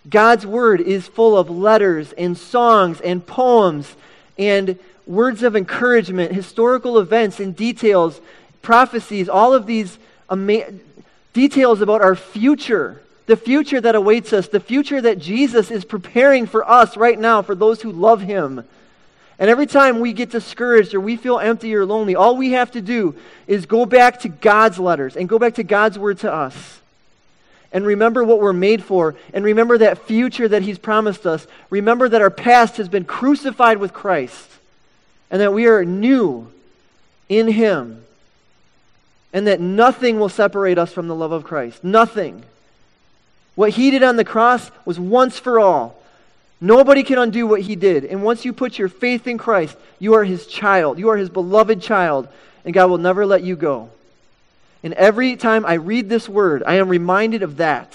God's 0.10 0.46
word 0.46 0.82
is 0.82 1.08
full 1.08 1.38
of 1.38 1.50
letters 1.50 2.12
and 2.14 2.38
songs 2.38 3.02
and 3.02 3.26
poems 3.26 3.96
and 4.38 4.78
words 5.08 5.44
of 5.44 5.56
encouragement, 5.56 6.32
historical 6.32 7.00
events 7.00 7.40
and 7.40 7.56
details, 7.56 8.20
prophecies, 8.62 9.30
all 9.30 9.54
of 9.54 9.66
these 9.66 9.98
ama- 10.30 10.72
details 11.34 11.82
about 11.82 12.02
our 12.02 12.16
future 12.16 13.02
the 13.26 13.38
future 13.38 13.82
that 13.82 13.96
awaits 13.96 14.34
us, 14.34 14.48
the 14.48 14.60
future 14.60 15.02
that 15.02 15.20
Jesus 15.20 15.72
is 15.72 15.84
preparing 15.84 16.46
for 16.46 16.68
us 16.70 16.96
right 16.96 17.18
now, 17.18 17.42
for 17.42 17.56
those 17.56 17.82
who 17.82 17.92
love 17.92 18.22
Him. 18.22 18.64
And 19.38 19.50
every 19.50 19.66
time 19.66 20.00
we 20.00 20.14
get 20.14 20.30
discouraged 20.30 20.94
or 20.94 21.00
we 21.00 21.18
feel 21.18 21.40
empty 21.40 21.76
or 21.76 21.86
lonely, 21.86 22.16
all 22.16 22.38
we 22.38 22.52
have 22.52 22.72
to 22.72 22.82
do 22.82 23.16
is 23.48 23.66
go 23.66 23.86
back 23.86 24.22
to 24.22 24.30
God's 24.30 24.80
letters 24.80 25.18
and 25.18 25.28
go 25.28 25.40
back 25.40 25.56
to 25.56 25.64
God's 25.64 26.00
word 26.00 26.20
to 26.20 26.32
us. 26.32 26.80
And 27.74 27.86
remember 27.86 28.24
what 28.24 28.40
we're 28.40 28.54
made 28.54 28.84
for. 28.84 29.16
And 29.34 29.44
remember 29.44 29.78
that 29.80 30.06
future 30.08 30.48
that 30.48 30.62
He's 30.62 30.78
promised 30.78 31.26
us. 31.26 31.46
Remember 31.70 32.08
that 32.08 32.22
our 32.22 32.30
past 32.30 32.78
has 32.78 32.88
been 32.88 33.04
crucified 33.04 33.80
with 33.80 33.92
Christ. 33.92 34.50
And 35.30 35.42
that 35.42 35.54
we 35.54 35.66
are 35.68 35.84
new 35.84 36.50
in 37.28 37.50
Him. 37.50 38.06
And 39.34 39.48
that 39.48 39.60
nothing 39.60 40.18
will 40.18 40.30
separate 40.30 40.78
us 40.78 40.94
from 40.94 41.10
the 41.10 41.16
love 41.16 41.34
of 41.34 41.44
Christ. 41.44 41.84
Nothing. 41.84 42.44
What 43.56 43.72
he 43.72 43.89
did 43.89 44.04
on 44.04 44.18
the 44.18 44.26
cross 44.26 44.70
was 44.84 45.00
once 45.00 45.39
for 45.39 45.60
all. 45.60 45.96
Nobody 46.62 47.04
can 47.04 47.18
undo 47.18 47.48
what 47.48 47.62
he 47.62 47.76
did. 47.76 48.06
And 48.06 48.24
once 48.24 48.46
you 48.46 48.54
put 48.54 48.78
your 48.78 48.89
faith 48.89 49.28
in 49.28 49.38
Christ, 49.38 49.78
you 50.00 50.13
are 50.13 50.24
his 50.24 50.46
child. 50.46 51.00
You 51.00 51.10
are 51.10 51.18
his 51.18 51.30
beloved 51.30 51.82
child. 51.82 52.28
And 52.63 52.74
God 52.74 52.89
will 52.89 52.98
never 52.98 53.26
let 53.26 53.44
you 53.44 53.56
go. 53.56 53.89
And 54.84 54.94
every 54.94 55.36
time 55.36 55.65
I 55.65 55.74
read 55.76 56.10
this 56.10 56.30
word, 56.30 56.63
I 56.65 56.76
am 56.76 56.89
reminded 56.89 57.44
of 57.44 57.58
that. 57.58 57.94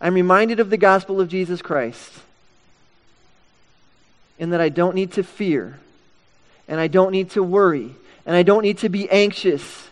I'm 0.00 0.14
reminded 0.14 0.60
of 0.60 0.70
the 0.70 0.76
gospel 0.76 1.20
of 1.20 1.28
Jesus 1.28 1.60
Christ. 1.62 2.12
And 4.38 4.52
that 4.52 4.60
I 4.60 4.68
don't 4.68 4.94
need 4.94 5.12
to 5.12 5.22
fear. 5.22 5.78
And 6.68 6.78
I 6.78 6.86
don't 6.86 7.12
need 7.12 7.30
to 7.30 7.42
worry. 7.42 7.94
And 8.24 8.36
I 8.36 8.42
don't 8.42 8.62
need 8.62 8.78
to 8.78 8.88
be 8.88 9.10
anxious. 9.10 9.88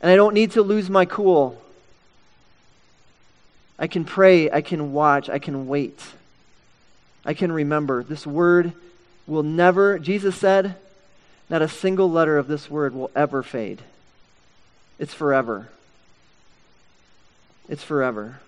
And 0.00 0.10
I 0.10 0.16
don't 0.16 0.34
need 0.34 0.52
to 0.52 0.62
lose 0.62 0.90
my 0.90 1.04
cool 1.04 1.60
I 3.78 3.86
can 3.86 4.04
pray, 4.04 4.50
I 4.50 4.62
can 4.62 4.92
watch, 4.92 5.28
I 5.28 5.38
can 5.38 5.66
wait. 5.66 6.00
I 7.24 7.34
can 7.34 7.52
remember. 7.52 8.02
This 8.02 8.26
word 8.26 8.72
will 9.26 9.42
never, 9.42 9.98
Jesus 9.98 10.36
said, 10.36 10.76
not 11.50 11.62
a 11.62 11.68
single 11.68 12.10
letter 12.10 12.38
of 12.38 12.48
this 12.48 12.70
word 12.70 12.94
will 12.94 13.10
ever 13.14 13.42
fade. 13.42 13.82
It's 14.98 15.12
forever. 15.12 15.68
It's 17.68 17.82
forever. 17.82 18.40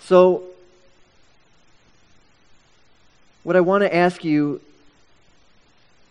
So, 0.00 0.42
what 3.42 3.56
I 3.56 3.60
want 3.60 3.82
to 3.82 3.94
ask 3.94 4.24
you 4.24 4.60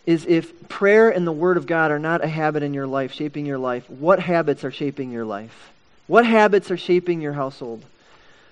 is 0.05 0.25
if 0.25 0.69
prayer 0.69 1.09
and 1.09 1.27
the 1.27 1.31
Word 1.31 1.57
of 1.57 1.67
God 1.67 1.91
are 1.91 1.99
not 1.99 2.23
a 2.23 2.27
habit 2.27 2.63
in 2.63 2.73
your 2.73 2.87
life, 2.87 3.11
shaping 3.11 3.45
your 3.45 3.57
life, 3.57 3.89
what 3.89 4.19
habits 4.19 4.63
are 4.63 4.71
shaping 4.71 5.11
your 5.11 5.25
life? 5.25 5.71
What 6.09 6.25
habits 6.25 6.71
are 6.71 6.77
shaping 6.77 7.21
your 7.21 7.33
household? 7.33 7.85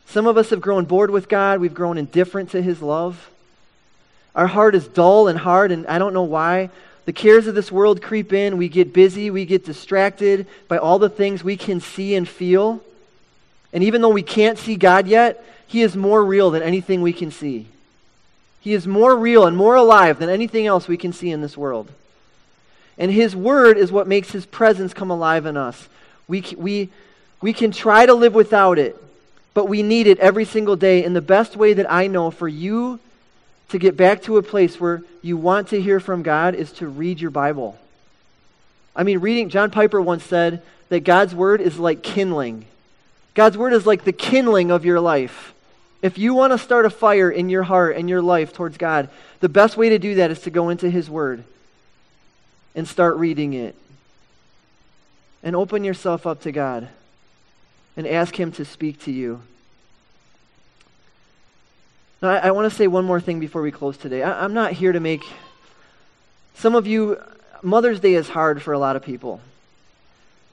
Some 0.06 0.28
of 0.28 0.38
us 0.38 0.52
have 0.52 0.62
grown 0.62 0.86
bored 0.86 1.10
with 1.10 1.28
God. 1.28 1.60
We've 1.60 1.74
grown 1.74 1.98
indifferent 1.98 2.52
to 2.52 2.62
His 2.62 2.84
love. 2.84 3.32
Our 4.36 4.46
heart 4.46 4.76
is 4.76 4.88
dull 4.88 5.28
and 5.28 5.40
hard, 5.40 5.72
and 5.72 5.88
I 5.88 5.98
don't 5.98 6.14
know 6.14 6.22
why. 6.22 6.70
The 7.06 7.14
cares 7.14 7.48
of 7.48 7.56
this 7.56 7.72
world 7.72 8.04
creep 8.04 8.32
in. 8.32 8.58
We 8.58 8.70
get 8.70 8.94
busy. 8.94 9.32
We 9.32 9.46
get 9.46 9.66
distracted 9.66 10.46
by 10.68 10.78
all 10.78 11.00
the 11.00 11.10
things 11.10 11.44
we 11.44 11.58
can 11.58 11.82
see 11.82 12.14
and 12.14 12.30
feel. 12.30 12.80
And 13.74 13.84
even 13.84 14.04
though 14.04 14.10
we 14.10 14.22
can't 14.22 14.60
see 14.60 14.76
God 14.76 15.08
yet, 15.08 15.44
He 15.66 15.82
is 15.82 15.96
more 15.96 16.24
real 16.24 16.52
than 16.52 16.62
anything 16.62 17.02
we 17.02 17.12
can 17.12 17.32
see. 17.32 17.66
He 18.62 18.74
is 18.74 18.86
more 18.86 19.18
real 19.18 19.48
and 19.48 19.58
more 19.58 19.74
alive 19.74 20.20
than 20.20 20.30
anything 20.30 20.68
else 20.68 20.88
we 20.88 20.98
can 20.98 21.12
see 21.12 21.32
in 21.32 21.42
this 21.42 21.58
world. 21.58 21.90
And 23.00 23.10
His 23.10 23.36
Word 23.36 23.80
is 23.80 23.92
what 23.92 24.08
makes 24.08 24.30
His 24.30 24.46
presence 24.46 24.94
come 24.94 25.10
alive 25.10 25.48
in 25.48 25.58
us. 25.58 25.90
We, 26.28 26.46
we, 26.56 26.90
we 27.42 27.54
can 27.54 27.72
try 27.72 28.06
to 28.06 28.14
live 28.14 28.34
without 28.34 28.80
it, 28.80 28.96
but 29.54 29.66
we 29.66 29.84
need 29.84 30.08
it 30.08 30.20
every 30.20 30.46
single 30.46 30.76
day. 30.76 31.04
And 31.04 31.16
the 31.16 31.22
best 31.22 31.56
way 31.56 31.74
that 31.74 31.92
I 31.92 32.08
know 32.08 32.32
for 32.32 32.48
you 32.48 33.00
to 33.70 33.78
get 33.78 33.98
back 33.98 34.24
to 34.24 34.38
a 34.38 34.44
place 34.44 34.80
where 34.80 35.04
you 35.22 35.38
want 35.38 35.70
to 35.70 35.82
hear 35.82 36.00
from 36.00 36.24
God 36.24 36.56
is 36.56 36.72
to 36.74 36.88
read 36.88 37.20
your 37.20 37.32
Bible. 37.32 37.78
I 38.96 39.04
mean, 39.04 39.20
reading, 39.20 39.50
John 39.50 39.70
Piper 39.70 40.02
once 40.02 40.24
said 40.24 40.64
that 40.90 41.02
God's 41.02 41.36
Word 41.36 41.62
is 41.62 41.78
like 41.78 42.02
kindling. 42.02 42.66
God's 43.36 43.58
Word 43.58 43.74
is 43.74 43.86
like 43.86 44.04
the 44.04 44.14
kindling 44.14 44.72
of 44.72 44.86
your 44.86 45.00
life. 45.00 45.54
If 46.02 46.18
you 46.18 46.34
want 46.34 46.54
to 46.54 46.58
start 46.58 46.86
a 46.86 46.90
fire 46.90 47.30
in 47.30 47.50
your 47.50 47.64
heart 47.64 47.98
and 47.98 48.10
your 48.10 48.22
life 48.22 48.54
towards 48.54 48.78
God, 48.78 49.10
the 49.42 49.50
best 49.50 49.78
way 49.78 49.90
to 49.90 50.00
do 50.00 50.16
that 50.16 50.32
is 50.32 50.42
to 50.42 50.50
go 50.50 50.70
into 50.70 50.90
His 50.90 51.10
Word 51.10 51.44
and 52.74 52.88
start 52.88 53.18
reading 53.18 53.54
it. 53.54 53.76
And 55.44 55.56
open 55.56 55.84
yourself 55.84 56.26
up 56.26 56.42
to 56.42 56.52
God 56.52 56.88
and 57.98 58.08
ask 58.08 58.40
Him 58.40 58.52
to 58.54 58.64
speak 58.64 59.02
to 59.02 59.12
you. 59.12 59.42
Now, 62.22 62.30
I, 62.30 62.38
I 62.38 62.52
want 62.52 62.72
to 62.72 62.76
say 62.76 62.88
one 62.88 63.04
more 63.04 63.20
thing 63.20 63.40
before 63.40 63.62
we 63.62 63.72
close 63.72 63.98
today. 63.98 64.24
I, 64.24 64.44
I'm 64.44 64.54
not 64.54 64.72
here 64.72 64.92
to 64.92 65.00
make. 65.00 65.24
Some 66.56 66.76
of 66.76 66.88
you, 66.88 67.22
Mother's 67.62 68.00
Day 68.00 68.14
is 68.14 68.30
hard 68.30 68.62
for 68.62 68.74
a 68.74 68.80
lot 68.80 68.96
of 68.96 69.04
people 69.04 69.42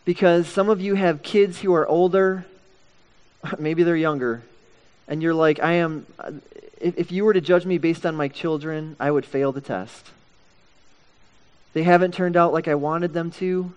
because 0.05 0.49
some 0.49 0.69
of 0.69 0.81
you 0.81 0.95
have 0.95 1.23
kids 1.23 1.61
who 1.61 1.75
are 1.75 1.87
older, 1.87 2.45
maybe 3.59 3.83
they're 3.83 3.97
younger, 3.97 4.43
and 5.07 5.23
you're 5.23 5.35
like, 5.35 5.63
I 5.63 5.75
am. 5.75 6.07
Uh, 6.19 6.33
if, 6.81 6.99
if 6.99 7.13
you 7.13 7.25
were 7.25 7.33
to 7.33 7.41
judge 7.41 7.65
me 7.65 7.79
based 7.79 8.05
on 8.05 8.15
my 8.15 8.29
children, 8.29 8.97
I 8.99 9.11
would 9.11 9.25
fail 9.25 9.53
the 9.53 9.61
test. 9.61 10.11
They 11.73 11.83
haven't 11.83 12.13
turned 12.13 12.37
out 12.37 12.53
like 12.53 12.69
I 12.69 12.75
wanted 12.75 13.13
them 13.15 13.31
to. 13.33 13.73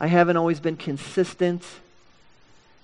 I 0.00 0.06
haven't 0.06 0.36
always 0.36 0.58
been 0.58 0.76
consistent. 0.76 1.62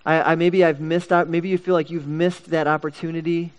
I, 0.07 0.33
I 0.33 0.35
maybe 0.37 0.65
I've 0.65 0.81
missed 0.81 1.13
out. 1.13 1.29
Maybe 1.29 1.49
you 1.49 1.59
feel 1.59 1.75
like 1.75 1.91
you've 1.91 2.07
missed 2.07 2.47
that 2.51 2.69
opportunity 2.69 3.53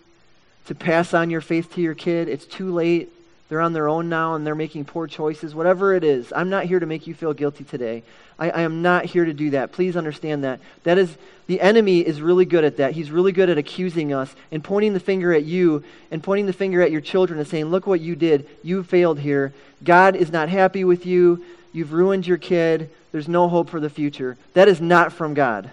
to 0.67 0.73
pass 0.73 1.13
on 1.13 1.29
your 1.29 1.41
faith 1.41 1.73
to 1.75 1.81
your 1.81 1.93
kid. 1.93 2.29
It's 2.29 2.45
too 2.45 2.73
late. 2.73 3.09
They're 3.49 3.61
on 3.61 3.73
their 3.73 3.87
own 3.87 4.09
now 4.09 4.35
and 4.35 4.45
they're 4.45 4.55
making 4.55 4.85
poor 4.85 5.07
choices. 5.07 5.55
Whatever 5.55 5.93
it 5.93 6.03
is, 6.03 6.33
I'm 6.35 6.49
not 6.49 6.65
here 6.65 6.79
to 6.79 6.85
make 6.85 7.07
you 7.07 7.13
feel 7.13 7.33
guilty 7.33 7.63
today. 7.63 8.03
I, 8.37 8.49
I, 8.49 8.61
am 8.61 8.81
not 8.81 9.05
here 9.05 9.23
to 9.23 9.33
do 9.33 9.51
that. 9.51 9.71
Please 9.71 9.95
understand 9.95 10.43
that. 10.43 10.59
That 10.83 10.97
is 10.97 11.15
the 11.47 11.61
enemy 11.61 12.01
is 12.01 12.21
really 12.21 12.43
good 12.43 12.65
at 12.65 12.77
that. 12.77 12.91
He's 12.91 13.09
really 13.09 13.31
good 13.31 13.49
at 13.49 13.57
accusing 13.57 14.13
us 14.13 14.35
and 14.51 14.61
pointing 14.61 14.93
the 14.93 14.99
finger 14.99 15.33
at 15.33 15.45
you 15.45 15.83
and 16.11 16.21
pointing 16.21 16.45
the 16.45 16.53
finger 16.53 16.81
at 16.81 16.91
your 16.91 17.01
children 17.01 17.39
and 17.39 17.47
saying, 17.47 17.65
"Look 17.65 17.87
what 17.87 18.01
you 18.01 18.15
did. 18.17 18.45
You 18.63 18.83
failed 18.83 19.19
here. 19.19 19.53
God 19.83 20.15
is 20.15 20.31
not 20.31 20.49
happy 20.49 20.83
with 20.83 21.05
you. 21.05 21.43
You've 21.71 21.93
ruined 21.93 22.27
your 22.27 22.37
kid. 22.37 22.89
There's 23.13 23.29
no 23.29 23.47
hope 23.47 23.69
for 23.69 23.79
the 23.79 23.89
future." 23.89 24.35
That 24.53 24.67
is 24.67 24.81
not 24.81 25.13
from 25.13 25.33
God. 25.33 25.71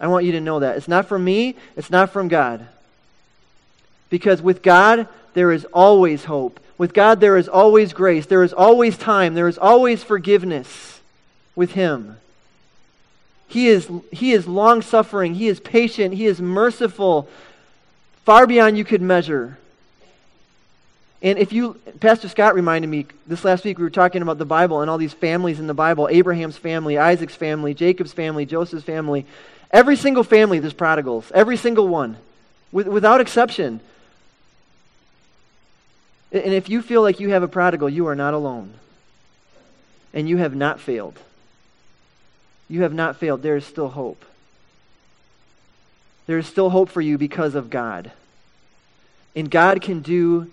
I 0.00 0.06
want 0.08 0.24
you 0.24 0.32
to 0.32 0.40
know 0.40 0.60
that. 0.60 0.76
It's 0.76 0.88
not 0.88 1.06
from 1.06 1.24
me. 1.24 1.56
It's 1.76 1.90
not 1.90 2.10
from 2.10 2.28
God. 2.28 2.66
Because 4.08 4.40
with 4.40 4.62
God, 4.62 5.06
there 5.34 5.52
is 5.52 5.66
always 5.66 6.24
hope. 6.24 6.58
With 6.78 6.94
God, 6.94 7.20
there 7.20 7.36
is 7.36 7.48
always 7.48 7.92
grace. 7.92 8.26
There 8.26 8.42
is 8.42 8.54
always 8.54 8.96
time. 8.96 9.34
There 9.34 9.48
is 9.48 9.58
always 9.58 10.02
forgiveness 10.02 11.00
with 11.54 11.72
Him. 11.72 12.16
He 13.46 13.68
is, 13.68 13.90
he 14.10 14.32
is 14.32 14.46
long 14.46 14.80
suffering. 14.80 15.34
He 15.34 15.48
is 15.48 15.60
patient. 15.60 16.14
He 16.14 16.26
is 16.26 16.40
merciful, 16.40 17.28
far 18.24 18.46
beyond 18.46 18.78
you 18.78 18.84
could 18.84 19.02
measure. 19.02 19.58
And 21.20 21.38
if 21.38 21.52
you, 21.52 21.74
Pastor 22.00 22.28
Scott 22.28 22.54
reminded 22.54 22.88
me 22.88 23.06
this 23.26 23.44
last 23.44 23.64
week, 23.64 23.76
we 23.76 23.84
were 23.84 23.90
talking 23.90 24.22
about 24.22 24.38
the 24.38 24.46
Bible 24.46 24.80
and 24.80 24.90
all 24.90 24.98
these 24.98 25.12
families 25.12 25.60
in 25.60 25.66
the 25.66 25.74
Bible 25.74 26.08
Abraham's 26.10 26.56
family, 26.56 26.96
Isaac's 26.96 27.34
family, 27.34 27.74
Jacob's 27.74 28.12
family, 28.12 28.46
Joseph's 28.46 28.84
family. 28.84 29.26
Every 29.70 29.96
single 29.96 30.24
family, 30.24 30.58
there's 30.58 30.72
prodigals. 30.72 31.30
Every 31.32 31.56
single 31.56 31.88
one, 31.88 32.16
with, 32.72 32.88
without 32.88 33.20
exception. 33.20 33.80
And 36.32 36.52
if 36.52 36.68
you 36.68 36.82
feel 36.82 37.02
like 37.02 37.20
you 37.20 37.30
have 37.30 37.42
a 37.42 37.48
prodigal, 37.48 37.88
you 37.88 38.06
are 38.06 38.16
not 38.16 38.34
alone. 38.34 38.74
And 40.12 40.28
you 40.28 40.38
have 40.38 40.54
not 40.54 40.80
failed. 40.80 41.18
You 42.68 42.82
have 42.82 42.92
not 42.92 43.16
failed. 43.16 43.42
There 43.42 43.56
is 43.56 43.64
still 43.64 43.88
hope. 43.88 44.24
There 46.26 46.38
is 46.38 46.46
still 46.46 46.70
hope 46.70 46.88
for 46.88 47.00
you 47.00 47.18
because 47.18 47.54
of 47.54 47.70
God. 47.70 48.12
And 49.34 49.50
God 49.50 49.82
can 49.82 50.00
do 50.00 50.50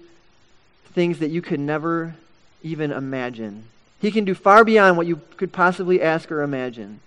things 0.93 1.19
that 1.19 1.29
you 1.29 1.41
could 1.41 1.59
never 1.59 2.15
even 2.63 2.91
imagine. 2.91 3.65
He 3.99 4.11
can 4.11 4.25
do 4.25 4.33
far 4.35 4.63
beyond 4.63 4.97
what 4.97 5.07
you 5.07 5.21
could 5.37 5.51
possibly 5.51 6.01
ask 6.01 6.31
or 6.31 6.41
imagine. 6.41 6.99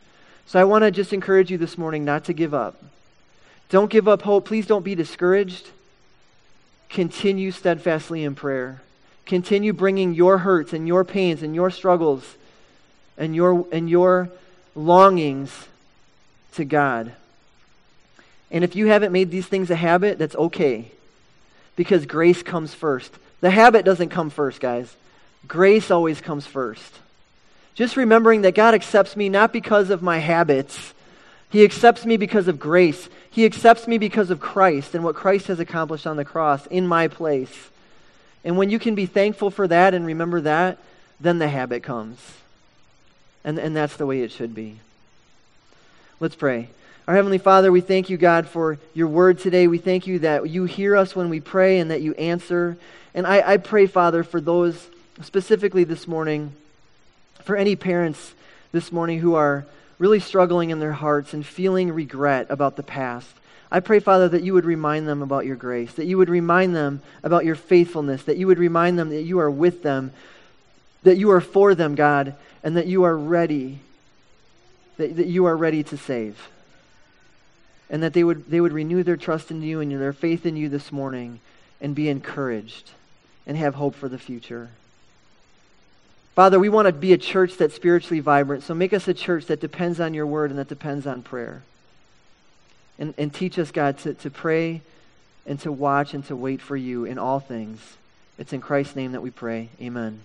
So 0.51 0.59
I 0.59 0.65
want 0.65 0.83
to 0.83 0.91
just 0.91 1.13
encourage 1.13 1.53
you 1.53 1.59
this 1.59 1.79
morning 1.79 2.05
not 2.05 2.25
to 2.25 2.33
give 2.33 2.55
up. 2.55 2.83
Don't 3.69 3.89
give 3.89 4.09
up 4.09 4.23
hope. 4.23 4.47
Please 4.47 4.67
don't 4.67 4.85
be 4.85 4.97
discouraged. 4.97 5.71
Continue 6.89 7.53
steadfastly 7.53 8.25
in 8.25 8.35
prayer. 8.35 8.83
Continue 9.27 9.73
bringing 9.73 10.13
your 10.13 10.39
hurts 10.39 10.73
and 10.73 10.89
your 10.89 11.05
pains 11.05 11.45
and 11.45 11.55
your 11.55 11.71
struggles 11.71 12.25
and 13.17 13.33
your, 13.33 13.65
and 13.71 13.89
your 13.89 14.29
longings 14.75 15.69
to 16.55 16.65
God. 16.65 17.13
And 18.51 18.65
if 18.65 18.75
you 18.75 18.87
haven't 18.87 19.13
made 19.13 19.31
these 19.31 19.47
things 19.47 19.71
a 19.71 19.77
habit, 19.77 20.19
that's 20.19 20.35
okay. 20.35 20.91
Because 21.77 22.07
grace 22.07 22.43
comes 22.43 22.75
first. 22.75 23.15
The 23.41 23.51
habit 23.51 23.85
doesn't 23.85 24.09
come 24.09 24.31
first, 24.31 24.59
guys. 24.59 24.93
Grace 25.47 25.93
always 25.93 26.21
comes 26.21 26.45
first. 26.45 26.99
Just 27.75 27.97
remembering 27.97 28.43
that 28.43 28.55
God 28.55 28.75
accepts 28.75 29.17
me 29.17 29.29
not 29.29 29.53
because 29.53 29.91
of 29.91 30.03
my 30.03 30.19
habits, 30.19 30.95
He 31.51 31.65
accepts 31.65 32.05
me 32.05 32.17
because 32.17 32.49
of 32.49 32.59
grace. 32.59 33.09
He 33.31 33.45
accepts 33.45 33.87
me 33.87 33.99
because 33.99 34.31
of 34.31 34.41
Christ 34.41 34.95
and 34.95 35.05
what 35.05 35.15
Christ 35.15 35.47
has 35.47 35.61
accomplished 35.61 36.07
on 36.07 36.17
the 36.17 36.25
cross 36.25 36.67
in 36.67 36.87
my 36.87 37.07
place. 37.07 37.71
And 38.45 38.57
when 38.57 38.71
you 38.71 38.79
can 38.79 38.95
be 38.95 39.07
thankful 39.07 39.51
for 39.51 39.69
that 39.69 39.95
and 39.95 40.05
remember 40.05 40.41
that, 40.41 40.79
then 41.21 41.39
the 41.39 41.49
habit 41.49 41.83
comes. 41.83 42.19
And, 43.45 43.59
and 43.59 43.77
that's 43.77 43.97
the 43.97 44.07
way 44.07 44.23
it 44.23 44.33
should 44.33 44.55
be. 44.55 44.81
Let's 46.19 46.35
pray. 46.35 46.69
Our 47.07 47.15
Heavenly 47.15 47.39
Father, 47.39 47.73
we 47.73 47.81
thank 47.81 48.11
you, 48.11 48.17
God, 48.17 48.47
for 48.47 48.79
your 48.95 49.09
word 49.09 49.39
today. 49.39 49.67
We 49.67 49.79
thank 49.79 50.07
you 50.07 50.21
that 50.21 50.49
you 50.49 50.65
hear 50.65 50.97
us 50.97 51.17
when 51.17 51.29
we 51.29 51.41
pray 51.41 51.79
and 51.79 51.91
that 51.91 52.03
you 52.03 52.15
answer. 52.15 52.77
And 53.15 53.27
I, 53.27 53.53
I 53.53 53.57
pray, 53.57 53.87
Father, 53.87 54.23
for 54.23 54.41
those 54.41 54.89
specifically 55.23 55.85
this 55.85 56.07
morning, 56.07 56.53
for 57.51 57.57
any 57.57 57.75
parents 57.75 58.33
this 58.71 58.93
morning 58.93 59.19
who 59.19 59.35
are 59.35 59.67
really 59.99 60.21
struggling 60.21 60.71
in 60.71 60.79
their 60.79 60.93
hearts 60.93 61.35
and 61.35 61.45
feeling 61.45 61.91
regret 61.91 62.47
about 62.49 62.77
the 62.77 62.83
past. 62.85 63.27
I 63.73 63.81
pray, 63.81 63.99
Father, 63.99 64.29
that 64.29 64.45
you 64.45 64.55
would 64.55 64.65
remind 64.65 65.09
them 65.09 65.21
about 65.21 65.47
your 65.47 65.57
grace, 65.57 65.93
that 65.95 66.07
you 66.07 66.17
would 66.17 66.29
remind 66.29 66.77
them 66.77 67.03
about 67.25 67.45
your 67.45 67.57
faithfulness, 67.57 68.23
that 68.23 68.37
you 68.37 68.47
would 68.47 68.61
remind 68.61 69.01
them 69.01 69.09
that 69.09 69.23
you 69.23 69.41
are 69.41 69.51
with 69.51 69.83
them, 69.83 70.13
that 71.03 71.17
you 71.17 71.33
are 71.33 71.41
for 71.41 71.75
them, 71.75 71.97
God, 71.97 72.37
and 72.63 72.77
that 72.77 72.87
you 72.87 73.03
are 73.03 73.17
ready, 73.17 73.81
that, 74.97 75.17
that 75.17 75.27
you 75.27 75.47
are 75.47 75.57
ready 75.57 75.83
to 75.83 75.97
save. 75.97 76.51
And 77.91 78.01
that 78.05 78.13
they 78.13 78.23
would, 78.23 78.49
they 78.49 78.61
would 78.61 78.73
renew 78.73 79.03
their 79.03 79.17
trust 79.17 79.51
in 79.51 79.61
you 79.61 79.81
and 79.81 79.91
their 80.01 80.13
faith 80.13 80.47
in 80.47 80.55
you 80.55 80.69
this 80.69 80.93
morning 80.93 81.41
and 81.81 81.97
be 81.97 82.09
encouraged 82.09 82.93
and 83.45 83.57
have 83.57 83.75
hope 83.75 83.97
for 83.97 84.09
the 84.09 84.19
future. 84.21 84.71
Father, 86.41 86.59
we 86.59 86.71
want 86.71 86.87
to 86.87 86.93
be 86.93 87.13
a 87.13 87.19
church 87.19 87.59
that's 87.59 87.75
spiritually 87.75 88.21
vibrant, 88.21 88.63
so 88.63 88.73
make 88.73 88.95
us 88.95 89.07
a 89.07 89.13
church 89.13 89.45
that 89.45 89.61
depends 89.61 90.01
on 90.01 90.15
your 90.15 90.27
word 90.27 90.49
and 90.49 90.59
that 90.59 90.69
depends 90.69 91.07
on 91.07 91.21
prayer. 91.21 91.61
And, 92.99 93.13
and 93.19 93.31
teach 93.31 93.59
us, 93.59 93.71
God, 93.71 93.99
to, 93.99 94.15
to 94.15 94.31
pray 94.31 94.81
and 95.45 95.61
to 95.61 95.71
watch 95.71 96.15
and 96.15 96.25
to 96.29 96.35
wait 96.35 96.63
for 96.63 96.79
you 96.79 97.05
in 97.05 97.19
all 97.19 97.41
things. 97.41 97.99
It's 98.39 98.55
in 98.55 98.63
Christ's 98.63 98.97
name 98.97 99.13
that 99.13 99.21
we 99.21 99.29
pray. 99.29 99.69
Amen. 99.83 100.21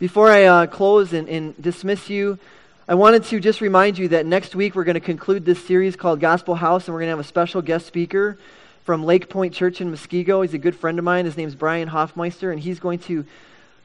Before 0.00 0.28
I 0.28 0.46
uh, 0.46 0.66
close 0.66 1.12
and, 1.12 1.28
and 1.28 1.62
dismiss 1.62 2.10
you, 2.10 2.40
I 2.88 2.94
wanted 2.96 3.22
to 3.26 3.38
just 3.38 3.60
remind 3.60 3.96
you 3.96 4.08
that 4.08 4.26
next 4.26 4.56
week 4.56 4.74
we're 4.74 4.82
going 4.82 4.94
to 4.94 5.00
conclude 5.00 5.44
this 5.44 5.64
series 5.64 5.94
called 5.94 6.18
Gospel 6.18 6.56
House, 6.56 6.88
and 6.88 6.94
we're 6.94 7.02
going 7.02 7.10
to 7.10 7.16
have 7.16 7.20
a 7.20 7.28
special 7.28 7.62
guest 7.62 7.86
speaker 7.86 8.36
from 8.84 9.04
Lake 9.04 9.28
Point 9.28 9.54
Church 9.54 9.80
in 9.80 9.92
Muskego. 9.92 10.42
He's 10.42 10.54
a 10.54 10.58
good 10.58 10.74
friend 10.74 10.98
of 10.98 11.04
mine. 11.04 11.26
His 11.26 11.36
name's 11.36 11.54
Brian 11.54 11.86
Hoffmeister, 11.86 12.50
and 12.50 12.58
he's 12.58 12.80
going 12.80 12.98
to 12.98 13.24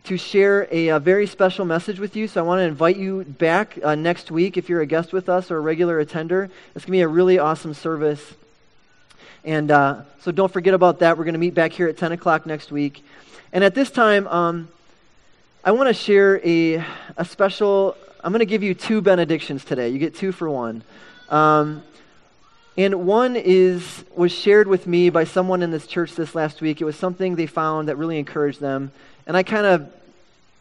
to 0.05 0.17
share 0.17 0.67
a, 0.69 0.89
a, 0.89 0.99
very 0.99 1.25
special 1.25 1.65
message 1.65 1.99
with 1.99 2.15
you. 2.15 2.27
So 2.27 2.39
I 2.39 2.47
want 2.47 2.59
to 2.59 2.63
invite 2.63 2.97
you 2.97 3.23
back 3.23 3.79
uh, 3.83 3.95
next 3.95 4.29
week 4.29 4.55
if 4.55 4.69
you're 4.69 4.81
a 4.81 4.85
guest 4.85 5.11
with 5.11 5.29
us 5.29 5.49
or 5.49 5.57
a 5.57 5.59
regular 5.59 5.99
attender. 5.99 6.43
It's 6.75 6.85
going 6.85 6.91
to 6.93 6.97
be 6.97 7.01
a 7.01 7.07
really 7.07 7.39
awesome 7.39 7.73
service. 7.73 8.21
And 9.43 9.71
uh, 9.71 10.03
so 10.21 10.31
don't 10.31 10.53
forget 10.53 10.75
about 10.75 10.99
that. 10.99 11.17
We're 11.17 11.23
going 11.23 11.33
to 11.33 11.39
meet 11.39 11.55
back 11.55 11.71
here 11.71 11.87
at 11.87 11.97
10 11.97 12.11
o'clock 12.11 12.45
next 12.45 12.71
week. 12.71 13.03
And 13.51 13.63
at 13.63 13.73
this 13.73 13.89
time, 13.89 14.27
um, 14.27 14.67
I 15.63 15.71
want 15.71 15.87
to 15.87 15.93
share 15.93 16.39
a, 16.45 16.85
a 17.17 17.25
special, 17.25 17.97
I'm 18.23 18.31
going 18.31 18.39
to 18.39 18.45
give 18.45 18.61
you 18.61 18.75
two 18.75 19.01
benedictions 19.01 19.65
today. 19.65 19.89
You 19.89 19.97
get 19.97 20.13
two 20.13 20.31
for 20.31 20.47
one. 20.47 20.83
Um, 21.29 21.81
and 22.77 23.07
one 23.07 23.37
is 23.37 24.03
was 24.15 24.33
shared 24.33 24.67
with 24.67 24.85
me 24.85 25.09
by 25.09 25.23
someone 25.23 25.63
in 25.63 25.71
this 25.71 25.87
church 25.87 26.13
this 26.13 26.35
last 26.35 26.61
week. 26.61 26.81
It 26.81 26.83
was 26.83 26.97
something 26.97 27.37
they 27.37 27.45
found 27.45 27.87
that 27.87 27.95
really 27.95 28.19
encouraged 28.19 28.59
them. 28.59 28.91
And 29.27 29.35
I 29.35 29.43
kind 29.43 29.65
of 29.65 29.91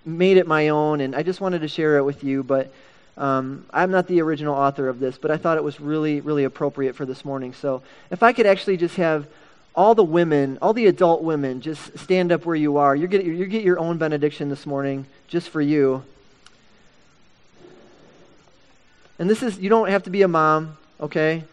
made 0.05 0.37
it 0.37 0.47
my 0.47 0.69
own, 0.69 1.01
and 1.01 1.15
I 1.15 1.23
just 1.23 1.41
wanted 1.41 1.61
to 1.61 1.69
share 1.69 1.99
it 1.99 2.03
with 2.03 2.25
you. 2.25 2.43
But 2.43 2.73
um, 3.17 3.65
I'm 3.71 3.91
not 3.91 4.07
the 4.07 4.21
original 4.23 4.55
author 4.55 4.89
of 4.89 4.99
this, 4.99 5.19
but 5.19 5.31
I 5.31 5.37
thought 5.37 5.57
it 5.57 5.65
was 5.65 5.81
really, 5.81 6.21
really 6.21 6.45
appropriate 6.45 6.95
for 6.97 7.07
this 7.07 7.25
morning. 7.25 7.53
So 7.53 7.83
if 8.11 8.23
I 8.23 8.33
could 8.33 8.47
actually 8.47 8.77
just 8.77 8.97
have 8.97 9.27
all 9.75 9.95
the 9.95 10.05
women, 10.05 10.59
all 10.63 10.73
the 10.73 10.87
adult 10.87 11.23
women, 11.23 11.61
just 11.61 11.99
stand 11.99 12.33
up 12.33 12.47
where 12.47 12.57
you 12.57 12.77
are. 12.77 12.95
You 12.95 13.07
get, 13.07 13.25
you 13.25 13.47
get 13.47 13.65
your 13.65 13.79
own 13.79 13.99
benediction 13.99 14.49
this 14.49 14.67
morning, 14.67 15.07
just 15.29 15.49
for 15.49 15.61
you. 15.61 16.05
And 19.19 19.31
this 19.31 19.43
is, 19.43 19.59
you 19.59 19.69
don't 19.69 19.89
have 19.89 20.05
to 20.05 20.11
be 20.11 20.23
a 20.23 20.29
mom, 20.29 20.77
okay, 21.01 21.45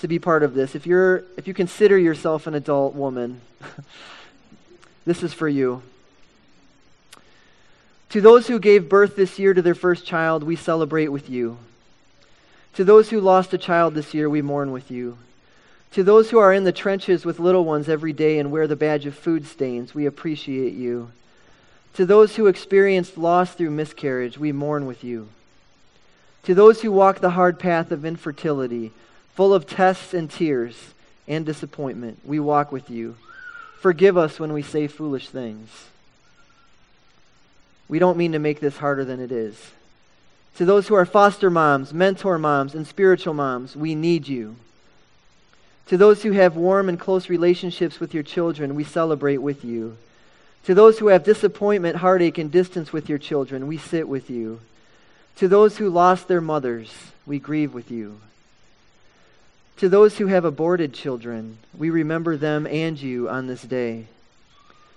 to 0.00 0.08
be 0.08 0.18
part 0.18 0.42
of 0.42 0.54
this. 0.54 0.74
If 0.74 0.86
you're, 0.86 1.24
if 1.36 1.46
you 1.46 1.54
consider 1.54 1.98
yourself 1.98 2.46
an 2.46 2.54
adult 2.54 2.94
woman, 2.94 3.40
this 5.04 5.22
is 5.22 5.32
for 5.32 5.48
you. 5.48 5.82
To 8.10 8.20
those 8.22 8.46
who 8.46 8.58
gave 8.58 8.88
birth 8.88 9.16
this 9.16 9.38
year 9.38 9.52
to 9.52 9.60
their 9.60 9.74
first 9.74 10.06
child, 10.06 10.42
we 10.42 10.56
celebrate 10.56 11.08
with 11.08 11.28
you. 11.28 11.58
To 12.74 12.84
those 12.84 13.10
who 13.10 13.20
lost 13.20 13.52
a 13.52 13.58
child 13.58 13.94
this 13.94 14.14
year, 14.14 14.30
we 14.30 14.40
mourn 14.40 14.72
with 14.72 14.90
you. 14.90 15.18
To 15.92 16.02
those 16.02 16.30
who 16.30 16.38
are 16.38 16.52
in 16.52 16.64
the 16.64 16.72
trenches 16.72 17.24
with 17.24 17.38
little 17.38 17.64
ones 17.64 17.88
every 17.88 18.12
day 18.12 18.38
and 18.38 18.50
wear 18.50 18.66
the 18.66 18.76
badge 18.76 19.04
of 19.04 19.14
food 19.14 19.46
stains, 19.46 19.94
we 19.94 20.06
appreciate 20.06 20.74
you. 20.74 21.10
To 21.94 22.06
those 22.06 22.36
who 22.36 22.46
experienced 22.46 23.18
loss 23.18 23.52
through 23.52 23.70
miscarriage, 23.70 24.38
we 24.38 24.52
mourn 24.52 24.86
with 24.86 25.02
you. 25.02 25.28
To 26.44 26.54
those 26.54 26.80
who 26.80 26.92
walk 26.92 27.20
the 27.20 27.30
hard 27.30 27.58
path 27.58 27.90
of 27.90 28.04
infertility, 28.04 28.92
full 29.34 29.52
of 29.52 29.66
tests 29.66 30.14
and 30.14 30.30
tears 30.30 30.94
and 31.26 31.44
disappointment, 31.44 32.20
we 32.24 32.40
walk 32.40 32.72
with 32.72 32.88
you. 32.88 33.16
Forgive 33.80 34.16
us 34.16 34.40
when 34.40 34.52
we 34.52 34.62
say 34.62 34.86
foolish 34.86 35.28
things. 35.28 35.68
We 37.88 37.98
don't 37.98 38.18
mean 38.18 38.32
to 38.32 38.38
make 38.38 38.60
this 38.60 38.76
harder 38.76 39.04
than 39.04 39.20
it 39.20 39.32
is. 39.32 39.72
To 40.56 40.64
those 40.64 40.88
who 40.88 40.94
are 40.94 41.06
foster 41.06 41.50
moms, 41.50 41.94
mentor 41.94 42.38
moms, 42.38 42.74
and 42.74 42.86
spiritual 42.86 43.34
moms, 43.34 43.76
we 43.76 43.94
need 43.94 44.28
you. 44.28 44.56
To 45.86 45.96
those 45.96 46.22
who 46.22 46.32
have 46.32 46.56
warm 46.56 46.88
and 46.88 47.00
close 47.00 47.30
relationships 47.30 47.98
with 47.98 48.12
your 48.12 48.22
children, 48.22 48.74
we 48.74 48.84
celebrate 48.84 49.38
with 49.38 49.64
you. 49.64 49.96
To 50.64 50.74
those 50.74 50.98
who 50.98 51.06
have 51.06 51.24
disappointment, 51.24 51.96
heartache, 51.96 52.36
and 52.36 52.52
distance 52.52 52.92
with 52.92 53.08
your 53.08 53.18
children, 53.18 53.66
we 53.66 53.78
sit 53.78 54.06
with 54.06 54.28
you. 54.28 54.60
To 55.36 55.48
those 55.48 55.78
who 55.78 55.88
lost 55.88 56.28
their 56.28 56.40
mothers, 56.40 56.92
we 57.24 57.38
grieve 57.38 57.72
with 57.72 57.90
you. 57.90 58.20
To 59.78 59.88
those 59.88 60.18
who 60.18 60.26
have 60.26 60.44
aborted 60.44 60.92
children, 60.92 61.58
we 61.72 61.88
remember 61.88 62.36
them 62.36 62.66
and 62.66 63.00
you 63.00 63.28
on 63.28 63.46
this 63.46 63.62
day. 63.62 64.06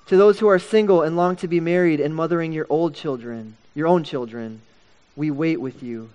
To 0.08 0.18
those 0.18 0.40
who 0.40 0.48
are 0.48 0.60
single 0.60 1.04
and 1.04 1.16
long 1.16 1.36
to 1.38 1.48
be 1.48 1.60
married 1.60 2.00
and 2.00 2.14
mothering 2.14 2.52
your 2.52 2.68
old 2.70 2.94
children, 2.94 3.56
your 3.74 3.88
own 3.88 4.04
children, 4.04 4.62
we 5.16 5.32
wait 5.32 5.62
with 5.62 5.82
you. 5.82 6.10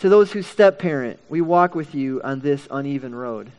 To 0.00 0.08
those 0.08 0.32
who 0.32 0.42
step 0.42 0.78
parent, 0.78 1.20
we 1.28 1.40
walk 1.40 1.74
with 1.74 1.94
you 1.94 2.20
on 2.24 2.40
this 2.40 2.66
uneven 2.70 3.14
road. 3.14 3.52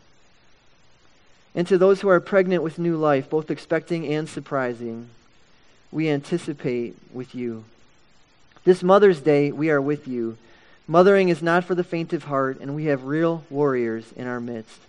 And 1.53 1.67
to 1.67 1.77
those 1.77 2.01
who 2.01 2.09
are 2.09 2.19
pregnant 2.19 2.63
with 2.63 2.79
new 2.79 2.97
life, 2.97 3.29
both 3.29 3.51
expecting 3.51 4.07
and 4.07 4.27
surprising, 4.27 5.09
we 5.91 6.09
anticipate 6.09 6.95
with 7.13 7.35
you. 7.35 7.65
This 8.63 8.81
Mother's 8.81 9.21
Day, 9.21 9.51
we 9.51 9.69
are 9.69 9.81
with 9.81 10.07
you. 10.07 10.37
Mothering 10.87 11.29
is 11.29 11.41
not 11.41 11.63
for 11.63 11.75
the 11.75 11.83
faint 11.83 12.13
of 12.13 12.25
heart, 12.25 12.59
and 12.59 12.75
we 12.75 12.85
have 12.85 13.03
real 13.03 13.43
warriors 13.49 14.11
in 14.15 14.27
our 14.27 14.39
midst. 14.39 14.79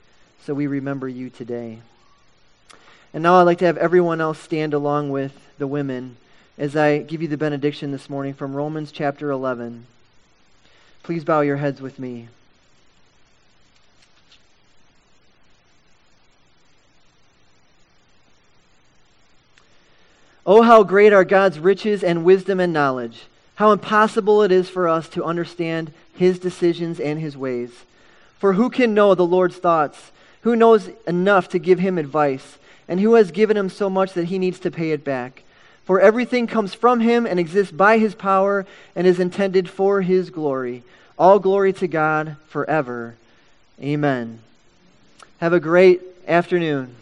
So 0.44 0.54
we 0.54 0.66
remember 0.66 1.08
you 1.08 1.30
today. 1.30 1.80
And 3.14 3.22
now 3.22 3.34
I'd 3.34 3.42
like 3.42 3.58
to 3.58 3.66
have 3.66 3.76
everyone 3.76 4.20
else 4.20 4.38
stand 4.38 4.72
along 4.72 5.10
with 5.10 5.32
the 5.58 5.66
women 5.66 6.16
as 6.56 6.76
I 6.76 6.98
give 6.98 7.20
you 7.20 7.28
the 7.28 7.36
benediction 7.36 7.92
this 7.92 8.08
morning 8.08 8.32
from 8.32 8.54
Romans 8.54 8.90
chapter 8.90 9.30
11. 9.30 9.86
Please 11.02 11.24
bow 11.24 11.40
your 11.40 11.56
heads 11.56 11.80
with 11.82 11.98
me. 11.98 12.28
Oh, 20.44 20.62
how 20.62 20.82
great 20.82 21.12
are 21.12 21.24
God's 21.24 21.58
riches 21.58 22.02
and 22.02 22.24
wisdom 22.24 22.58
and 22.58 22.72
knowledge! 22.72 23.22
How 23.56 23.70
impossible 23.70 24.42
it 24.42 24.50
is 24.50 24.68
for 24.68 24.88
us 24.88 25.08
to 25.10 25.24
understand 25.24 25.92
his 26.14 26.38
decisions 26.38 26.98
and 26.98 27.20
his 27.20 27.36
ways. 27.36 27.70
For 28.38 28.54
who 28.54 28.70
can 28.70 28.94
know 28.94 29.14
the 29.14 29.26
Lord's 29.26 29.56
thoughts? 29.56 30.10
Who 30.40 30.56
knows 30.56 30.90
enough 31.06 31.48
to 31.50 31.60
give 31.60 31.78
him 31.78 31.96
advice? 31.96 32.58
And 32.92 33.00
who 33.00 33.14
has 33.14 33.30
given 33.30 33.56
him 33.56 33.70
so 33.70 33.88
much 33.88 34.12
that 34.12 34.26
he 34.26 34.38
needs 34.38 34.58
to 34.58 34.70
pay 34.70 34.90
it 34.90 35.02
back? 35.02 35.44
For 35.86 35.98
everything 35.98 36.46
comes 36.46 36.74
from 36.74 37.00
him 37.00 37.24
and 37.24 37.40
exists 37.40 37.72
by 37.72 37.96
his 37.96 38.14
power 38.14 38.66
and 38.94 39.06
is 39.06 39.18
intended 39.18 39.70
for 39.70 40.02
his 40.02 40.28
glory. 40.28 40.82
All 41.18 41.38
glory 41.38 41.72
to 41.72 41.88
God 41.88 42.36
forever. 42.48 43.14
Amen. 43.80 44.40
Have 45.38 45.54
a 45.54 45.58
great 45.58 46.02
afternoon. 46.28 46.94